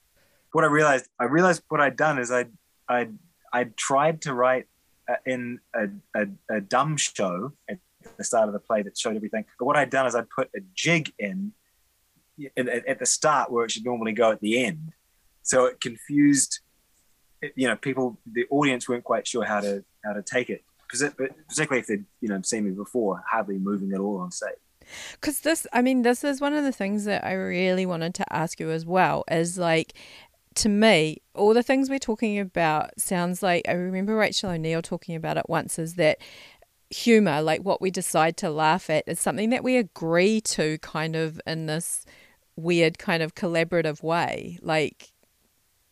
what 0.53 0.65
i 0.65 0.67
realized 0.67 1.09
i 1.19 1.25
realized 1.25 1.63
what 1.69 1.81
i'd 1.81 1.97
done 1.97 2.19
is 2.19 2.31
i 2.31 2.45
i 2.89 3.09
i 3.53 3.65
tried 3.77 4.23
to 4.23 4.35
write 4.35 4.67
uh, 5.09 5.15
in 5.25 5.59
a, 5.75 5.89
a, 6.15 6.27
a, 6.51 6.61
dumb 6.61 6.95
show 6.99 7.53
at 7.67 7.79
the 8.19 8.25
start 8.25 8.47
of 8.47 8.53
the 8.53 8.59
play 8.59 8.83
that 8.83 8.99
showed 8.99 9.17
everything. 9.17 9.45
But 9.59 9.65
what 9.65 9.77
I'd 9.77 9.89
done 9.89 10.07
is 10.07 10.15
I'd 10.15 10.29
put 10.29 10.51
a 10.55 10.61
jig 10.75 11.13
in, 11.19 11.53
in 12.57 12.69
at 12.69 12.99
the 12.99 13.07
start 13.07 13.51
where 13.51 13.65
it 13.65 13.71
should 13.71 13.87
normally 13.87 14.13
go 14.13 14.31
at 14.31 14.41
the 14.41 14.63
end. 14.65 14.93
So 15.49 15.65
it 15.65 15.81
confused, 15.81 16.61
you 17.57 17.67
know, 17.67 17.77
people, 17.77 18.19
the 18.31 18.45
audience 18.51 18.87
weren't 18.87 19.05
quite 19.05 19.27
sure 19.27 19.45
how 19.45 19.61
to 19.61 19.83
how 20.05 20.13
to 20.13 20.23
take 20.23 20.51
it, 20.51 20.63
particularly 20.91 21.81
if 21.81 21.87
they'd 21.87 22.05
you 22.21 22.29
know 22.29 22.43
seen 22.43 22.65
me 22.65 22.71
before, 22.73 23.25
hardly 23.29 23.57
moving 23.57 23.93
at 23.95 23.99
all 23.99 24.21
on 24.21 24.31
stage. 24.31 24.59
Because 25.13 25.41
this, 25.41 25.67
I 25.73 25.81
mean, 25.81 26.03
this 26.03 26.23
is 26.23 26.43
one 26.43 26.53
of 26.53 26.65
the 26.65 26.73
things 26.73 27.07
that 27.07 27.25
I 27.25 27.33
really 27.33 27.87
wanted 27.87 28.15
to 28.17 28.31
ask 28.31 28.61
you 28.61 28.71
as 28.71 28.85
well. 28.85 29.25
Is 29.31 29.57
like, 29.57 29.95
to 30.57 30.69
me, 30.69 31.23
all 31.35 31.55
the 31.55 31.63
things 31.63 31.89
we're 31.89 31.99
talking 31.99 32.39
about 32.39 33.01
sounds 33.01 33.43
like 33.43 33.67
I 33.67 33.73
remember 33.73 34.17
Rachel 34.17 34.51
O'Neill 34.51 34.83
talking 34.83 35.17
about 35.17 35.39
it 35.39 35.49
once 35.49 35.79
is 35.79 35.95
that 35.95 36.19
humor, 36.91 37.41
like 37.41 37.63
what 37.63 37.81
we 37.81 37.91
decide 37.91 38.37
to 38.39 38.51
laugh 38.51 38.91
at, 38.91 39.05
is 39.07 39.19
something 39.19 39.49
that 39.49 39.65
we 39.65 39.79
agree 39.79 40.43
to 40.43 40.77
kind 40.79 41.17
of 41.17 41.41
in 41.47 41.65
this 41.65 42.05
weird 42.55 42.99
kind 42.99 43.23
of 43.23 43.35
collaborative 43.35 44.03
way. 44.03 44.59
Like, 44.61 45.13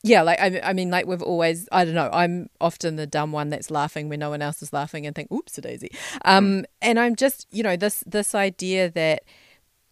yeah, 0.07 0.22
like 0.22 0.40
I, 0.40 0.61
I 0.62 0.72
mean, 0.72 0.90
like 0.90 1.07
we've 1.07 1.22
always, 1.22 1.68
I 1.72 1.84
don't 1.84 1.94
know, 1.94 2.11
I'm 2.12 2.48
often 2.61 2.96
the 2.96 3.07
dumb 3.07 3.32
one 3.32 3.48
that's 3.48 3.70
laughing 3.70 4.09
when 4.09 4.20
no 4.20 4.30
one 4.30 4.40
else 4.40 4.62
is 4.62 4.72
laughing 4.72 5.07
and 5.07 5.14
think, 5.14 5.30
"Oops, 5.32 5.59
a 5.59 5.61
daisy." 5.61 5.90
Um, 6.24 6.62
mm. 6.62 6.64
and 6.80 7.00
I'm 7.00 7.16
just, 7.16 7.46
you 7.50 7.62
know, 7.62 7.76
this 7.76 8.04
this 8.07 8.34
idea 8.34 8.90
that 8.90 9.24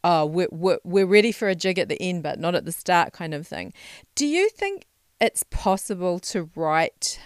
oh, 0.05 0.27
we're, 0.27 0.49
we're, 0.53 0.79
we're 0.85 1.07
ready 1.07 1.33
for 1.33 1.49
a 1.49 1.55
jig 1.55 1.79
at 1.79 1.89
the 1.89 2.01
end, 2.01 2.23
but 2.23 2.39
not 2.39 2.55
at 2.55 2.67
the 2.67 2.73
start 2.73 3.15
kind 3.15 3.33
of 3.33 3.47
thing. 3.47 3.73
Do 4.15 4.27
you 4.27 4.51
think 4.51 4.87
it's 5.19 5.43
possible 5.45 6.19
to 6.21 6.51
write? 6.55 7.19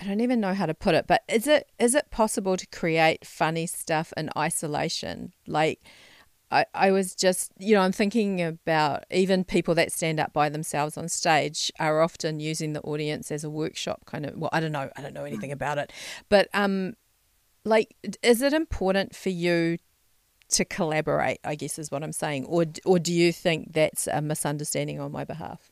I 0.00 0.04
don't 0.04 0.20
even 0.20 0.40
know 0.40 0.52
how 0.52 0.66
to 0.66 0.74
put 0.74 0.96
it, 0.96 1.06
but 1.06 1.22
is 1.28 1.46
it 1.46 1.70
is 1.78 1.94
it 1.94 2.10
possible 2.10 2.56
to 2.56 2.66
create 2.66 3.24
funny 3.24 3.66
stuff 3.66 4.12
in 4.16 4.30
isolation? 4.36 5.32
Like, 5.46 5.80
I, 6.50 6.64
I 6.72 6.90
was 6.90 7.14
just, 7.14 7.52
you 7.58 7.74
know, 7.74 7.82
I'm 7.82 7.92
thinking 7.92 8.42
about 8.42 9.04
even 9.10 9.44
people 9.44 9.74
that 9.74 9.92
stand 9.92 10.18
up 10.18 10.32
by 10.32 10.48
themselves 10.48 10.96
on 10.96 11.08
stage 11.08 11.70
are 11.78 12.00
often 12.00 12.40
using 12.40 12.72
the 12.72 12.80
audience 12.80 13.30
as 13.30 13.44
a 13.44 13.50
workshop 13.50 14.06
kind 14.06 14.24
of. 14.24 14.36
Well, 14.36 14.50
I 14.52 14.60
don't 14.60 14.72
know, 14.72 14.90
I 14.96 15.02
don't 15.02 15.14
know 15.14 15.24
anything 15.24 15.52
about 15.52 15.78
it, 15.78 15.92
but 16.28 16.48
um, 16.54 16.94
like, 17.64 17.94
is 18.22 18.40
it 18.40 18.52
important 18.54 19.14
for 19.14 19.28
you 19.28 19.78
to 20.50 20.64
collaborate, 20.64 21.40
I 21.44 21.54
guess 21.54 21.78
is 21.78 21.90
what 21.90 22.02
I'm 22.02 22.12
saying. 22.12 22.46
Or, 22.46 22.64
or 22.84 22.98
do 22.98 23.12
you 23.12 23.32
think 23.32 23.72
that's 23.72 24.06
a 24.06 24.20
misunderstanding 24.20 25.00
on 25.00 25.12
my 25.12 25.24
behalf? 25.24 25.70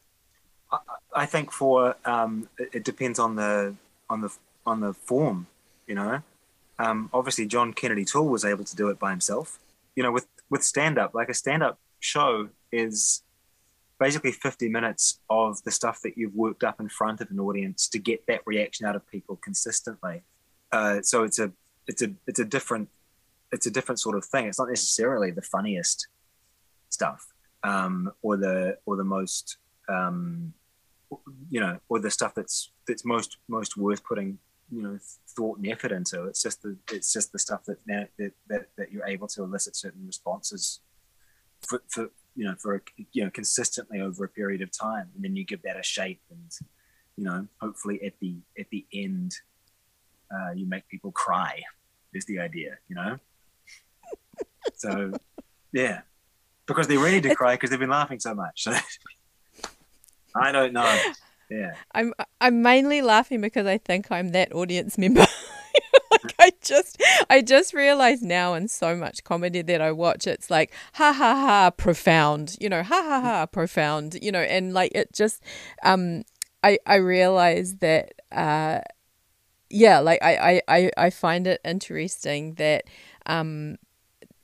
I, 0.71 0.79
I 1.15 1.27
think 1.27 1.51
for 1.51 1.97
um, 2.05 2.49
it, 2.59 2.85
depends 2.85 3.19
on 3.19 3.37
the 3.37 3.75
on 4.11 4.21
the 4.21 4.31
on 4.67 4.81
the 4.81 4.93
form, 4.93 5.47
you 5.87 5.95
know. 5.95 6.23
Um, 6.79 7.09
obviously, 7.15 7.47
John 7.47 7.73
Kennedy 7.73 8.05
Toole 8.05 8.29
was 8.29 8.45
able 8.45 8.65
to 8.65 8.77
do 8.77 8.89
it 8.91 8.99
by 8.99 9.11
himself. 9.11 9.59
You 9.97 10.03
know, 10.05 10.13
with 10.13 10.27
with 10.51 10.63
stand 10.63 10.99
up, 10.99 11.15
like 11.15 11.29
a 11.29 11.35
stand 11.35 11.63
up 11.63 11.81
show 12.01 12.49
is 12.71 13.23
basically 13.99 14.33
50 14.33 14.69
minutes 14.69 15.21
of 15.31 15.63
the 15.65 15.71
stuff 15.71 16.01
that 16.03 16.19
you've 16.19 16.35
worked 16.35 16.63
up 16.63 16.81
in 16.81 16.89
front 16.89 17.21
of 17.21 17.31
an 17.31 17.41
audience 17.41 17.89
to 17.89 17.99
get 17.99 18.27
that 18.27 18.43
reaction 18.45 18.87
out 18.87 18.95
of 18.95 19.07
people 19.09 19.37
consistently. 19.37 20.23
Uh, 20.71 21.01
so 21.03 21.25
it's 21.25 21.39
a 21.39 21.51
it's 21.87 22.03
a 22.03 22.13
it's 22.27 22.39
a 22.39 22.45
different 22.45 22.89
it's 23.53 23.67
a 23.67 23.71
different 23.71 24.01
sort 24.01 24.17
of 24.17 24.25
thing. 24.25 24.47
It's 24.47 24.59
not 24.59 24.69
necessarily 24.69 25.31
the 25.31 25.43
funniest 25.43 26.09
stuff 26.91 27.27
um, 27.63 28.13
or 28.23 28.37
the 28.37 28.79
or 28.87 28.97
the 28.97 29.05
most 29.05 29.59
um, 29.89 30.53
you 31.51 31.61
know 31.61 31.79
or 31.89 32.01
the 32.01 32.11
stuff 32.11 32.35
that's 32.35 32.71
that's 32.87 33.05
most 33.05 33.39
most 33.49 33.77
worth 33.77 34.05
putting 34.05 34.39
you 34.71 34.83
know 34.83 34.99
thought 35.37 35.59
and 35.59 35.69
effort 35.69 35.93
into. 35.93 36.25
It's 36.25 36.43
just 36.43 36.63
the 36.63 36.77
it's 36.91 37.13
just 37.13 37.33
the 37.33 37.39
stuff 37.39 37.65
that 37.67 37.79
that 37.87 38.11
that, 38.49 38.69
that 38.77 38.93
you're 38.93 39.07
able 39.07 39.29
to 39.29 39.43
elicit 39.43 39.77
certain 39.77 40.07
responses 40.07 40.81
for, 41.67 41.83
for 41.89 42.11
you 42.35 42.45
know 42.45 42.55
for 42.59 42.77
a, 42.77 42.81
you 43.13 43.25
know 43.25 43.31
consistently 43.31 44.01
over 44.01 44.25
a 44.25 44.29
period 44.29 44.63
of 44.63 44.71
time, 44.71 45.11
and 45.15 45.25
then 45.25 45.37
you 45.37 45.45
give 45.45 45.63
that 45.63 45.79
a 45.79 45.83
shape 45.83 46.21
and 46.31 46.51
you 47.17 47.25
know 47.25 47.47
hopefully 47.61 48.03
at 48.05 48.15
the 48.21 48.37
at 48.59 48.69
the 48.71 48.87
end 48.93 49.35
uh, 50.31 50.53
you 50.53 50.67
make 50.67 50.87
people 50.89 51.13
cry 51.13 51.63
is 52.13 52.25
the 52.27 52.39
idea 52.39 52.79
you 52.89 52.97
know 52.97 53.19
so, 54.75 55.13
yeah, 55.73 56.01
because 56.67 56.89
they're 56.89 56.99
ready 56.99 57.21
to 57.23 57.35
cry 57.35 57.55
because 57.55 57.71
they've 57.71 57.79
been 57.79 57.91
laughing 57.91 58.21
so 58.21 58.35
much. 58.35 58.65
So, 58.65 58.77
I 60.35 60.53
don't 60.53 60.73
know. 60.73 61.01
Yeah, 61.51 61.75
I'm 61.95 62.13
I'm 62.41 62.63
mainly 62.63 63.03
laughing 63.03 63.41
because 63.41 63.67
I 63.67 63.79
think 63.79 64.11
I'm 64.11 64.31
that 64.31 64.53
audience 64.53 64.99
member. 64.99 65.27
like 66.11 66.35
I 66.39 66.53
just 66.63 67.01
I 67.31 67.43
just 67.43 67.75
realized 67.75 68.23
now 68.23 68.55
in 68.55 68.69
so 68.69 68.97
much 68.97 69.25
comedy 69.25 69.63
that 69.63 69.81
I 69.81 69.93
watch 69.93 70.27
it's 70.27 70.51
like 70.51 70.73
ha 70.95 71.13
ha 71.13 71.35
ha 71.35 71.71
profound 71.71 72.57
you 72.61 72.69
know 72.69 72.83
ha 72.83 73.03
ha 73.03 73.21
ha 73.21 73.47
profound 73.47 74.19
you 74.23 74.33
know 74.33 74.41
and 74.41 74.73
like 74.73 74.93
it 74.95 75.13
just 75.13 75.43
um 75.83 76.23
I 76.63 76.79
I 76.87 76.97
realize 76.97 77.77
that 77.77 78.13
uh 78.33 78.81
yeah 79.71 80.01
like 80.01 80.21
I 80.23 80.63
I 80.69 80.91
I 80.97 81.11
find 81.11 81.47
it 81.47 81.61
interesting 81.65 82.55
that 82.55 82.85
um 83.27 83.77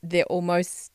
they're 0.03 0.25
almost 0.25 0.92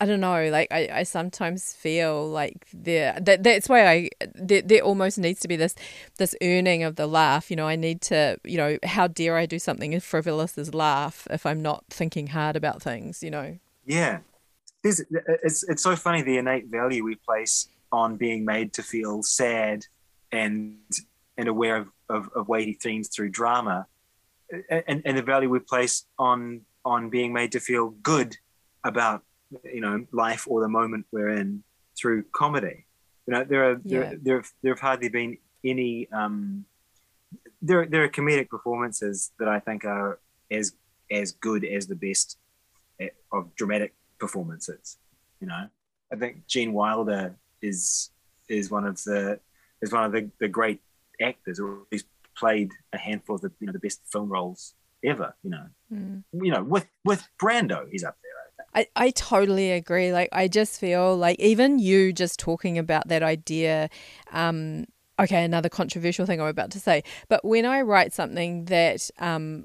I 0.00 0.06
don't 0.06 0.20
know, 0.20 0.48
like 0.50 0.68
I, 0.70 0.88
I 0.92 1.02
sometimes 1.02 1.72
feel 1.72 2.28
like 2.28 2.68
there 2.72 3.18
that 3.20 3.42
that's 3.42 3.68
why 3.68 3.86
I 3.86 4.10
there, 4.34 4.62
there 4.62 4.82
almost 4.82 5.18
needs 5.18 5.40
to 5.40 5.48
be 5.48 5.56
this 5.56 5.74
this 6.18 6.36
earning 6.40 6.84
of 6.84 6.94
the 6.94 7.08
laugh. 7.08 7.50
You 7.50 7.56
know, 7.56 7.66
I 7.66 7.74
need 7.74 8.00
to 8.02 8.38
you 8.44 8.56
know, 8.56 8.78
how 8.84 9.08
dare 9.08 9.36
I 9.36 9.46
do 9.46 9.58
something 9.58 9.94
as 9.94 10.04
frivolous 10.04 10.56
as 10.56 10.72
laugh 10.72 11.26
if 11.30 11.44
I'm 11.44 11.62
not 11.62 11.84
thinking 11.90 12.28
hard 12.28 12.54
about 12.54 12.80
things, 12.80 13.24
you 13.24 13.30
know. 13.30 13.58
Yeah. 13.86 14.20
There's, 14.84 15.02
it's 15.42 15.68
it's 15.68 15.82
so 15.82 15.96
funny 15.96 16.22
the 16.22 16.38
innate 16.38 16.66
value 16.66 17.02
we 17.02 17.16
place 17.16 17.68
on 17.90 18.16
being 18.16 18.44
made 18.44 18.72
to 18.74 18.82
feel 18.84 19.24
sad 19.24 19.84
and 20.30 20.76
and 21.36 21.48
aware 21.48 21.76
of, 21.76 21.88
of, 22.08 22.28
of 22.36 22.48
weighty 22.48 22.74
themes 22.74 23.08
through 23.08 23.30
drama 23.30 23.86
and, 24.70 25.02
and 25.04 25.18
the 25.18 25.22
value 25.22 25.48
we 25.48 25.58
place 25.58 26.04
on 26.18 26.60
on 26.84 27.10
being 27.10 27.32
made 27.32 27.52
to 27.52 27.60
feel 27.60 27.90
good 28.02 28.36
about 28.84 29.22
you 29.64 29.80
know 29.80 30.06
life 30.12 30.46
or 30.48 30.60
the 30.60 30.68
moment 30.68 31.06
we're 31.12 31.30
in 31.30 31.62
through 31.96 32.24
comedy. 32.32 32.86
You 33.26 33.34
know, 33.34 33.44
there 33.44 33.70
are 33.70 33.80
yeah. 33.84 34.00
there 34.00 34.18
there 34.22 34.36
have, 34.36 34.50
there 34.62 34.72
have 34.72 34.80
hardly 34.80 35.08
been 35.08 35.38
any 35.64 36.08
um, 36.12 36.64
there 37.60 37.86
there 37.86 38.04
are 38.04 38.08
comedic 38.08 38.48
performances 38.48 39.32
that 39.38 39.48
I 39.48 39.60
think 39.60 39.84
are 39.84 40.18
as 40.50 40.72
as 41.10 41.32
good 41.32 41.64
as 41.64 41.86
the 41.86 41.96
best 41.96 42.38
eh, 43.00 43.08
of 43.32 43.54
dramatic 43.54 43.94
performances. 44.18 44.98
You 45.40 45.48
know, 45.48 45.68
I 46.12 46.16
think 46.16 46.46
Gene 46.46 46.72
Wilder 46.72 47.36
is 47.62 48.10
is 48.48 48.70
one 48.70 48.84
of 48.84 49.02
the 49.04 49.40
is 49.82 49.92
one 49.92 50.04
of 50.04 50.12
the, 50.12 50.30
the 50.40 50.48
great 50.48 50.80
actors, 51.20 51.60
or 51.60 51.82
he's 51.90 52.04
played 52.36 52.70
a 52.92 52.98
handful 52.98 53.36
of 53.36 53.42
the 53.42 53.52
you 53.60 53.66
know 53.66 53.72
the 53.72 53.78
best 53.78 54.00
film 54.10 54.28
roles 54.28 54.74
ever. 55.04 55.34
You 55.42 55.50
know, 55.50 55.66
mm. 55.92 56.22
you 56.32 56.50
know 56.50 56.62
with 56.62 56.86
with 57.04 57.26
Brando, 57.40 57.88
he's 57.90 58.04
up 58.04 58.16
there. 58.22 58.27
I, 58.74 58.86
I 58.96 59.10
totally 59.10 59.72
agree. 59.72 60.12
Like 60.12 60.28
I 60.32 60.48
just 60.48 60.78
feel 60.78 61.16
like 61.16 61.38
even 61.40 61.78
you 61.78 62.12
just 62.12 62.38
talking 62.38 62.78
about 62.78 63.08
that 63.08 63.22
idea, 63.22 63.88
um, 64.32 64.86
okay, 65.18 65.44
another 65.44 65.68
controversial 65.68 66.26
thing 66.26 66.40
I'm 66.40 66.48
about 66.48 66.70
to 66.72 66.80
say. 66.80 67.02
But 67.28 67.44
when 67.44 67.64
I 67.64 67.82
write 67.82 68.12
something 68.12 68.66
that 68.66 69.10
um, 69.18 69.64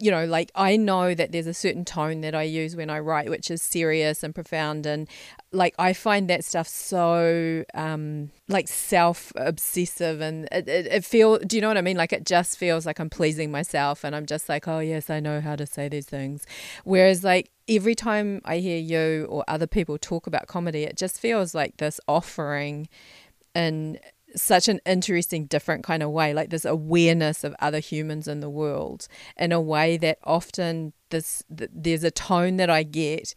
you 0.00 0.10
know, 0.10 0.24
like 0.24 0.50
I 0.54 0.76
know 0.76 1.14
that 1.14 1.30
there's 1.30 1.46
a 1.46 1.54
certain 1.54 1.84
tone 1.84 2.22
that 2.22 2.34
I 2.34 2.42
use 2.42 2.74
when 2.74 2.88
I 2.88 2.98
write, 3.00 3.28
which 3.28 3.50
is 3.50 3.60
serious 3.60 4.22
and 4.22 4.34
profound. 4.34 4.86
And 4.86 5.06
like 5.52 5.74
I 5.78 5.92
find 5.92 6.28
that 6.30 6.42
stuff 6.42 6.66
so 6.66 7.64
um, 7.74 8.30
like 8.48 8.66
self 8.66 9.30
obsessive 9.36 10.22
and 10.22 10.48
it, 10.50 10.66
it, 10.68 10.86
it 10.86 11.04
feel 11.04 11.38
do 11.38 11.56
you 11.56 11.60
know 11.60 11.68
what 11.68 11.76
I 11.76 11.82
mean? 11.82 11.98
Like 11.98 12.14
it 12.14 12.24
just 12.24 12.56
feels 12.56 12.86
like 12.86 12.98
I'm 12.98 13.10
pleasing 13.10 13.50
myself 13.50 14.02
and 14.02 14.16
I'm 14.16 14.24
just 14.24 14.48
like, 14.48 14.66
oh, 14.66 14.78
yes, 14.78 15.10
I 15.10 15.20
know 15.20 15.42
how 15.42 15.54
to 15.54 15.66
say 15.66 15.88
these 15.88 16.06
things. 16.06 16.46
Whereas 16.84 17.22
like 17.22 17.50
every 17.68 17.94
time 17.94 18.40
I 18.46 18.56
hear 18.56 18.78
you 18.78 19.26
or 19.28 19.44
other 19.48 19.66
people 19.66 19.98
talk 19.98 20.26
about 20.26 20.46
comedy, 20.46 20.84
it 20.84 20.96
just 20.96 21.20
feels 21.20 21.54
like 21.54 21.76
this 21.76 22.00
offering 22.08 22.88
and 23.54 24.00
such 24.36 24.68
an 24.68 24.80
interesting, 24.86 25.46
different 25.46 25.84
kind 25.84 26.02
of 26.02 26.10
way, 26.10 26.32
like 26.34 26.50
this 26.50 26.64
awareness 26.64 27.44
of 27.44 27.54
other 27.60 27.78
humans 27.78 28.28
in 28.28 28.40
the 28.40 28.50
world 28.50 29.08
in 29.36 29.52
a 29.52 29.60
way 29.60 29.96
that 29.98 30.18
often 30.24 30.92
this 31.10 31.42
th- 31.56 31.70
there's 31.72 32.04
a 32.04 32.10
tone 32.10 32.56
that 32.56 32.70
I 32.70 32.82
get 32.82 33.34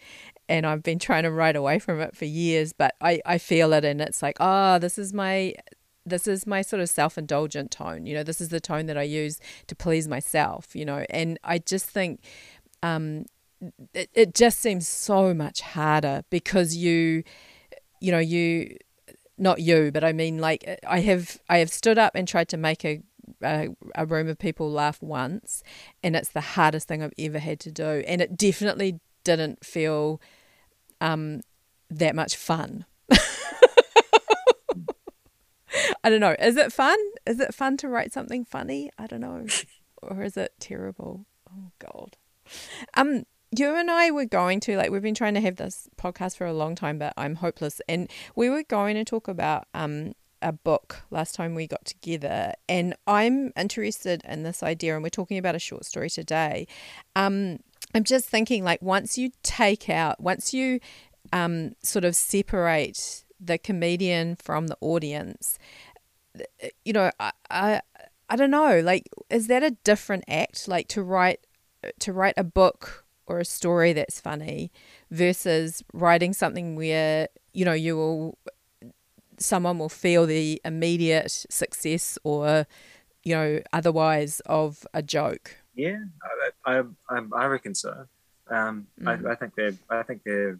and 0.49 0.65
I've 0.65 0.83
been 0.83 0.99
trying 0.99 1.23
to 1.23 1.31
write 1.31 1.55
away 1.55 1.79
from 1.79 1.99
it 2.01 2.15
for 2.15 2.25
years, 2.25 2.73
but 2.73 2.95
I, 3.01 3.21
I 3.25 3.37
feel 3.37 3.73
it 3.73 3.85
and 3.85 4.01
it's 4.01 4.21
like, 4.21 4.37
oh, 4.39 4.79
this 4.79 4.97
is 4.97 5.13
my 5.13 5.53
this 6.05 6.27
is 6.27 6.45
my 6.45 6.61
sort 6.61 6.81
of 6.81 6.89
self-indulgent 6.89 7.71
tone. 7.71 8.05
You 8.05 8.15
know, 8.15 8.23
this 8.23 8.41
is 8.41 8.49
the 8.49 8.59
tone 8.59 8.87
that 8.87 8.97
I 8.97 9.03
use 9.03 9.39
to 9.67 9.75
please 9.75 10.05
myself, 10.07 10.75
you 10.75 10.83
know, 10.83 11.05
and 11.09 11.39
I 11.43 11.59
just 11.59 11.85
think 11.85 12.21
um 12.81 13.25
it, 13.93 14.09
it 14.13 14.35
just 14.35 14.59
seems 14.59 14.87
so 14.87 15.33
much 15.33 15.61
harder 15.61 16.23
because 16.29 16.75
you 16.75 17.23
you 18.01 18.11
know, 18.11 18.19
you 18.19 18.75
not 19.43 19.59
you, 19.59 19.91
but 19.91 20.03
I 20.03 20.13
mean 20.13 20.39
like 20.39 20.79
I 20.87 21.01
have 21.01 21.39
I 21.49 21.59
have 21.59 21.69
stood 21.69 21.99
up 21.99 22.15
and 22.15 22.27
tried 22.27 22.49
to 22.49 22.57
make 22.57 22.83
a 22.83 23.01
a, 23.43 23.69
a, 23.95 24.05
room 24.05 24.27
of 24.27 24.39
people 24.39 24.71
laugh 24.71 25.01
once, 25.01 25.63
and 26.01 26.15
it's 26.15 26.29
the 26.29 26.41
hardest 26.41 26.87
thing 26.87 27.03
I've 27.03 27.13
ever 27.19 27.39
had 27.39 27.59
to 27.61 27.71
do, 27.71 28.03
and 28.07 28.21
it 28.21 28.37
definitely 28.37 28.99
didn't 29.23 29.65
feel 29.65 30.21
um, 30.99 31.41
that 31.89 32.15
much 32.15 32.35
fun. 32.35 32.85
I 36.03 36.09
don't 36.09 36.19
know. 36.19 36.35
Is 36.39 36.57
it 36.57 36.73
fun? 36.73 36.97
Is 37.25 37.39
it 37.39 37.53
fun 37.53 37.77
to 37.77 37.87
write 37.87 38.13
something 38.13 38.45
funny? 38.45 38.91
I 38.97 39.07
don't 39.07 39.21
know, 39.21 39.45
or 40.01 40.23
is 40.23 40.37
it 40.37 40.53
terrible? 40.59 41.25
Oh 41.49 41.71
God. 41.79 42.17
Um, 42.95 43.23
you 43.55 43.75
and 43.75 43.89
I 43.91 44.11
were 44.11 44.25
going 44.25 44.59
to 44.61 44.77
like 44.77 44.91
we've 44.91 45.01
been 45.01 45.15
trying 45.15 45.33
to 45.35 45.41
have 45.41 45.57
this 45.57 45.87
podcast 45.97 46.37
for 46.37 46.47
a 46.47 46.53
long 46.53 46.75
time, 46.75 46.97
but 46.97 47.13
I'm 47.17 47.35
hopeless. 47.35 47.81
And 47.87 48.09
we 48.35 48.49
were 48.49 48.63
going 48.63 48.95
to 48.95 49.05
talk 49.05 49.27
about 49.27 49.67
um 49.73 50.13
a 50.41 50.51
book 50.51 51.03
last 51.09 51.35
time 51.35 51.55
we 51.55 51.67
got 51.67 51.85
together, 51.85 52.53
and 52.67 52.95
I'm 53.07 53.53
interested 53.55 54.21
in 54.27 54.43
this 54.43 54.61
idea, 54.61 54.93
and 54.95 55.03
we're 55.03 55.09
talking 55.09 55.37
about 55.37 55.55
a 55.55 55.59
short 55.59 55.85
story 55.85 56.09
today. 56.09 56.67
Um, 57.15 57.59
I'm 57.95 58.03
just 58.03 58.25
thinking 58.27 58.63
like 58.63 58.81
once 58.81 59.17
you 59.17 59.31
take 59.43 59.89
out, 59.89 60.19
once 60.19 60.53
you 60.53 60.79
um 61.31 61.75
sort 61.81 62.05
of 62.05 62.15
separate 62.15 63.23
the 63.39 63.57
comedian 63.57 64.35
from 64.35 64.67
the 64.67 64.77
audience, 64.81 65.57
you 66.83 66.93
know, 66.93 67.11
I, 67.19 67.31
I 67.49 67.81
I 68.29 68.35
don't 68.35 68.51
know, 68.51 68.79
like 68.79 69.09
is 69.29 69.47
that 69.47 69.63
a 69.63 69.71
different 69.71 70.23
act, 70.27 70.67
like 70.67 70.87
to 70.89 71.03
write 71.03 71.45
to 71.99 72.13
write 72.13 72.33
a 72.37 72.43
book 72.43 73.02
or 73.27 73.39
a 73.39 73.45
story 73.45 73.93
that's 73.93 74.19
funny 74.19 74.71
versus 75.11 75.83
writing 75.93 76.33
something 76.33 76.75
where 76.75 77.27
you 77.53 77.65
know 77.65 77.73
you 77.73 77.95
will 77.95 78.37
someone 79.37 79.79
will 79.79 79.89
feel 79.89 80.25
the 80.25 80.61
immediate 80.63 81.31
success 81.31 82.17
or 82.23 82.65
you 83.23 83.35
know 83.35 83.61
otherwise 83.71 84.41
of 84.45 84.85
a 84.93 85.01
joke 85.01 85.57
yeah 85.75 85.99
i 86.65 86.81
i, 87.09 87.21
I 87.35 87.45
reckon 87.45 87.75
so 87.75 88.05
um, 88.49 88.87
mm. 89.01 89.07
I, 89.07 89.31
I, 89.31 89.35
think 89.35 89.55
they're 89.55 89.73
i 89.89 90.03
think 90.03 90.23
they're 90.23 90.59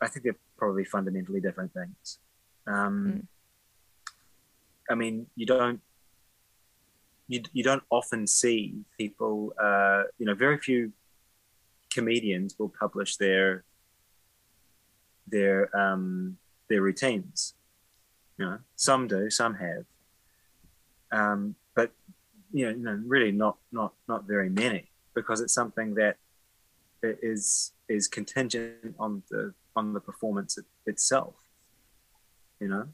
i 0.00 0.08
think 0.08 0.24
they're 0.24 0.36
probably 0.56 0.84
fundamentally 0.84 1.40
different 1.40 1.72
things 1.72 2.18
um, 2.66 3.22
mm. 3.22 4.12
i 4.90 4.94
mean 4.94 5.26
you 5.36 5.46
don't 5.46 5.80
you, 7.28 7.42
you 7.52 7.62
don't 7.62 7.82
often 7.90 8.26
see 8.26 8.74
people 8.98 9.54
uh, 9.60 10.04
you 10.18 10.26
know 10.26 10.34
very 10.34 10.58
few 10.58 10.92
comedians 11.94 12.56
will 12.58 12.68
publish 12.68 13.16
their 13.16 13.64
their 15.26 15.74
um, 15.76 16.36
their 16.68 16.82
routines. 16.82 17.54
You 18.38 18.46
know, 18.46 18.58
some 18.76 19.06
do, 19.06 19.30
some 19.30 19.54
have, 19.54 19.84
um, 21.12 21.54
but 21.76 21.92
you 22.52 22.66
know, 22.66 22.70
you 22.72 22.84
know, 22.84 23.00
really 23.06 23.32
not 23.32 23.56
not 23.72 23.94
not 24.08 24.26
very 24.26 24.50
many 24.50 24.90
because 25.14 25.40
it's 25.40 25.54
something 25.54 25.94
that 25.94 26.16
is 27.02 27.72
is 27.88 28.08
contingent 28.08 28.96
on 28.98 29.22
the 29.30 29.54
on 29.76 29.92
the 29.92 30.00
performance 30.00 30.58
it, 30.58 30.64
itself. 30.86 31.34
You 32.60 32.68
know, 32.68 32.88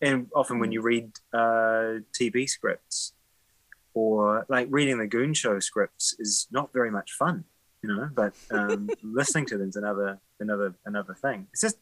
and 0.00 0.28
often 0.34 0.58
when 0.58 0.72
you 0.72 0.80
read 0.80 1.10
uh, 1.34 2.00
TV 2.18 2.48
scripts 2.48 3.12
or 3.94 4.46
like 4.48 4.68
reading 4.70 4.98
the 4.98 5.06
Goon 5.06 5.34
Show 5.34 5.60
scripts 5.60 6.16
is 6.18 6.46
not 6.50 6.72
very 6.72 6.90
much 6.90 7.12
fun 7.12 7.44
you 7.82 7.94
know. 7.94 8.08
But 8.14 8.34
um, 8.50 8.88
listening 9.02 9.46
to 9.46 9.58
them 9.58 9.68
is 9.68 9.76
another 9.76 10.18
another 10.40 10.74
another 10.84 11.14
thing. 11.14 11.48
It's 11.52 11.60
just 11.60 11.78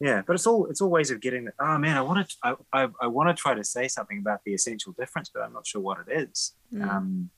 yeah, 0.00 0.22
but 0.26 0.34
it's 0.34 0.46
all 0.46 0.66
it's 0.66 0.80
all 0.80 0.90
ways 0.90 1.10
of 1.10 1.20
getting. 1.20 1.48
Oh 1.58 1.78
man, 1.78 1.96
I 1.96 2.02
want 2.02 2.28
to 2.28 2.36
I, 2.42 2.54
I, 2.72 2.88
I 3.02 3.06
want 3.06 3.34
to 3.34 3.40
try 3.40 3.54
to 3.54 3.64
say 3.64 3.88
something 3.88 4.18
about 4.18 4.40
the 4.44 4.54
essential 4.54 4.92
difference, 4.98 5.30
but 5.32 5.42
I'm 5.42 5.52
not 5.52 5.66
sure 5.66 5.80
what 5.80 5.98
it 6.06 6.28
is. 6.30 6.54
Mm. 6.72 6.88
Um, 6.88 7.30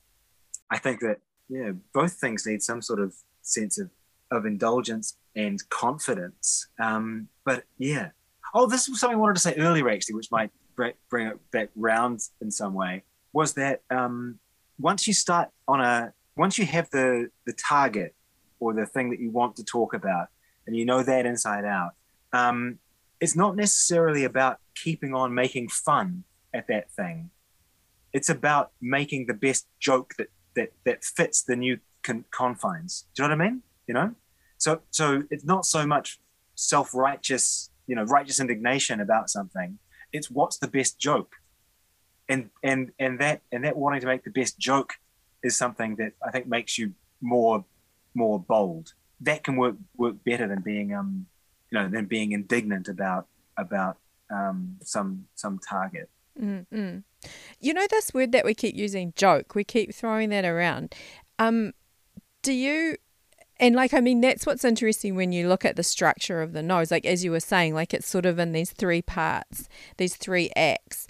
I 0.71 0.79
think 0.79 1.01
that 1.01 1.19
yeah, 1.49 1.73
both 1.93 2.15
things 2.15 2.47
need 2.47 2.63
some 2.63 2.81
sort 2.81 3.01
of 3.01 3.15
sense 3.43 3.79
of 3.79 3.91
of 4.31 4.47
indulgence 4.47 5.19
and 5.37 5.61
confidence. 5.69 6.69
Um, 6.81 7.29
but 7.45 7.65
yeah, 7.79 8.11
oh, 8.55 8.67
this 8.67 8.89
was 8.89 9.01
something 9.01 9.17
I 9.17 9.21
wanted 9.21 9.35
to 9.35 9.41
say 9.41 9.55
earlier 9.57 9.89
actually, 9.91 10.15
which 10.15 10.31
might 10.31 10.51
bring 10.77 11.27
it 11.27 11.51
back 11.51 11.69
round 11.77 12.21
in 12.41 12.51
some 12.51 12.75
way. 12.75 13.03
Was 13.33 13.55
that 13.55 13.83
um, 13.91 14.39
once 14.79 15.07
you 15.07 15.15
start 15.15 15.51
on 15.67 15.81
a 15.81 16.13
once 16.37 16.59
you 16.59 16.67
have 16.67 16.91
the 16.91 17.31
the 17.47 17.53
target 17.53 18.15
or 18.61 18.73
the 18.73 18.87
thing 18.87 19.11
that 19.11 19.21
you 19.21 19.31
want 19.31 19.57
to 19.57 19.65
talk 19.65 19.95
about 19.95 20.29
and 20.67 20.77
you 20.77 20.85
know 20.85 21.03
that 21.03 21.27
inside 21.27 21.65
out 21.65 21.93
um, 22.33 22.79
it's 23.21 23.37
not 23.37 23.57
necessarily 23.57 24.25
about 24.25 24.59
keeping 24.75 25.15
on 25.15 25.33
making 25.35 25.69
fun 25.69 26.25
at 26.53 26.67
that 26.69 26.91
thing. 26.91 27.31
It's 28.13 28.29
about 28.29 28.73
making 28.81 29.27
the 29.27 29.35
best 29.35 29.67
joke 29.79 30.15
that 30.19 30.29
that 30.55 30.73
that 30.85 31.05
fits 31.05 31.43
the 31.43 31.57
new 31.57 31.79
con- 32.03 32.25
confines. 32.31 33.07
Do 33.15 33.23
you 33.23 33.29
know 33.29 33.37
what 33.37 33.45
i 33.45 33.49
mean? 33.49 33.63
You 33.87 33.95
know? 33.95 34.15
So 34.59 34.83
so 34.91 35.23
it's 35.31 35.45
not 35.45 35.65
so 35.65 35.87
much 35.87 36.21
self-righteous 36.55 37.71
you 37.87 37.97
know 37.97 38.05
righteous 38.05 38.41
indignation 38.41 39.01
about 39.01 39.31
something. 39.31 39.79
It's 40.13 40.31
what's 40.31 40.59
the 40.59 40.69
best 40.69 40.99
joke? 40.99 41.37
And 42.29 42.51
and 42.63 42.91
and 42.99 43.19
that 43.21 43.43
and 43.51 43.65
that 43.65 43.77
wanting 43.77 44.01
to 44.01 44.07
make 44.07 44.25
the 44.25 44.31
best 44.31 44.59
joke 44.59 44.95
is 45.43 45.57
something 45.57 45.97
that 45.97 46.13
I 46.27 46.31
think 46.31 46.47
makes 46.47 46.79
you 46.79 46.93
more 47.21 47.65
more 48.15 48.39
bold. 48.41 48.95
That 49.21 49.45
can 49.45 49.57
work 49.57 49.77
work 49.97 50.17
better 50.25 50.47
than 50.47 50.63
being 50.63 50.95
um 50.95 51.27
you 51.71 51.79
know 51.79 51.89
than 51.89 52.07
being 52.07 52.33
indignant 52.33 52.89
about 52.89 53.27
about 53.57 53.99
um 54.31 54.77
some 54.83 55.27
some 55.35 55.59
target. 55.59 56.09
Mm-hmm. 56.41 56.99
You 57.61 57.75
know 57.75 57.87
this 57.91 58.15
word 58.15 58.33
that 58.33 58.45
we 58.45 58.55
keep 58.55 58.75
using, 58.75 59.13
joke. 59.17 59.55
We 59.55 59.65
keep 59.65 59.95
throwing 59.95 60.31
that 60.31 60.45
around. 60.45 60.95
Um, 61.39 61.73
do 62.43 62.53
you? 62.53 62.97
And 63.61 63.77
like, 63.77 63.95
I 63.95 64.01
mean, 64.01 64.21
that's 64.21 64.45
what's 64.45 64.65
interesting 64.65 65.15
when 65.15 65.31
you 65.31 65.49
look 65.49 65.65
at 65.65 65.77
the 65.77 65.85
structure 65.85 66.43
of 66.43 66.53
the 66.53 66.63
nose. 66.63 66.91
Like 66.91 67.07
as 67.07 67.23
you 67.23 67.31
were 67.31 67.41
saying, 67.41 67.75
like 67.75 67.95
it's 67.95 68.09
sort 68.09 68.27
of 68.27 68.39
in 68.39 68.53
these 68.53 68.73
three 68.73 69.03
parts, 69.03 69.69
these 69.99 70.17
three 70.17 70.51
acts. 70.57 71.07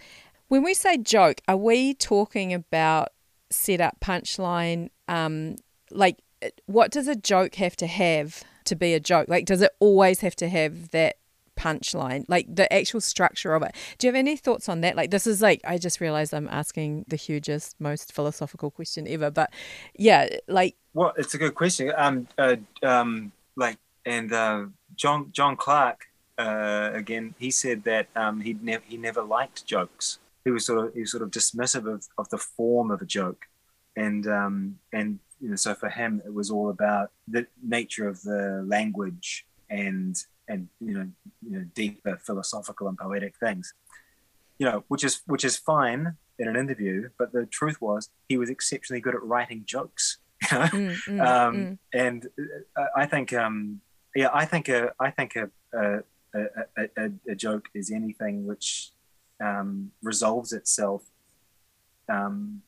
When 0.48 0.62
we 0.62 0.74
say 0.74 0.98
joke, 0.98 1.40
are 1.48 1.56
we 1.56 1.94
talking 1.94 2.52
about 2.52 3.08
set 3.52 3.80
up 3.80 3.98
punchline 4.00 4.88
um 5.08 5.56
like 5.90 6.18
what 6.66 6.90
does 6.90 7.08
a 7.08 7.16
joke 7.16 7.56
have 7.56 7.76
to 7.76 7.86
have 7.86 8.42
to 8.64 8.76
be 8.76 8.94
a 8.94 9.00
joke? 9.00 9.28
Like 9.28 9.46
does 9.46 9.62
it 9.62 9.72
always 9.80 10.20
have 10.20 10.36
to 10.36 10.48
have 10.48 10.90
that 10.90 11.16
punchline 11.54 12.24
like 12.28 12.46
the 12.52 12.72
actual 12.72 13.00
structure 13.00 13.54
of 13.54 13.62
it? 13.62 13.74
Do 13.98 14.06
you 14.06 14.12
have 14.12 14.18
any 14.18 14.36
thoughts 14.36 14.68
on 14.68 14.80
that? 14.80 14.96
Like 14.96 15.10
this 15.10 15.26
is 15.26 15.42
like 15.42 15.60
i 15.64 15.76
just 15.78 16.00
realized 16.00 16.32
i'm 16.32 16.48
asking 16.48 17.04
the 17.08 17.16
hugest 17.16 17.76
most 17.78 18.12
philosophical 18.12 18.70
question 18.70 19.06
ever 19.06 19.30
but 19.30 19.52
yeah 19.94 20.28
like 20.48 20.76
well 20.94 21.12
it's 21.16 21.34
a 21.34 21.38
good 21.38 21.54
question. 21.54 21.92
Um 21.96 22.26
uh, 22.38 22.56
um 22.82 23.32
like 23.56 23.78
and 24.06 24.32
uh 24.32 24.64
john 24.96 25.28
John 25.32 25.56
Clarke 25.56 26.08
uh 26.38 26.90
again 26.94 27.34
he 27.38 27.50
said 27.50 27.84
that 27.84 28.08
um 28.16 28.40
he 28.40 28.54
never 28.54 28.82
he 28.88 28.96
never 28.96 29.22
liked 29.22 29.66
jokes 29.66 30.18
he 30.44 30.50
was 30.50 30.66
sort 30.66 30.86
of 30.86 30.94
he 30.94 31.00
was 31.00 31.10
sort 31.10 31.22
of 31.22 31.30
dismissive 31.30 31.92
of, 31.92 32.04
of 32.18 32.28
the 32.30 32.38
form 32.38 32.90
of 32.90 33.00
a 33.02 33.06
joke, 33.06 33.46
and 33.96 34.26
um, 34.26 34.78
and 34.92 35.18
you 35.40 35.50
know 35.50 35.56
so 35.56 35.74
for 35.74 35.88
him 35.88 36.22
it 36.24 36.32
was 36.32 36.50
all 36.50 36.70
about 36.70 37.10
the 37.28 37.46
nature 37.62 38.08
of 38.08 38.22
the 38.22 38.64
language 38.66 39.46
and 39.70 40.16
and 40.48 40.68
you 40.80 40.94
know, 40.94 41.08
you 41.42 41.58
know 41.58 41.64
deeper 41.74 42.18
philosophical 42.24 42.88
and 42.88 42.98
poetic 42.98 43.36
things, 43.38 43.74
you 44.58 44.66
know 44.66 44.84
which 44.88 45.04
is 45.04 45.22
which 45.26 45.44
is 45.44 45.56
fine, 45.56 46.16
in 46.38 46.48
an 46.48 46.56
interview, 46.56 47.08
but 47.18 47.32
the 47.32 47.46
truth 47.46 47.80
was 47.80 48.08
he 48.28 48.36
was 48.36 48.50
exceptionally 48.50 49.00
good 49.00 49.14
at 49.14 49.22
writing 49.22 49.62
jokes. 49.64 50.18
You 50.50 50.58
know? 50.58 50.64
Mm, 50.64 50.96
mm, 51.06 51.26
um, 51.26 51.54
mm. 51.54 51.78
And 51.94 52.26
uh, 52.76 52.86
I 52.96 53.06
think, 53.06 53.32
um, 53.32 53.80
yeah, 54.16 54.28
I 54.34 54.44
think 54.44 54.68
a, 54.68 54.90
I 54.98 55.10
think 55.12 55.36
a, 55.36 55.48
a, 55.72 56.00
a, 56.34 56.88
a, 56.96 57.10
a 57.30 57.34
joke 57.36 57.68
is 57.74 57.92
anything 57.92 58.44
which 58.44 58.90
um, 59.42 59.90
resolves 60.02 60.52
itself 60.52 61.02
um, 62.08 62.62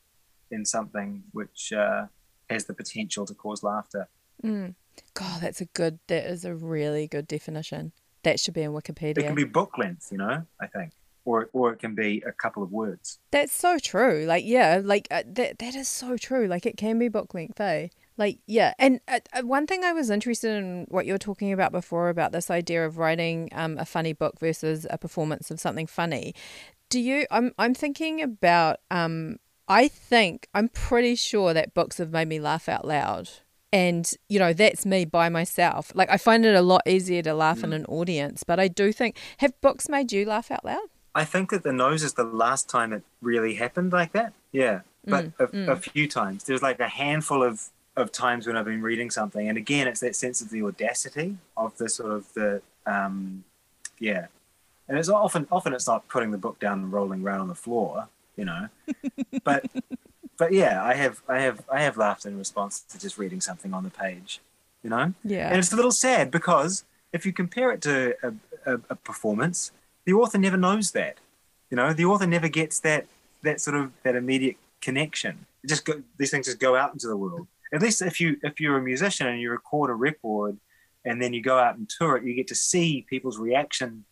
in 0.51 0.65
something 0.65 1.23
which 1.31 1.71
uh, 1.73 2.05
has 2.49 2.65
the 2.65 2.73
potential 2.73 3.25
to 3.25 3.33
cause 3.33 3.63
laughter. 3.63 4.07
Mm. 4.43 4.75
God, 5.13 5.41
that's 5.41 5.61
a 5.61 5.65
good. 5.65 5.99
That 6.07 6.25
is 6.25 6.45
a 6.45 6.55
really 6.55 7.07
good 7.07 7.27
definition. 7.27 7.91
That 8.23 8.39
should 8.39 8.53
be 8.53 8.61
in 8.61 8.71
Wikipedia. 8.71 9.19
It 9.19 9.25
can 9.25 9.35
be 9.35 9.43
book 9.43 9.77
length, 9.77 10.09
you 10.11 10.17
know. 10.17 10.45
I 10.59 10.67
think, 10.67 10.91
or 11.25 11.49
or 11.53 11.73
it 11.73 11.79
can 11.79 11.95
be 11.95 12.23
a 12.25 12.31
couple 12.31 12.63
of 12.63 12.71
words. 12.71 13.19
That's 13.31 13.53
so 13.53 13.77
true. 13.79 14.25
Like, 14.25 14.45
yeah, 14.45 14.81
like 14.83 15.07
uh, 15.11 15.23
that. 15.27 15.59
That 15.59 15.75
is 15.75 15.87
so 15.87 16.17
true. 16.17 16.47
Like, 16.47 16.65
it 16.65 16.77
can 16.77 16.99
be 16.99 17.07
book 17.09 17.33
length, 17.33 17.59
eh? 17.59 17.87
Like, 18.17 18.39
yeah. 18.47 18.73
And 18.79 19.01
uh, 19.07 19.19
uh, 19.33 19.41
one 19.41 19.67
thing 19.67 19.83
I 19.83 19.93
was 19.93 20.09
interested 20.09 20.55
in 20.55 20.85
what 20.89 21.05
you 21.05 21.13
were 21.13 21.17
talking 21.19 21.51
about 21.51 21.71
before 21.71 22.09
about 22.09 22.31
this 22.31 22.49
idea 22.49 22.85
of 22.85 22.97
writing 22.97 23.49
um, 23.51 23.77
a 23.77 23.85
funny 23.85 24.13
book 24.13 24.39
versus 24.39 24.87
a 24.89 24.97
performance 24.97 25.51
of 25.51 25.59
something 25.59 25.87
funny. 25.87 26.33
Do 26.89 26.99
you? 26.99 27.25
I'm 27.31 27.51
I'm 27.57 27.73
thinking 27.73 28.21
about. 28.21 28.77
Um, 28.89 29.37
I 29.67 29.87
think 29.87 30.47
I'm 30.53 30.69
pretty 30.69 31.15
sure 31.15 31.53
that 31.53 31.73
books 31.73 31.97
have 31.97 32.11
made 32.11 32.27
me 32.27 32.39
laugh 32.39 32.69
out 32.69 32.85
loud. 32.85 33.29
And, 33.73 34.09
you 34.29 34.37
know, 34.39 34.53
that's 34.53 34.85
me 34.85 35.03
by 35.03 35.27
myself. 35.27 35.91
Like, 35.95 36.09
I 36.09 36.17
find 36.17 36.45
it 36.45 36.55
a 36.55 36.61
lot 36.61 36.83
easier 36.85 37.21
to 37.23 37.33
laugh 37.33 37.63
in 37.63 37.71
Mm. 37.71 37.75
an 37.77 37.85
audience, 37.87 38.43
but 38.43 38.57
I 38.59 38.69
do 38.69 38.93
think, 38.93 39.17
have 39.39 39.59
books 39.59 39.89
made 39.89 40.13
you 40.13 40.23
laugh 40.25 40.49
out 40.51 40.63
loud? 40.63 40.87
I 41.15 41.25
think 41.25 41.49
that 41.49 41.63
the 41.63 41.73
nose 41.73 42.03
is 42.03 42.13
the 42.13 42.23
last 42.23 42.69
time 42.69 42.93
it 42.93 43.03
really 43.21 43.55
happened 43.55 43.91
like 43.91 44.11
that. 44.13 44.31
Yeah, 44.51 44.81
but 45.03 45.25
Mm, 45.25 45.33
a, 45.39 45.47
mm. 45.47 45.67
a 45.67 45.75
few 45.75 46.07
times. 46.07 46.43
There's 46.45 46.61
like 46.61 46.79
a 46.79 46.87
handful 46.87 47.43
of 47.43 47.69
of 47.97 48.11
times 48.11 48.47
when 48.47 48.57
I've 48.57 48.65
been 48.65 48.81
reading 48.81 49.09
something, 49.09 49.47
and 49.47 49.57
again, 49.57 49.87
it's 49.87 50.01
that 50.01 50.15
sense 50.15 50.41
of 50.41 50.49
the 50.49 50.63
audacity 50.63 51.37
of 51.55 51.77
the 51.77 51.89
sort 51.89 52.11
of 52.11 52.33
the 52.33 52.61
um, 52.85 53.43
yeah, 53.99 54.27
and 54.87 54.97
it's 54.97 55.09
often 55.09 55.47
often 55.51 55.73
it's 55.73 55.87
not 55.87 56.07
putting 56.07 56.31
the 56.31 56.37
book 56.37 56.59
down 56.59 56.79
and 56.79 56.91
rolling 56.91 57.23
around 57.23 57.41
on 57.41 57.47
the 57.47 57.55
floor, 57.55 58.07
you 58.35 58.45
know, 58.45 58.67
but 59.43 59.65
but 60.37 60.53
yeah, 60.53 60.83
I 60.83 60.95
have 60.95 61.21
I 61.27 61.39
have 61.39 61.63
I 61.71 61.81
have 61.81 61.97
laughed 61.97 62.25
in 62.25 62.37
response 62.37 62.81
to 62.81 62.99
just 62.99 63.17
reading 63.17 63.41
something 63.41 63.73
on 63.73 63.83
the 63.83 63.89
page, 63.89 64.41
you 64.83 64.89
know. 64.89 65.13
Yeah, 65.23 65.49
and 65.49 65.57
it's 65.57 65.71
a 65.71 65.75
little 65.75 65.91
sad 65.91 66.31
because 66.31 66.83
if 67.13 67.25
you 67.25 67.31
compare 67.31 67.71
it 67.71 67.81
to 67.83 68.15
a, 68.21 68.73
a, 68.73 68.79
a 68.89 68.95
performance, 68.95 69.71
the 70.05 70.13
author 70.13 70.37
never 70.37 70.57
knows 70.57 70.91
that. 70.91 71.17
You 71.69 71.77
know, 71.77 71.93
the 71.93 72.05
author 72.05 72.27
never 72.27 72.49
gets 72.49 72.79
that 72.81 73.07
that 73.41 73.61
sort 73.61 73.77
of 73.77 73.91
that 74.03 74.15
immediate 74.15 74.57
connection. 74.81 75.45
It 75.63 75.67
just 75.67 75.85
go, 75.85 76.03
these 76.17 76.29
things 76.29 76.45
just 76.45 76.59
go 76.59 76.75
out 76.75 76.93
into 76.93 77.07
the 77.07 77.17
world. 77.17 77.47
At 77.73 77.81
least 77.81 78.01
if 78.01 78.19
you 78.19 78.37
if 78.43 78.59
you're 78.59 78.77
a 78.77 78.81
musician 78.81 79.27
and 79.27 79.39
you 79.39 79.51
record 79.51 79.89
a 79.89 79.93
record 79.93 80.57
and 81.03 81.21
then 81.21 81.33
you 81.33 81.41
go 81.41 81.57
out 81.57 81.77
and 81.77 81.89
tour 81.89 82.17
it, 82.17 82.23
you 82.23 82.33
get 82.35 82.47
to 82.47 82.55
see 82.55 83.05
people's 83.09 83.37
reaction. 83.37 84.05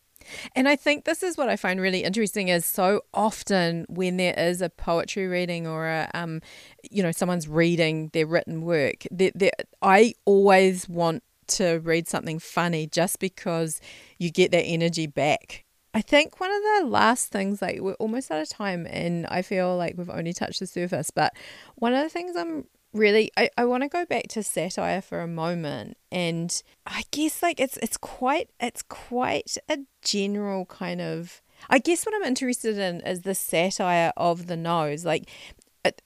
And 0.55 0.69
I 0.69 0.75
think 0.75 1.05
this 1.05 1.21
is 1.21 1.37
what 1.37 1.49
I 1.49 1.55
find 1.55 1.81
really 1.81 2.03
interesting 2.03 2.47
is 2.47 2.65
so 2.65 3.01
often 3.13 3.85
when 3.89 4.17
there 4.17 4.33
is 4.37 4.61
a 4.61 4.69
poetry 4.69 5.27
reading 5.27 5.67
or 5.67 5.87
a, 5.87 6.09
um, 6.13 6.41
you 6.89 7.03
know, 7.03 7.11
someone's 7.11 7.47
reading 7.47 8.09
their 8.13 8.25
written 8.25 8.61
work, 8.61 9.05
they 9.11 9.31
they 9.35 9.51
I 9.81 10.13
always 10.25 10.87
want 10.87 11.23
to 11.47 11.79
read 11.83 12.07
something 12.07 12.39
funny 12.39 12.87
just 12.87 13.19
because 13.19 13.81
you 14.17 14.31
get 14.31 14.51
that 14.51 14.63
energy 14.63 15.07
back. 15.07 15.65
I 15.93 16.01
think 16.01 16.39
one 16.39 16.49
of 16.49 16.61
the 16.61 16.87
last 16.87 17.27
things, 17.27 17.61
like 17.61 17.79
we're 17.79 17.93
almost 17.93 18.31
out 18.31 18.41
of 18.41 18.49
time, 18.49 18.87
and 18.89 19.27
I 19.27 19.43
feel 19.43 19.77
like 19.77 19.95
we've 19.95 20.09
only 20.09 20.33
touched 20.33 20.59
the 20.59 20.65
surface, 20.65 21.11
but 21.11 21.33
one 21.75 21.93
of 21.93 22.01
the 22.01 22.09
things 22.09 22.35
I'm 22.35 22.65
really 22.93 23.31
I, 23.35 23.49
I 23.57 23.65
want 23.65 23.83
to 23.83 23.89
go 23.89 24.05
back 24.05 24.27
to 24.29 24.43
satire 24.43 25.01
for 25.01 25.21
a 25.21 25.27
moment 25.27 25.97
and 26.11 26.61
i 26.85 27.03
guess 27.11 27.41
like 27.41 27.59
it's 27.59 27.77
it's 27.77 27.97
quite 27.97 28.49
it's 28.59 28.83
quite 28.83 29.57
a 29.67 29.79
general 30.01 30.65
kind 30.65 31.01
of 31.01 31.41
i 31.69 31.79
guess 31.79 32.05
what 32.05 32.15
i'm 32.15 32.23
interested 32.23 32.77
in 32.77 33.01
is 33.01 33.21
the 33.21 33.35
satire 33.35 34.13
of 34.15 34.47
the 34.47 34.57
nose 34.57 35.05
like 35.05 35.29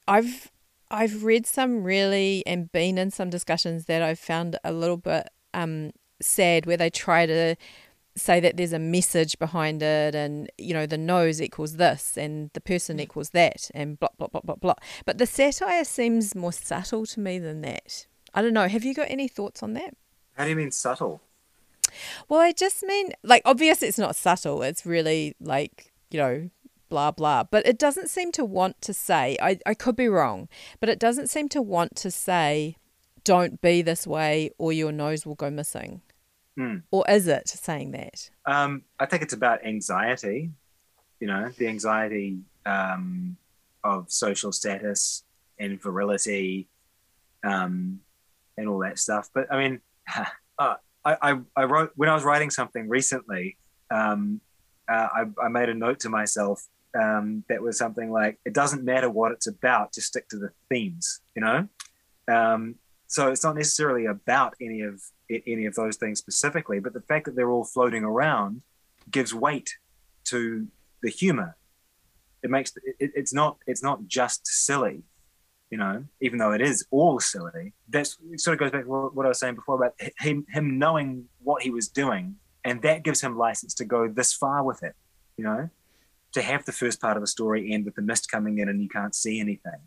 i've 0.07 0.51
i've 0.89 1.23
read 1.23 1.45
some 1.45 1.83
really 1.83 2.43
and 2.45 2.71
been 2.71 2.97
in 2.97 3.11
some 3.11 3.29
discussions 3.29 3.85
that 3.85 4.01
i've 4.01 4.19
found 4.19 4.57
a 4.63 4.71
little 4.71 4.97
bit 4.97 5.27
um 5.53 5.91
sad 6.21 6.65
where 6.65 6.77
they 6.77 6.89
try 6.89 7.25
to 7.25 7.55
say 8.17 8.39
that 8.39 8.57
there's 8.57 8.73
a 8.73 8.79
message 8.79 9.37
behind 9.39 9.81
it 9.81 10.15
and 10.15 10.49
you 10.57 10.73
know 10.73 10.85
the 10.85 10.97
nose 10.97 11.41
equals 11.41 11.77
this 11.77 12.17
and 12.17 12.49
the 12.53 12.61
person 12.61 12.99
equals 12.99 13.29
that 13.31 13.69
and 13.73 13.99
blah 13.99 14.09
blah 14.17 14.27
blah 14.27 14.41
blah 14.43 14.55
blah. 14.55 14.75
But 15.05 15.17
the 15.17 15.25
satire 15.25 15.83
seems 15.85 16.35
more 16.35 16.53
subtle 16.53 17.05
to 17.05 17.19
me 17.19 17.39
than 17.39 17.61
that. 17.61 18.07
I 18.33 18.41
don't 18.41 18.53
know. 18.53 18.67
Have 18.67 18.83
you 18.83 18.93
got 18.93 19.09
any 19.09 19.27
thoughts 19.27 19.63
on 19.63 19.73
that? 19.73 19.95
How 20.35 20.43
do 20.43 20.49
you 20.49 20.55
mean 20.55 20.71
subtle? 20.71 21.21
well 22.27 22.41
i 22.41 22.51
just 22.51 22.83
mean 22.83 23.13
like 23.23 23.41
obviously 23.45 23.87
it's 23.87 23.97
not 23.97 24.15
subtle. 24.15 24.61
It's 24.61 24.85
really 24.85 25.35
like 25.39 25.93
you 26.11 26.19
know 26.19 26.49
blah 26.89 27.11
blah. 27.11 27.43
But 27.43 27.65
it 27.65 27.77
doesn't 27.77 28.09
seem 28.09 28.31
to 28.33 28.45
want 28.45 28.81
to 28.81 28.93
say 28.93 29.37
i, 29.41 29.59
I 29.65 29.73
could 29.73 29.95
be 29.95 30.07
wrong 30.07 30.49
but 30.79 30.89
it 30.89 30.99
doesn't 30.99 31.29
seem 31.29 31.49
to 31.49 31.61
want 31.61 31.95
to 31.97 32.11
say 32.11 32.75
don't 33.23 33.61
be 33.61 33.81
this 33.81 34.07
way 34.07 34.51
or 34.57 34.71
your 34.71 34.91
nose 34.91 35.25
will 35.25 35.35
go 35.35 35.49
missing 35.49 36.01
Hmm. 36.57 36.77
or 36.89 37.05
is 37.07 37.27
it 37.27 37.47
saying 37.47 37.91
that 37.91 38.31
Um, 38.47 38.81
I 38.99 39.05
think 39.05 39.21
it's 39.21 39.33
about 39.33 39.63
anxiety, 39.63 40.49
you 41.19 41.27
know, 41.27 41.49
the 41.57 41.67
anxiety 41.67 42.39
um, 42.65 43.37
of 43.83 44.11
social 44.11 44.51
status 44.51 45.23
and 45.59 45.79
virility 45.81 46.67
um, 47.43 47.99
and 48.57 48.67
all 48.67 48.79
that 48.79 48.97
stuff. 48.97 49.29
But 49.33 49.51
I 49.53 49.57
mean, 49.57 49.81
uh, 50.57 50.75
I, 51.05 51.17
I, 51.21 51.39
I 51.55 51.63
wrote, 51.65 51.91
when 51.95 52.09
I 52.09 52.15
was 52.15 52.23
writing 52.23 52.49
something 52.49 52.89
recently, 52.89 53.57
um, 53.91 54.41
uh, 54.89 55.07
I, 55.13 55.25
I 55.43 55.49
made 55.49 55.69
a 55.69 55.73
note 55.73 55.99
to 56.01 56.09
myself 56.09 56.65
um, 56.99 57.43
that 57.49 57.61
was 57.61 57.77
something 57.77 58.11
like, 58.11 58.39
it 58.45 58.53
doesn't 58.53 58.83
matter 58.83 59.09
what 59.09 59.31
it's 59.31 59.47
about, 59.47 59.93
just 59.93 60.07
stick 60.07 60.27
to 60.29 60.37
the 60.37 60.49
themes, 60.69 61.21
you 61.35 61.41
know? 61.41 61.67
Um, 62.27 62.75
so 63.07 63.29
it's 63.29 63.43
not 63.43 63.55
necessarily 63.55 64.05
about 64.05 64.55
any 64.59 64.81
of 64.81 65.01
any 65.29 65.65
of 65.65 65.75
those 65.75 65.97
things 65.97 66.19
specifically, 66.19 66.79
but 66.79 66.93
the 66.93 67.01
fact 67.01 67.25
that 67.25 67.35
they're 67.35 67.49
all 67.49 67.63
floating 67.63 68.03
around 68.03 68.61
gives 69.09 69.33
weight 69.33 69.77
to 70.25 70.67
the 71.01 71.09
humor. 71.09 71.55
It 72.43 72.49
makes 72.49 72.73
it, 72.77 73.11
it's 73.15 73.33
not 73.33 73.57
it's 73.65 73.83
not 73.83 74.07
just 74.07 74.45
silly, 74.45 75.03
you 75.69 75.77
know, 75.77 76.05
even 76.21 76.37
though 76.39 76.51
it 76.51 76.61
is 76.61 76.85
all 76.91 77.19
silly. 77.19 77.73
That's 77.89 78.17
it 78.31 78.39
sort 78.39 78.53
of 78.53 78.59
goes 78.59 78.71
back 78.71 78.83
to 78.83 78.89
what, 78.89 79.25
I 79.25 79.29
was 79.29 79.39
saying 79.39 79.55
before 79.55 79.75
about 79.75 79.93
him 80.19 80.45
him 80.49 80.77
knowing 80.77 81.25
what 81.43 81.63
he 81.63 81.71
was 81.71 81.87
doing, 81.87 82.35
and 82.63 82.81
that 82.83 83.03
gives 83.03 83.21
him 83.21 83.37
license 83.37 83.73
to 83.75 83.85
go 83.85 84.07
this 84.07 84.33
far 84.33 84.63
with 84.63 84.83
it, 84.83 84.95
you 85.37 85.43
know, 85.43 85.69
to 86.33 86.41
have 86.41 86.65
the 86.65 86.71
first 86.71 87.01
part 87.01 87.17
of 87.17 87.21
the 87.21 87.27
story 87.27 87.73
end 87.73 87.85
with 87.85 87.95
the 87.95 88.01
mist 88.01 88.29
coming 88.29 88.59
in 88.59 88.69
and 88.69 88.81
you 88.81 88.89
can't 88.89 89.15
see 89.15 89.39
anything 89.39 89.81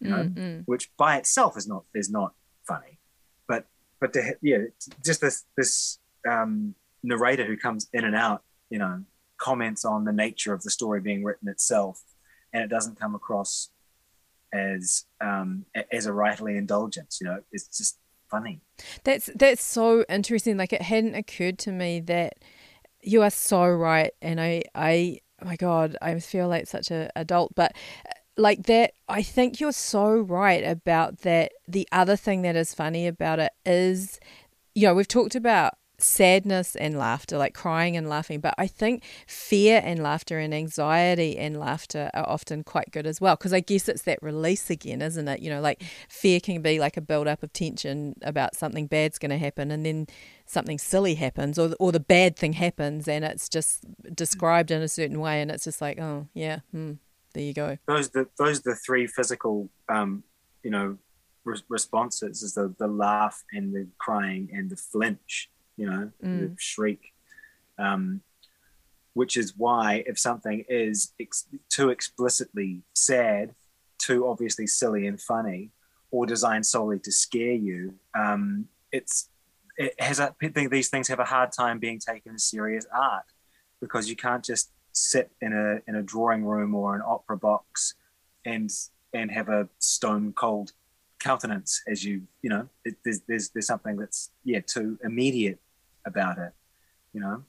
you 0.00 0.10
know, 0.10 0.24
Mm, 0.24 0.34
mm. 0.34 0.62
which 0.66 0.90
by 0.96 1.16
itself 1.16 1.56
is 1.56 1.66
not 1.66 1.84
is 1.94 2.10
not 2.10 2.34
funny, 2.66 2.95
but 4.00 4.12
to 4.12 4.36
yeah, 4.42 4.58
just 5.04 5.20
this 5.20 5.44
this 5.56 5.98
um, 6.28 6.74
narrator 7.02 7.44
who 7.44 7.56
comes 7.56 7.88
in 7.92 8.04
and 8.04 8.14
out, 8.14 8.42
you 8.70 8.78
know, 8.78 9.02
comments 9.38 9.84
on 9.84 10.04
the 10.04 10.12
nature 10.12 10.52
of 10.52 10.62
the 10.62 10.70
story 10.70 11.00
being 11.00 11.24
written 11.24 11.48
itself, 11.48 12.02
and 12.52 12.62
it 12.62 12.68
doesn't 12.68 12.98
come 12.98 13.14
across 13.14 13.70
as 14.52 15.04
um, 15.20 15.64
as 15.92 16.06
a 16.06 16.10
writerly 16.10 16.56
indulgence. 16.56 17.18
You 17.20 17.28
know, 17.28 17.40
it's 17.52 17.76
just 17.76 17.98
funny. 18.30 18.60
That's 19.04 19.30
that's 19.34 19.62
so 19.62 20.04
interesting. 20.08 20.56
Like 20.56 20.72
it 20.72 20.82
hadn't 20.82 21.14
occurred 21.14 21.58
to 21.60 21.72
me 21.72 22.00
that 22.00 22.34
you 23.02 23.22
are 23.22 23.30
so 23.30 23.66
right, 23.66 24.12
and 24.20 24.40
I 24.40 24.64
I 24.74 25.20
oh 25.42 25.46
my 25.46 25.56
god, 25.56 25.96
I 26.02 26.18
feel 26.20 26.48
like 26.48 26.66
such 26.66 26.90
an 26.90 27.10
adult, 27.16 27.54
but 27.54 27.74
like 28.36 28.64
that, 28.64 28.92
I 29.08 29.22
think 29.22 29.60
you're 29.60 29.72
so 29.72 30.10
right 30.10 30.64
about 30.64 31.20
that. 31.20 31.52
The 31.66 31.88
other 31.92 32.16
thing 32.16 32.42
that 32.42 32.56
is 32.56 32.74
funny 32.74 33.06
about 33.06 33.38
it 33.38 33.52
is, 33.64 34.20
you 34.74 34.86
know, 34.86 34.94
we've 34.94 35.08
talked 35.08 35.34
about 35.34 35.74
sadness 35.98 36.76
and 36.76 36.98
laughter, 36.98 37.38
like 37.38 37.54
crying 37.54 37.96
and 37.96 38.08
laughing, 38.08 38.40
but 38.40 38.54
I 38.58 38.66
think 38.66 39.02
fear 39.26 39.80
and 39.82 40.02
laughter 40.02 40.38
and 40.38 40.52
anxiety 40.52 41.38
and 41.38 41.58
laughter 41.58 42.10
are 42.12 42.28
often 42.28 42.64
quite 42.64 42.90
good 42.90 43.06
as 43.06 43.20
well. 43.20 43.36
Because 43.36 43.54
I 43.54 43.60
guess 43.60 43.88
it's 43.88 44.02
that 44.02 44.22
release 44.22 44.68
again, 44.68 45.00
isn't 45.00 45.26
it? 45.26 45.40
You 45.40 45.50
know, 45.50 45.60
like 45.60 45.82
fear 46.08 46.40
can 46.40 46.60
be 46.60 46.78
like 46.78 46.96
a 46.96 47.00
build 47.00 47.26
up 47.26 47.42
of 47.42 47.52
tension 47.52 48.14
about 48.22 48.54
something 48.54 48.86
bad's 48.86 49.18
going 49.18 49.30
to 49.30 49.38
happen, 49.38 49.70
and 49.70 49.86
then 49.86 50.06
something 50.44 50.78
silly 50.78 51.14
happens, 51.14 51.58
or 51.58 51.74
or 51.80 51.92
the 51.92 52.00
bad 52.00 52.36
thing 52.36 52.52
happens, 52.54 53.08
and 53.08 53.24
it's 53.24 53.48
just 53.48 53.84
described 54.14 54.70
in 54.70 54.82
a 54.82 54.88
certain 54.88 55.20
way, 55.20 55.40
and 55.40 55.50
it's 55.50 55.64
just 55.64 55.80
like, 55.80 55.98
oh 55.98 56.28
yeah, 56.34 56.60
hmm, 56.72 56.92
there 57.36 57.44
you 57.44 57.54
go. 57.54 57.76
Those 57.86 58.08
the 58.10 58.26
those 58.38 58.60
are 58.60 58.70
the 58.70 58.76
three 58.76 59.06
physical, 59.06 59.68
um, 59.88 60.24
you 60.62 60.70
know, 60.70 60.98
re- 61.44 61.60
responses: 61.68 62.42
is 62.42 62.54
the 62.54 62.74
the 62.78 62.86
laugh 62.88 63.44
and 63.52 63.74
the 63.74 63.86
crying 63.98 64.48
and 64.52 64.70
the 64.70 64.76
flinch. 64.76 65.50
You 65.76 65.86
know, 65.90 66.12
the 66.20 66.26
Mm. 66.26 66.58
shriek. 66.58 67.12
Um, 67.78 68.22
which 69.12 69.36
is 69.36 69.54
why 69.56 70.04
if 70.06 70.18
something 70.18 70.64
is 70.68 71.14
ex- 71.18 71.48
too 71.70 71.88
explicitly 71.90 72.82
sad, 72.94 73.54
too 73.98 74.26
obviously 74.28 74.66
silly 74.66 75.06
and 75.06 75.18
funny, 75.20 75.70
or 76.10 76.26
designed 76.26 76.66
solely 76.66 76.98
to 76.98 77.10
scare 77.10 77.52
you, 77.54 77.94
um, 78.14 78.68
it's 78.92 79.30
it 79.78 79.94
has 80.00 80.18
a, 80.20 80.34
these 80.70 80.88
things 80.90 81.08
have 81.08 81.18
a 81.18 81.24
hard 81.24 81.50
time 81.52 81.78
being 81.78 81.98
taken 81.98 82.34
as 82.34 82.44
serious 82.44 82.86
art 82.94 83.24
because 83.80 84.08
you 84.08 84.16
can't 84.16 84.44
just 84.44 84.70
sit 84.96 85.30
in 85.40 85.52
a 85.52 85.80
in 85.88 85.96
a 85.96 86.02
drawing 86.02 86.44
room 86.44 86.74
or 86.74 86.94
an 86.94 87.02
opera 87.06 87.36
box 87.36 87.94
and 88.44 88.70
and 89.12 89.30
have 89.30 89.48
a 89.48 89.68
stone 89.78 90.32
cold 90.32 90.72
countenance 91.18 91.82
as 91.88 92.04
you 92.04 92.22
you 92.42 92.50
know 92.50 92.68
it, 92.84 92.96
there's, 93.04 93.20
there's 93.28 93.48
there's 93.50 93.66
something 93.66 93.96
that's 93.96 94.30
yeah 94.44 94.60
too 94.60 94.98
immediate 95.02 95.58
about 96.04 96.38
it 96.38 96.52
you 97.16 97.22
know? 97.22 97.42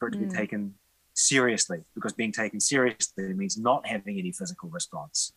For 0.00 0.08
it 0.08 0.12
to 0.12 0.18
mm. 0.18 0.28
be 0.28 0.36
taken 0.36 0.74
seriously 1.14 1.84
because 1.94 2.12
being 2.12 2.32
taken 2.32 2.58
seriously 2.58 3.32
means 3.32 3.56
not 3.56 3.86
having 3.86 4.18
any 4.18 4.32
physical 4.32 4.68
response. 4.68 5.32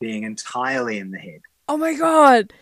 Being 0.00 0.24
entirely 0.24 0.98
in 0.98 1.12
the 1.12 1.18
head. 1.18 1.42
Oh 1.68 1.76
my 1.76 1.94
god. 1.94 2.52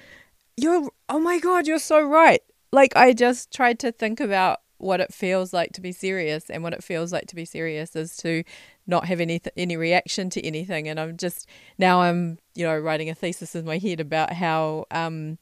You're 0.59 0.91
oh 1.09 1.19
my 1.19 1.39
god 1.39 1.67
you're 1.67 1.79
so 1.79 2.03
right. 2.03 2.43
Like 2.71 2.95
i 2.97 3.15
just 3.15 3.51
tried 3.51 3.79
to 3.79 3.91
think 3.91 4.21
about 4.21 4.61
what 4.79 5.01
it 5.01 5.13
feels 5.13 5.53
like 5.53 5.73
to 5.73 5.81
be 5.81 5.93
serious 5.93 6.49
and 6.49 6.63
what 6.63 6.73
it 6.73 6.83
feels 6.83 7.13
like 7.13 7.27
to 7.27 7.35
be 7.35 7.45
serious 7.45 7.95
is 7.95 8.17
to 8.17 8.43
not 8.87 9.07
have 9.07 9.21
any 9.21 9.41
any 9.57 9.77
reaction 9.77 10.31
to 10.31 10.45
anything. 10.47 10.89
And 10.89 10.99
i'm 10.99 11.17
just 11.17 11.47
now 11.79 12.03
i'm 12.03 12.39
you 12.55 12.65
know 12.65 12.79
writing 12.79 13.11
a 13.11 13.15
thesis 13.15 13.55
in 13.55 13.65
my 13.65 13.79
head 13.79 14.01
about 14.01 14.33
how 14.33 14.87
um 14.91 15.39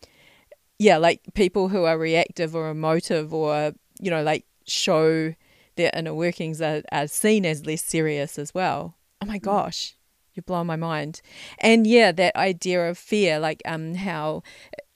yeah 0.79 0.97
like 0.97 1.21
people 1.35 1.69
who 1.69 1.85
are 1.85 1.99
reactive 1.99 2.55
or 2.55 2.71
emotive 2.71 3.33
or 3.33 3.73
you 4.01 4.11
know 4.11 4.23
like 4.23 4.45
show 4.67 5.35
their 5.77 5.91
inner 5.95 6.15
workings 6.15 6.61
are, 6.61 6.83
are 6.91 7.07
seen 7.07 7.45
as 7.45 7.67
less 7.67 7.85
serious 7.85 8.39
as 8.39 8.55
well. 8.55 8.97
Oh 9.23 9.27
my 9.27 9.39
mm. 9.39 9.43
gosh 9.43 9.95
you're 10.37 10.43
blowing 10.43 10.67
my 10.67 10.77
mind. 10.77 11.23
And 11.59 11.87
yeah 11.87 12.13
that 12.13 12.37
idea 12.37 12.89
of 12.89 12.99
fear 12.99 13.39
like 13.39 13.63
um 13.65 13.95
how 13.95 14.43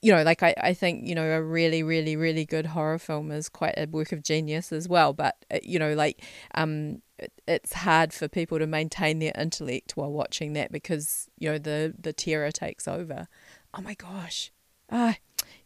you 0.03 0.13
know, 0.13 0.23
like 0.23 0.43
I, 0.43 0.55
I 0.59 0.75
think, 0.75 1.07
you 1.07 1.15
know, 1.15 1.31
a 1.31 1.43
really, 1.43 1.83
really, 1.83 2.17
really 2.17 2.47
good 2.47 2.67
horror 2.67 2.99
film 2.99 3.31
is 3.31 3.49
quite 3.49 3.75
a 3.77 3.87
work 3.87 4.13
of 4.13 4.23
genius 4.23 4.73
as 4.73 4.89
well. 4.89 5.13
But, 5.13 5.37
uh, 5.53 5.59
you 5.63 5.79
know, 5.79 5.95
like 5.95 6.23
um, 6.55 7.03
it, 7.19 7.33
it's 7.47 7.73
hard 7.73 8.13
for 8.13 8.27
people 8.27 8.59
to 8.59 8.67
maintain 8.67 9.19
their 9.19 9.33
intellect 9.39 9.97
while 9.97 10.11
watching 10.11 10.55
that 10.55 10.73
because, 10.73 11.29
you 11.39 11.51
know, 11.51 11.59
the, 11.59 11.95
the 11.99 12.13
terror 12.13 12.51
takes 12.51 12.89
over. 12.89 13.29
Oh 13.75 13.83
my 13.83 13.95
gosh. 13.95 14.51
Ah, 14.91 15.17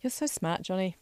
you're 0.00 0.10
so 0.10 0.26
smart, 0.26 0.62
Johnny. 0.62 0.96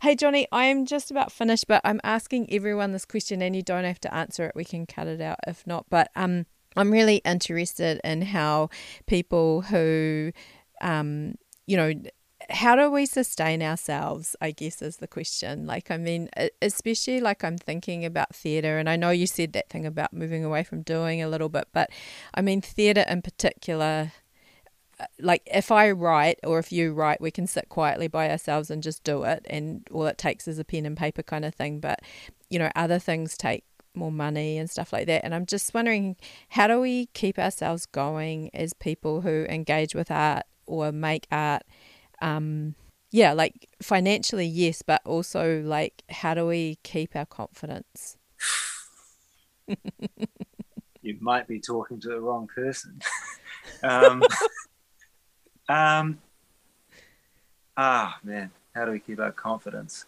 Hey, 0.00 0.14
Johnny, 0.14 0.48
I'm 0.50 0.86
just 0.86 1.10
about 1.10 1.30
finished, 1.30 1.66
but 1.68 1.82
I'm 1.84 2.00
asking 2.02 2.52
everyone 2.52 2.92
this 2.92 3.04
question 3.04 3.42
and 3.42 3.54
you 3.54 3.62
don't 3.62 3.84
have 3.84 4.00
to 4.00 4.14
answer 4.14 4.46
it. 4.46 4.52
We 4.56 4.64
can 4.64 4.86
cut 4.86 5.06
it 5.06 5.20
out 5.20 5.38
if 5.46 5.66
not. 5.66 5.84
But 5.90 6.10
um, 6.16 6.46
I'm 6.74 6.90
really 6.90 7.16
interested 7.16 8.00
in 8.02 8.22
how 8.22 8.70
people 9.06 9.60
who, 9.62 10.32
um, 10.80 11.34
you 11.66 11.76
know, 11.76 11.92
how 12.50 12.74
do 12.74 12.90
we 12.90 13.04
sustain 13.04 13.62
ourselves 13.62 14.34
i 14.40 14.50
guess 14.50 14.80
is 14.80 14.98
the 14.98 15.06
question. 15.06 15.66
Like 15.66 15.90
i 15.90 15.96
mean 15.96 16.30
especially 16.62 17.20
like 17.20 17.44
i'm 17.44 17.58
thinking 17.58 18.04
about 18.04 18.34
theatre 18.34 18.78
and 18.78 18.88
i 18.88 18.96
know 18.96 19.10
you 19.10 19.26
said 19.26 19.52
that 19.52 19.68
thing 19.68 19.86
about 19.86 20.12
moving 20.12 20.44
away 20.44 20.64
from 20.64 20.82
doing 20.82 21.22
a 21.22 21.28
little 21.28 21.48
bit 21.48 21.68
but 21.72 21.90
i 22.34 22.40
mean 22.40 22.60
theatre 22.60 23.04
in 23.08 23.22
particular 23.22 24.12
uh, 24.98 25.06
like 25.20 25.42
if 25.46 25.70
i 25.70 25.90
write 25.90 26.38
or 26.42 26.58
if 26.58 26.72
you 26.72 26.92
write 26.92 27.20
we 27.20 27.30
can 27.30 27.46
sit 27.46 27.68
quietly 27.68 28.08
by 28.08 28.30
ourselves 28.30 28.70
and 28.70 28.82
just 28.82 29.04
do 29.04 29.24
it 29.24 29.44
and 29.50 29.86
all 29.92 30.06
it 30.06 30.18
takes 30.18 30.48
is 30.48 30.58
a 30.58 30.64
pen 30.64 30.86
and 30.86 30.96
paper 30.96 31.22
kind 31.22 31.44
of 31.44 31.54
thing 31.54 31.80
but 31.80 32.00
you 32.48 32.58
know 32.58 32.70
other 32.74 32.98
things 32.98 33.36
take 33.36 33.64
more 33.94 34.12
money 34.12 34.56
and 34.56 34.70
stuff 34.70 34.92
like 34.92 35.06
that 35.06 35.24
and 35.24 35.34
i'm 35.34 35.44
just 35.46 35.74
wondering 35.74 36.16
how 36.50 36.66
do 36.66 36.80
we 36.80 37.06
keep 37.06 37.38
ourselves 37.38 37.84
going 37.84 38.48
as 38.54 38.72
people 38.72 39.20
who 39.22 39.44
engage 39.48 39.94
with 39.94 40.10
art 40.10 40.44
or 40.66 40.92
make 40.92 41.26
art 41.30 41.62
um, 42.20 42.74
yeah, 43.10 43.32
like 43.32 43.68
financially, 43.82 44.46
yes, 44.46 44.82
but 44.82 45.00
also 45.04 45.62
like 45.62 46.02
how 46.10 46.34
do 46.34 46.46
we 46.46 46.78
keep 46.82 47.16
our 47.16 47.26
confidence? 47.26 48.16
you 51.02 51.16
might 51.20 51.46
be 51.46 51.60
talking 51.60 52.00
to 52.00 52.08
the 52.08 52.20
wrong 52.20 52.48
person. 52.54 53.00
um, 53.82 54.22
um, 55.68 56.18
ah, 57.76 58.18
man, 58.22 58.50
how 58.74 58.84
do 58.84 58.92
we 58.92 59.00
keep 59.00 59.20
our 59.20 59.32
confidence 59.32 60.04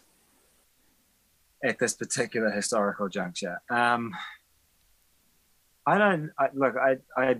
at 1.64 1.78
this 1.78 1.94
particular 1.94 2.50
historical 2.50 3.08
juncture? 3.08 3.60
Um, 3.70 4.12
I 5.86 5.98
don't 5.98 6.30
I, 6.38 6.48
look. 6.54 6.74
I, 6.76 6.98
I 7.16 7.36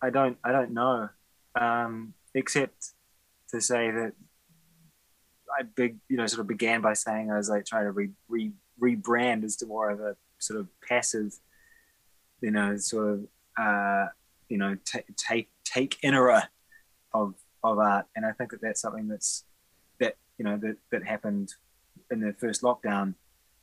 I 0.00 0.10
don't 0.10 0.38
I 0.42 0.52
don't 0.52 0.72
know. 0.72 1.08
Um, 1.54 2.14
except 2.34 2.92
to 3.52 3.60
say 3.60 3.90
that 3.90 4.12
I 5.58 5.62
big, 5.62 5.98
you 6.08 6.16
know, 6.16 6.26
sort 6.26 6.40
of 6.40 6.46
began 6.46 6.80
by 6.80 6.94
saying 6.94 7.30
I 7.30 7.36
was 7.36 7.48
like 7.48 7.66
trying 7.66 7.84
to 7.84 7.92
re, 7.92 8.10
re, 8.28 8.52
rebrand 8.80 9.44
as 9.44 9.56
to 9.56 9.66
more 9.66 9.90
of 9.90 10.00
a 10.00 10.16
sort 10.38 10.60
of 10.60 10.68
passive, 10.86 11.32
you 12.40 12.50
know, 12.50 12.76
sort 12.76 13.08
of, 13.12 13.26
uh, 13.60 14.06
you 14.48 14.58
know, 14.58 14.76
t- 14.84 15.00
take 15.16 15.50
take 15.64 15.98
inera 16.02 16.44
of 17.14 17.34
of 17.64 17.78
art, 17.78 18.06
and 18.16 18.26
I 18.26 18.32
think 18.32 18.50
that 18.50 18.60
that's 18.60 18.80
something 18.80 19.08
that's 19.08 19.44
that 20.00 20.16
you 20.38 20.44
know 20.44 20.56
that 20.58 20.76
that 20.90 21.04
happened 21.04 21.52
in 22.10 22.20
the 22.20 22.34
first 22.34 22.62
lockdown. 22.62 23.14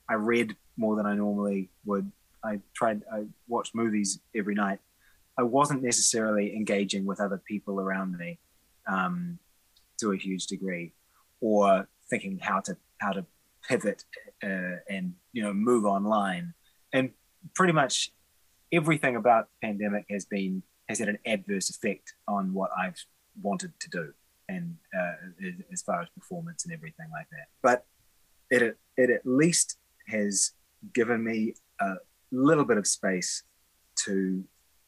I 0.10 0.14
read 0.16 0.56
more 0.78 0.96
than 0.96 1.06
I 1.06 1.16
normally 1.16 1.70
would. 1.86 2.12
I 2.44 2.60
tried. 2.74 3.04
I 3.12 3.26
watched 3.48 3.76
movies 3.76 4.20
every 4.36 4.56
night. 4.56 4.80
I 5.38 5.44
wasn't 5.44 5.84
necessarily 5.84 6.56
engaging 6.56 7.06
with 7.06 7.20
other 7.20 7.42
people 7.46 7.80
around 7.80 8.18
me. 8.18 8.40
Um, 8.88 9.40
to 10.00 10.12
a 10.12 10.18
huge 10.18 10.48
degree, 10.48 10.94
or 11.42 11.88
thinking 12.10 12.40
how 12.42 12.60
to 12.62 12.78
how 13.00 13.12
to 13.12 13.26
pivot 13.68 14.04
uh, 14.44 14.78
and 14.90 15.14
you 15.34 15.42
know 15.44 15.54
move 15.54 15.86
online. 15.86 16.54
And 16.94 17.12
pretty 17.56 17.74
much 17.74 18.12
everything 18.72 19.16
about 19.16 19.48
the 19.62 19.68
pandemic 19.68 20.06
has 20.10 20.26
been 20.26 20.64
has 20.88 21.00
had 21.00 21.10
an 21.10 21.20
adverse 21.26 21.70
effect 21.70 22.14
on 22.28 22.54
what 22.54 22.72
I've 22.78 23.04
wanted 23.42 23.74
to 23.80 23.90
do, 23.90 24.14
and 24.48 24.76
uh, 24.98 25.48
as 25.72 25.82
far 25.82 26.02
as 26.02 26.10
performance 26.10 26.66
and 26.66 26.74
everything 26.74 27.08
like 27.12 27.28
that. 27.32 27.48
But 27.62 27.86
it 28.50 28.78
it 28.98 29.10
at 29.10 29.22
least 29.26 29.78
has 30.08 30.52
given 30.94 31.24
me 31.24 31.54
a 31.80 31.96
little 32.32 32.66
bit 32.66 32.78
of 32.78 32.88
space 32.88 33.44
to 34.06 34.44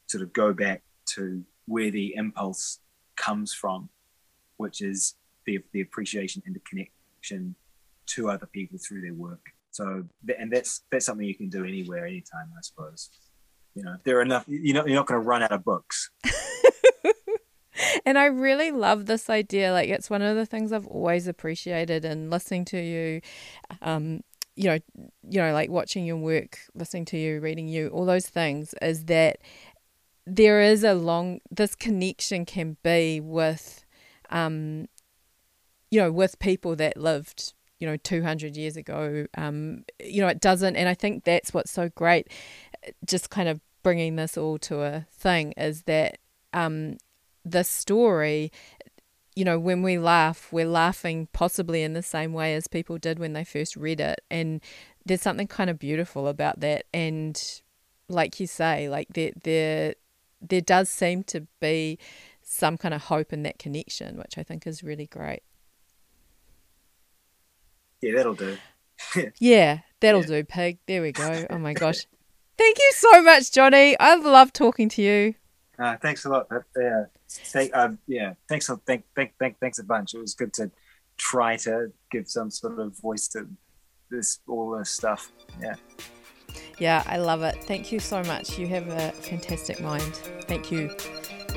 sort 0.06 0.22
of 0.22 0.32
go 0.32 0.52
back 0.52 0.82
to 1.14 1.42
where 1.66 1.90
the 1.90 2.14
impulse 2.16 2.80
comes 3.16 3.52
from 3.52 3.88
which 4.56 4.80
is 4.80 5.14
the, 5.46 5.60
the 5.72 5.80
appreciation 5.80 6.42
and 6.46 6.54
the 6.54 6.60
connection 6.60 7.54
to 8.06 8.30
other 8.30 8.46
people 8.46 8.78
through 8.78 9.00
their 9.00 9.14
work. 9.14 9.46
So, 9.70 10.04
and 10.38 10.52
that's 10.52 10.82
that's 10.90 11.06
something 11.06 11.26
you 11.26 11.34
can 11.34 11.48
do 11.48 11.64
anywhere, 11.64 12.06
anytime, 12.06 12.50
I 12.56 12.60
suppose. 12.60 13.10
You 13.74 13.84
know, 13.84 13.96
there 14.04 14.18
are 14.18 14.22
enough. 14.22 14.44
You 14.46 14.74
know, 14.74 14.86
you're 14.86 14.96
not 14.96 15.06
going 15.06 15.20
to 15.20 15.26
run 15.26 15.42
out 15.42 15.50
of 15.50 15.64
books. 15.64 16.10
and 18.04 18.18
I 18.18 18.26
really 18.26 18.70
love 18.70 19.06
this 19.06 19.30
idea. 19.30 19.72
Like, 19.72 19.88
it's 19.88 20.10
one 20.10 20.20
of 20.20 20.36
the 20.36 20.44
things 20.44 20.72
I've 20.72 20.86
always 20.86 21.26
appreciated 21.26 22.04
in 22.04 22.28
listening 22.28 22.66
to 22.66 22.78
you. 22.78 23.22
Um, 23.80 24.20
you 24.56 24.64
know, 24.64 24.78
you 25.26 25.40
know, 25.40 25.54
like 25.54 25.70
watching 25.70 26.04
your 26.04 26.18
work, 26.18 26.58
listening 26.74 27.06
to 27.06 27.16
you, 27.16 27.40
reading 27.40 27.66
you, 27.66 27.88
all 27.88 28.04
those 28.04 28.28
things, 28.28 28.74
is 28.82 29.06
that 29.06 29.38
there 30.26 30.60
is 30.60 30.84
a 30.84 30.92
long. 30.92 31.40
This 31.50 31.74
connection 31.74 32.44
can 32.44 32.76
be 32.82 33.20
with 33.20 33.86
um, 34.32 34.88
you 35.90 36.00
know, 36.00 36.10
with 36.10 36.38
people 36.38 36.74
that 36.76 36.96
lived, 36.96 37.52
you 37.78 37.86
know, 37.86 37.96
200 37.96 38.56
years 38.56 38.76
ago. 38.76 39.26
Um, 39.36 39.84
you 40.02 40.20
know, 40.22 40.28
it 40.28 40.40
doesn't, 40.40 40.74
and 40.74 40.88
I 40.88 40.94
think 40.94 41.24
that's 41.24 41.54
what's 41.54 41.70
so 41.70 41.90
great, 41.90 42.28
just 43.06 43.30
kind 43.30 43.48
of 43.48 43.60
bringing 43.82 44.16
this 44.16 44.36
all 44.36 44.58
to 44.58 44.82
a 44.82 45.06
thing 45.12 45.52
is 45.56 45.82
that 45.82 46.18
um, 46.52 46.96
the 47.44 47.62
story, 47.62 48.50
you 49.36 49.44
know, 49.44 49.58
when 49.58 49.82
we 49.82 49.98
laugh, 49.98 50.48
we're 50.52 50.66
laughing 50.66 51.28
possibly 51.32 51.82
in 51.82 51.92
the 51.92 52.02
same 52.02 52.32
way 52.32 52.54
as 52.54 52.66
people 52.68 52.98
did 52.98 53.18
when 53.18 53.32
they 53.32 53.44
first 53.44 53.76
read 53.76 54.00
it. 54.00 54.20
And 54.30 54.60
there's 55.04 55.22
something 55.22 55.48
kind 55.48 55.68
of 55.68 55.78
beautiful 55.78 56.28
about 56.28 56.60
that. 56.60 56.84
And 56.94 57.40
like 58.08 58.40
you 58.40 58.46
say, 58.46 58.88
like 58.88 59.08
there, 59.08 59.32
there, 59.42 59.94
there 60.40 60.60
does 60.60 60.88
seem 60.88 61.22
to 61.24 61.46
be 61.60 61.98
some 62.52 62.76
kind 62.76 62.92
of 62.92 63.04
hope 63.04 63.32
in 63.32 63.42
that 63.44 63.58
connection, 63.58 64.18
which 64.18 64.36
I 64.36 64.42
think 64.42 64.66
is 64.66 64.82
really 64.82 65.06
great. 65.06 65.42
Yeah, 68.02 68.12
that'll 68.16 68.34
do. 68.34 68.58
yeah, 69.38 69.80
that'll 70.00 70.20
yeah. 70.20 70.26
do, 70.26 70.44
Pig. 70.44 70.78
There 70.86 71.02
we 71.02 71.12
go. 71.12 71.46
Oh 71.50 71.58
my 71.58 71.72
gosh. 71.72 72.06
Thank 72.58 72.78
you 72.78 72.92
so 72.94 73.22
much, 73.22 73.50
Johnny. 73.52 73.98
I 73.98 74.16
love 74.16 74.52
talking 74.52 74.88
to 74.90 75.02
you. 75.02 75.34
Uh, 75.78 75.96
thanks 75.96 76.26
a 76.26 76.28
lot. 76.28 76.46
Yeah, 76.76 77.04
thank, 77.28 77.74
uh, 77.74 77.90
yeah, 78.06 78.34
thanks, 78.48 78.68
a, 78.68 78.76
thank, 78.76 79.04
thank, 79.16 79.32
thank, 79.38 79.58
thanks 79.58 79.78
a 79.78 79.84
bunch. 79.84 80.14
It 80.14 80.20
was 80.20 80.34
good 80.34 80.52
to 80.54 80.70
try 81.16 81.56
to 81.58 81.90
give 82.10 82.28
some 82.28 82.50
sort 82.50 82.78
of 82.78 82.96
voice 83.00 83.28
to 83.28 83.48
this 84.10 84.40
all 84.46 84.76
this 84.76 84.90
stuff. 84.90 85.32
Yeah. 85.60 85.74
Yeah, 86.78 87.02
I 87.06 87.16
love 87.16 87.42
it. 87.42 87.64
Thank 87.64 87.90
you 87.90 87.98
so 87.98 88.22
much. 88.24 88.58
You 88.58 88.66
have 88.68 88.88
a 88.88 89.12
fantastic 89.12 89.80
mind. 89.80 90.14
Thank 90.46 90.70
you. 90.70 90.94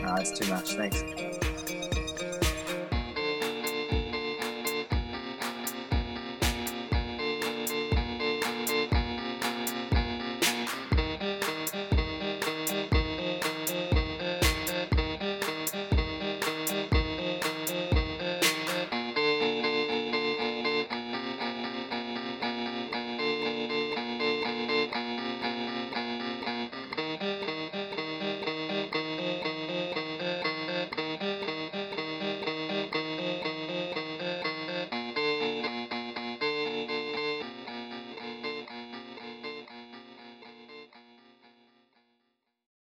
No, 0.02 0.16
it's 0.16 0.32
too 0.32 0.50
much. 0.50 0.74
Thanks. 0.76 1.35